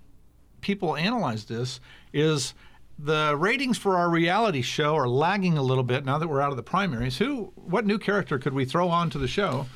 people 0.62 0.96
analyze 0.98 1.46
this 1.46 1.80
is 2.14 2.54
the 3.02 3.34
ratings 3.38 3.78
for 3.78 3.96
our 3.98 4.10
reality 4.10 4.62
show 4.62 4.94
are 4.96 5.08
lagging 5.08 5.58
a 5.58 5.62
little 5.62 5.86
bit 5.86 6.04
now 6.04 6.18
that 6.18 6.28
we're 6.28 6.42
out 6.42 6.52
of 6.52 6.58
the 6.58 6.64
primaries. 6.64 7.18
Who, 7.18 7.54
what 7.56 7.86
new 7.86 7.98
character 7.98 8.38
could 8.38 8.54
we 8.54 8.66
throw 8.66 8.90
onto 8.90 9.18
the 9.18 9.28
show 9.28 9.68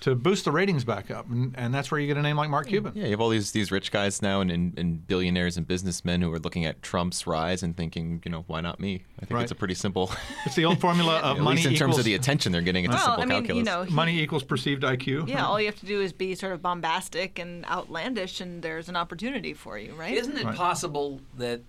to 0.00 0.14
boost 0.14 0.44
the 0.46 0.52
ratings 0.52 0.84
back 0.84 1.10
up? 1.10 1.28
And, 1.30 1.54
and 1.58 1.72
that's 1.74 1.90
where 1.90 2.00
you 2.00 2.06
get 2.06 2.16
a 2.16 2.22
name 2.22 2.36
like 2.36 2.48
Mark 2.50 2.68
Cuban. 2.68 2.92
Yeah, 2.94 3.04
you 3.04 3.10
have 3.10 3.20
all 3.20 3.28
these 3.28 3.52
these 3.52 3.70
rich 3.70 3.90
guys 3.92 4.22
now 4.22 4.40
and, 4.40 4.50
and, 4.50 4.78
and 4.78 5.06
billionaires 5.06 5.56
and 5.56 5.66
businessmen 5.66 6.22
who 6.22 6.32
are 6.32 6.38
looking 6.38 6.64
at 6.64 6.82
Trump's 6.82 7.26
rise 7.26 7.62
and 7.62 7.76
thinking, 7.76 8.22
you 8.24 8.30
know, 8.30 8.44
why 8.46 8.60
not 8.60 8.80
me? 8.80 9.04
I 9.18 9.26
think 9.26 9.32
Right. 9.32 9.42
it's 9.42 9.52
a 9.52 9.54
pretty 9.54 9.74
simple, 9.74 10.10
It's 10.46 10.54
the 10.54 10.64
old 10.64 10.80
formula 10.80 11.18
of 11.18 11.36
at 11.38 11.42
money 11.42 11.56
least 11.56 11.68
in 11.68 11.74
terms 11.74 11.98
of 11.98 12.04
the 12.04 12.14
attention 12.14 12.52
they're 12.52 12.62
getting. 12.62 12.84
It's 12.84 12.94
a 12.94 12.98
simple 12.98 13.22
I 13.22 13.26
mean, 13.26 13.38
calculus. 13.38 13.56
you 13.58 13.64
know, 13.64 13.82
he- 13.82 13.94
money 13.94 14.18
equals 14.20 14.42
perceived 14.42 14.82
IQ. 14.82 15.28
yeah, 15.28 15.44
all 15.46 15.60
you 15.60 15.66
have 15.66 15.78
to 15.80 15.86
do 15.86 16.00
is 16.00 16.12
be 16.12 16.34
sort 16.34 16.52
of 16.52 16.62
bombastic 16.62 17.38
and 17.38 17.64
outlandish, 17.66 18.40
and 18.40 18.62
there's 18.62 18.88
an 18.88 18.96
opportunity 18.96 19.52
for 19.54 19.78
you, 19.78 19.94
right? 19.94 20.14
Isn't 20.16 20.36
it 20.38 20.46
possible 20.56 21.20
that 21.38 21.60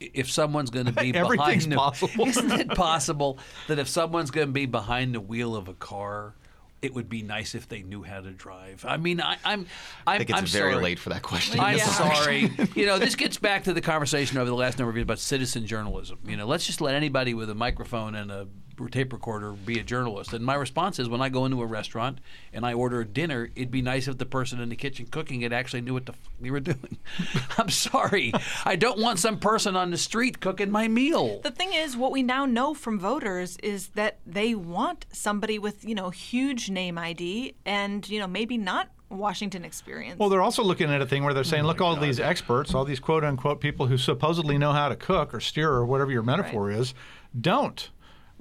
if 0.00 0.30
someone's 0.30 0.70
going 0.70 0.86
to 0.86 0.92
be 0.92 1.14
Everything's 1.14 1.66
behind 1.66 1.72
the, 1.72 1.76
possible. 1.76 2.26
isn't 2.28 2.52
it 2.52 2.68
possible 2.70 3.38
that 3.68 3.78
if 3.78 3.86
someone's 3.88 4.30
going 4.30 4.46
to 4.48 4.52
be 4.52 4.64
behind 4.64 5.14
the 5.14 5.20
wheel 5.20 5.54
of 5.54 5.68
a 5.68 5.74
car, 5.74 6.34
it 6.82 6.94
would 6.94 7.08
be 7.08 7.22
nice 7.22 7.54
if 7.54 7.68
they 7.68 7.82
knew 7.82 8.02
how 8.02 8.20
to 8.20 8.30
drive? 8.30 8.84
I 8.86 8.96
mean, 8.96 9.20
I, 9.20 9.36
I'm, 9.44 9.60
I'm, 9.60 9.66
I 10.06 10.18
think 10.18 10.30
it's 10.30 10.38
I'm 10.38 10.46
very 10.46 10.72
sorry. 10.72 10.84
late 10.84 10.98
for 10.98 11.10
that 11.10 11.22
question. 11.22 11.60
I'm 11.60 11.78
sorry. 11.78 12.50
you 12.74 12.86
know, 12.86 12.98
this 12.98 13.14
gets 13.16 13.36
back 13.36 13.64
to 13.64 13.72
the 13.72 13.80
conversation 13.80 14.38
over 14.38 14.48
the 14.48 14.56
last 14.56 14.78
number 14.78 14.90
of 14.90 14.96
years 14.96 15.04
about 15.04 15.18
citizen 15.18 15.66
journalism. 15.66 16.18
You 16.24 16.36
know, 16.36 16.46
let's 16.46 16.66
just 16.66 16.80
let 16.80 16.94
anybody 16.94 17.34
with 17.34 17.50
a 17.50 17.54
microphone 17.54 18.14
and 18.14 18.30
a 18.30 18.48
tape 18.88 19.12
recorder, 19.12 19.52
be 19.52 19.78
a 19.78 19.82
journalist. 19.82 20.32
And 20.32 20.44
my 20.44 20.54
response 20.54 20.98
is 20.98 21.08
when 21.08 21.20
I 21.20 21.28
go 21.28 21.44
into 21.44 21.60
a 21.62 21.66
restaurant 21.66 22.18
and 22.52 22.64
I 22.64 22.72
order 22.72 23.00
a 23.00 23.04
dinner, 23.04 23.50
it'd 23.54 23.70
be 23.70 23.82
nice 23.82 24.08
if 24.08 24.18
the 24.18 24.26
person 24.26 24.60
in 24.60 24.68
the 24.68 24.76
kitchen 24.76 25.06
cooking 25.10 25.42
it 25.42 25.52
actually 25.52 25.82
knew 25.82 25.94
what 25.94 26.06
the 26.06 26.12
f- 26.12 26.30
they 26.40 26.50
were 26.50 26.60
doing. 26.60 26.98
I'm 27.58 27.70
sorry. 27.70 28.32
I 28.64 28.76
don't 28.76 28.98
want 28.98 29.18
some 29.18 29.38
person 29.38 29.76
on 29.76 29.90
the 29.90 29.98
street 29.98 30.40
cooking 30.40 30.70
my 30.70 30.88
meal. 30.88 31.40
The 31.42 31.50
thing 31.50 31.72
is, 31.72 31.96
what 31.96 32.12
we 32.12 32.22
now 32.22 32.46
know 32.46 32.74
from 32.74 32.98
voters 32.98 33.56
is 33.58 33.88
that 33.88 34.18
they 34.26 34.54
want 34.54 35.06
somebody 35.12 35.58
with, 35.58 35.84
you 35.84 35.94
know, 35.94 36.10
huge 36.10 36.70
name 36.70 36.98
ID 36.98 37.54
and, 37.64 38.08
you 38.08 38.18
know, 38.18 38.26
maybe 38.26 38.56
not 38.56 38.88
Washington 39.10 39.64
experience. 39.64 40.18
Well, 40.18 40.28
they're 40.28 40.42
also 40.42 40.62
looking 40.62 40.90
at 40.90 41.02
a 41.02 41.06
thing 41.06 41.24
where 41.24 41.34
they're 41.34 41.40
Oh 41.40 41.50
saying, 41.50 41.64
look, 41.64 41.80
all 41.80 41.96
these 41.96 42.20
experts, 42.20 42.74
all 42.74 42.84
these 42.84 43.00
quote 43.00 43.24
unquote 43.24 43.60
people 43.60 43.86
who 43.86 43.98
supposedly 43.98 44.56
know 44.56 44.72
how 44.72 44.88
to 44.88 44.96
cook 44.96 45.34
or 45.34 45.40
steer 45.40 45.70
or 45.70 45.84
whatever 45.84 46.12
your 46.12 46.22
metaphor 46.22 46.70
is, 46.70 46.94
don't. 47.38 47.90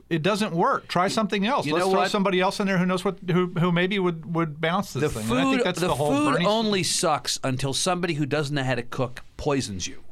It 0.10 0.24
doesn't 0.24 0.54
work. 0.56 0.88
Try 0.88 1.08
something 1.08 1.46
else. 1.46 1.66
You 1.68 1.74
Let's 1.74 1.86
know 1.86 1.92
throw 1.92 2.00
what? 2.02 2.12
somebody 2.12 2.40
else 2.42 2.60
in 2.60 2.66
there 2.66 2.78
who 2.80 2.86
knows 2.86 3.06
what 3.06 3.20
who, 3.32 3.48
who 3.60 3.72
maybe 3.72 4.00
would, 4.00 4.34
would 4.34 4.60
bounce 4.60 4.94
this 4.94 5.04
The 5.04 5.10
thing. 5.10 5.28
food, 5.28 5.38
and 5.38 5.48
I 5.48 5.52
think 5.52 5.64
that's 5.64 5.80
the 5.80 5.88
the, 5.88 5.96
whole 5.96 6.12
food 6.16 6.34
Bernie- 6.34 6.46
only 6.48 6.82
sucks 6.84 7.40
until 7.44 7.74
somebody 7.74 8.16
who 8.16 8.26
doesn't 8.26 8.56
know 8.56 8.64
how 8.64 8.76
to 8.76 8.82
cook 8.84 9.22
poisons 9.38 9.88
you. 9.88 10.04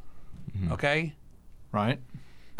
Mm-hmm. 0.56 0.72
Okay? 0.72 1.14
right. 1.72 1.98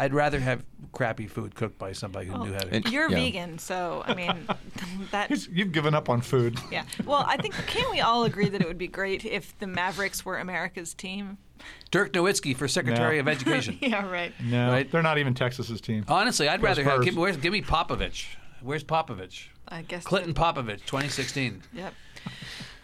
I'd 0.01 0.13
rather 0.13 0.39
have 0.39 0.63
crappy 0.93 1.27
food 1.27 1.55
cooked 1.55 1.77
by 1.77 1.91
somebody 1.91 2.27
who 2.27 2.45
knew 2.45 2.53
how 2.53 2.59
to. 2.59 2.73
And- 2.73 2.85
You're 2.89 3.09
yeah. 3.09 3.17
vegan, 3.17 3.59
so 3.59 4.01
I 4.05 4.13
mean, 4.15 4.47
that 5.11 5.29
You've 5.51 5.73
given 5.73 5.93
up 5.93 6.07
on 6.09 6.21
food. 6.21 6.57
yeah. 6.71 6.83
Well, 7.05 7.25
I 7.27 7.35
think 7.35 7.53
can 7.67 7.89
we 7.91 7.99
all 7.99 8.23
agree 8.23 8.47
that 8.47 8.61
it 8.61 8.67
would 8.67 8.77
be 8.77 8.87
great 8.87 9.25
if 9.25 9.57
the 9.59 9.67
Mavericks 9.67 10.23
were 10.23 10.37
America's 10.37 10.93
team? 10.93 11.37
Dirk 11.91 12.13
Nowitzki 12.13 12.55
for 12.55 12.67
Secretary 12.67 13.15
No. 13.15 13.21
of 13.21 13.27
Education. 13.27 13.77
Yeah, 13.81 14.09
right. 14.09 14.33
No, 14.43 14.69
Right. 14.69 14.89
they're 14.91 15.01
not 15.01 15.17
even 15.17 15.33
Texas's 15.33 15.81
team. 15.81 16.05
Honestly, 16.07 16.47
I'd 16.47 16.61
rather 16.61 16.83
have 16.83 17.03
give, 17.03 17.15
where's, 17.17 17.37
give 17.37 17.51
me 17.53 17.61
Popovich. 17.61 18.25
Where's 18.61 18.83
Popovich? 18.83 19.47
I 19.67 19.81
guess 19.83 20.03
Clinton 20.03 20.33
Popovich, 20.33 20.85
2016. 20.85 21.63
Yep. 21.73 21.93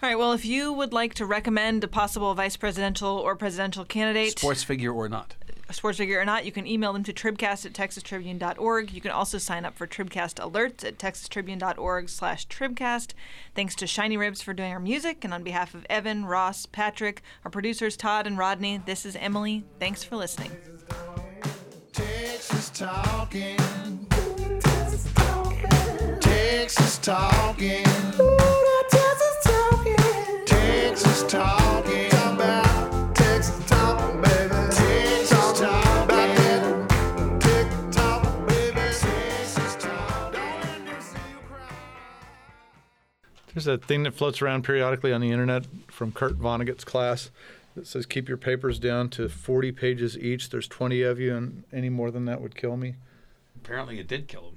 All 0.02 0.08
right. 0.10 0.16
Well, 0.18 0.32
if 0.32 0.44
you 0.44 0.72
would 0.72 0.92
like 0.92 1.14
to 1.14 1.26
recommend 1.26 1.82
a 1.84 1.88
possible 1.88 2.32
vice 2.34 2.56
presidential 2.56 3.08
or 3.18 3.34
presidential 3.36 3.84
candidate, 3.84 4.38
Sports 4.38 4.62
figure 4.62 4.92
or 4.92 5.08
not. 5.08 5.34
Sports 5.74 5.98
figure 5.98 6.20
or 6.20 6.24
not, 6.24 6.44
you 6.44 6.52
can 6.52 6.66
email 6.66 6.92
them 6.92 7.02
to 7.04 7.12
tribcast 7.12 7.66
at 7.66 7.72
texastribune.org. 7.72 8.92
You 8.92 9.00
can 9.00 9.10
also 9.10 9.38
sign 9.38 9.64
up 9.64 9.76
for 9.76 9.86
Tribcast 9.86 10.34
alerts 10.34 10.84
at 10.84 10.98
texastribune.org 10.98 12.08
slash 12.08 12.46
tribcast. 12.46 13.12
Thanks 13.54 13.74
to 13.76 13.86
Shiny 13.86 14.16
Ribs 14.16 14.42
for 14.42 14.54
doing 14.54 14.72
our 14.72 14.80
music. 14.80 15.24
And 15.24 15.34
on 15.34 15.42
behalf 15.42 15.74
of 15.74 15.84
Evan, 15.90 16.24
Ross, 16.24 16.66
Patrick, 16.66 17.22
our 17.44 17.50
producers 17.50 17.96
Todd 17.96 18.26
and 18.26 18.38
Rodney, 18.38 18.80
this 18.86 19.04
is 19.04 19.16
Emily. 19.16 19.64
Thanks 19.80 20.04
for 20.04 20.16
listening. 20.16 20.52
Texas 21.92 22.70
talking. 22.70 23.56
Texas 24.60 25.12
talking. 25.14 26.20
Texas 26.20 26.98
talking. 26.98 27.84
Talk 31.28 31.86
about 31.86 32.15
There's 43.56 43.66
a 43.66 43.78
thing 43.78 44.02
that 44.02 44.12
floats 44.12 44.42
around 44.42 44.64
periodically 44.64 45.14
on 45.14 45.22
the 45.22 45.30
internet 45.30 45.64
from 45.88 46.12
Kurt 46.12 46.34
Vonnegut's 46.34 46.84
class 46.84 47.30
that 47.74 47.86
says 47.86 48.04
keep 48.04 48.28
your 48.28 48.36
papers 48.36 48.78
down 48.78 49.08
to 49.08 49.30
40 49.30 49.72
pages 49.72 50.18
each. 50.18 50.50
There's 50.50 50.68
20 50.68 51.00
of 51.00 51.18
you, 51.18 51.34
and 51.34 51.64
any 51.72 51.88
more 51.88 52.10
than 52.10 52.26
that 52.26 52.42
would 52.42 52.54
kill 52.54 52.76
me. 52.76 52.96
Apparently, 53.56 53.98
it 53.98 54.08
did 54.08 54.28
kill 54.28 54.50
him. 54.50 54.55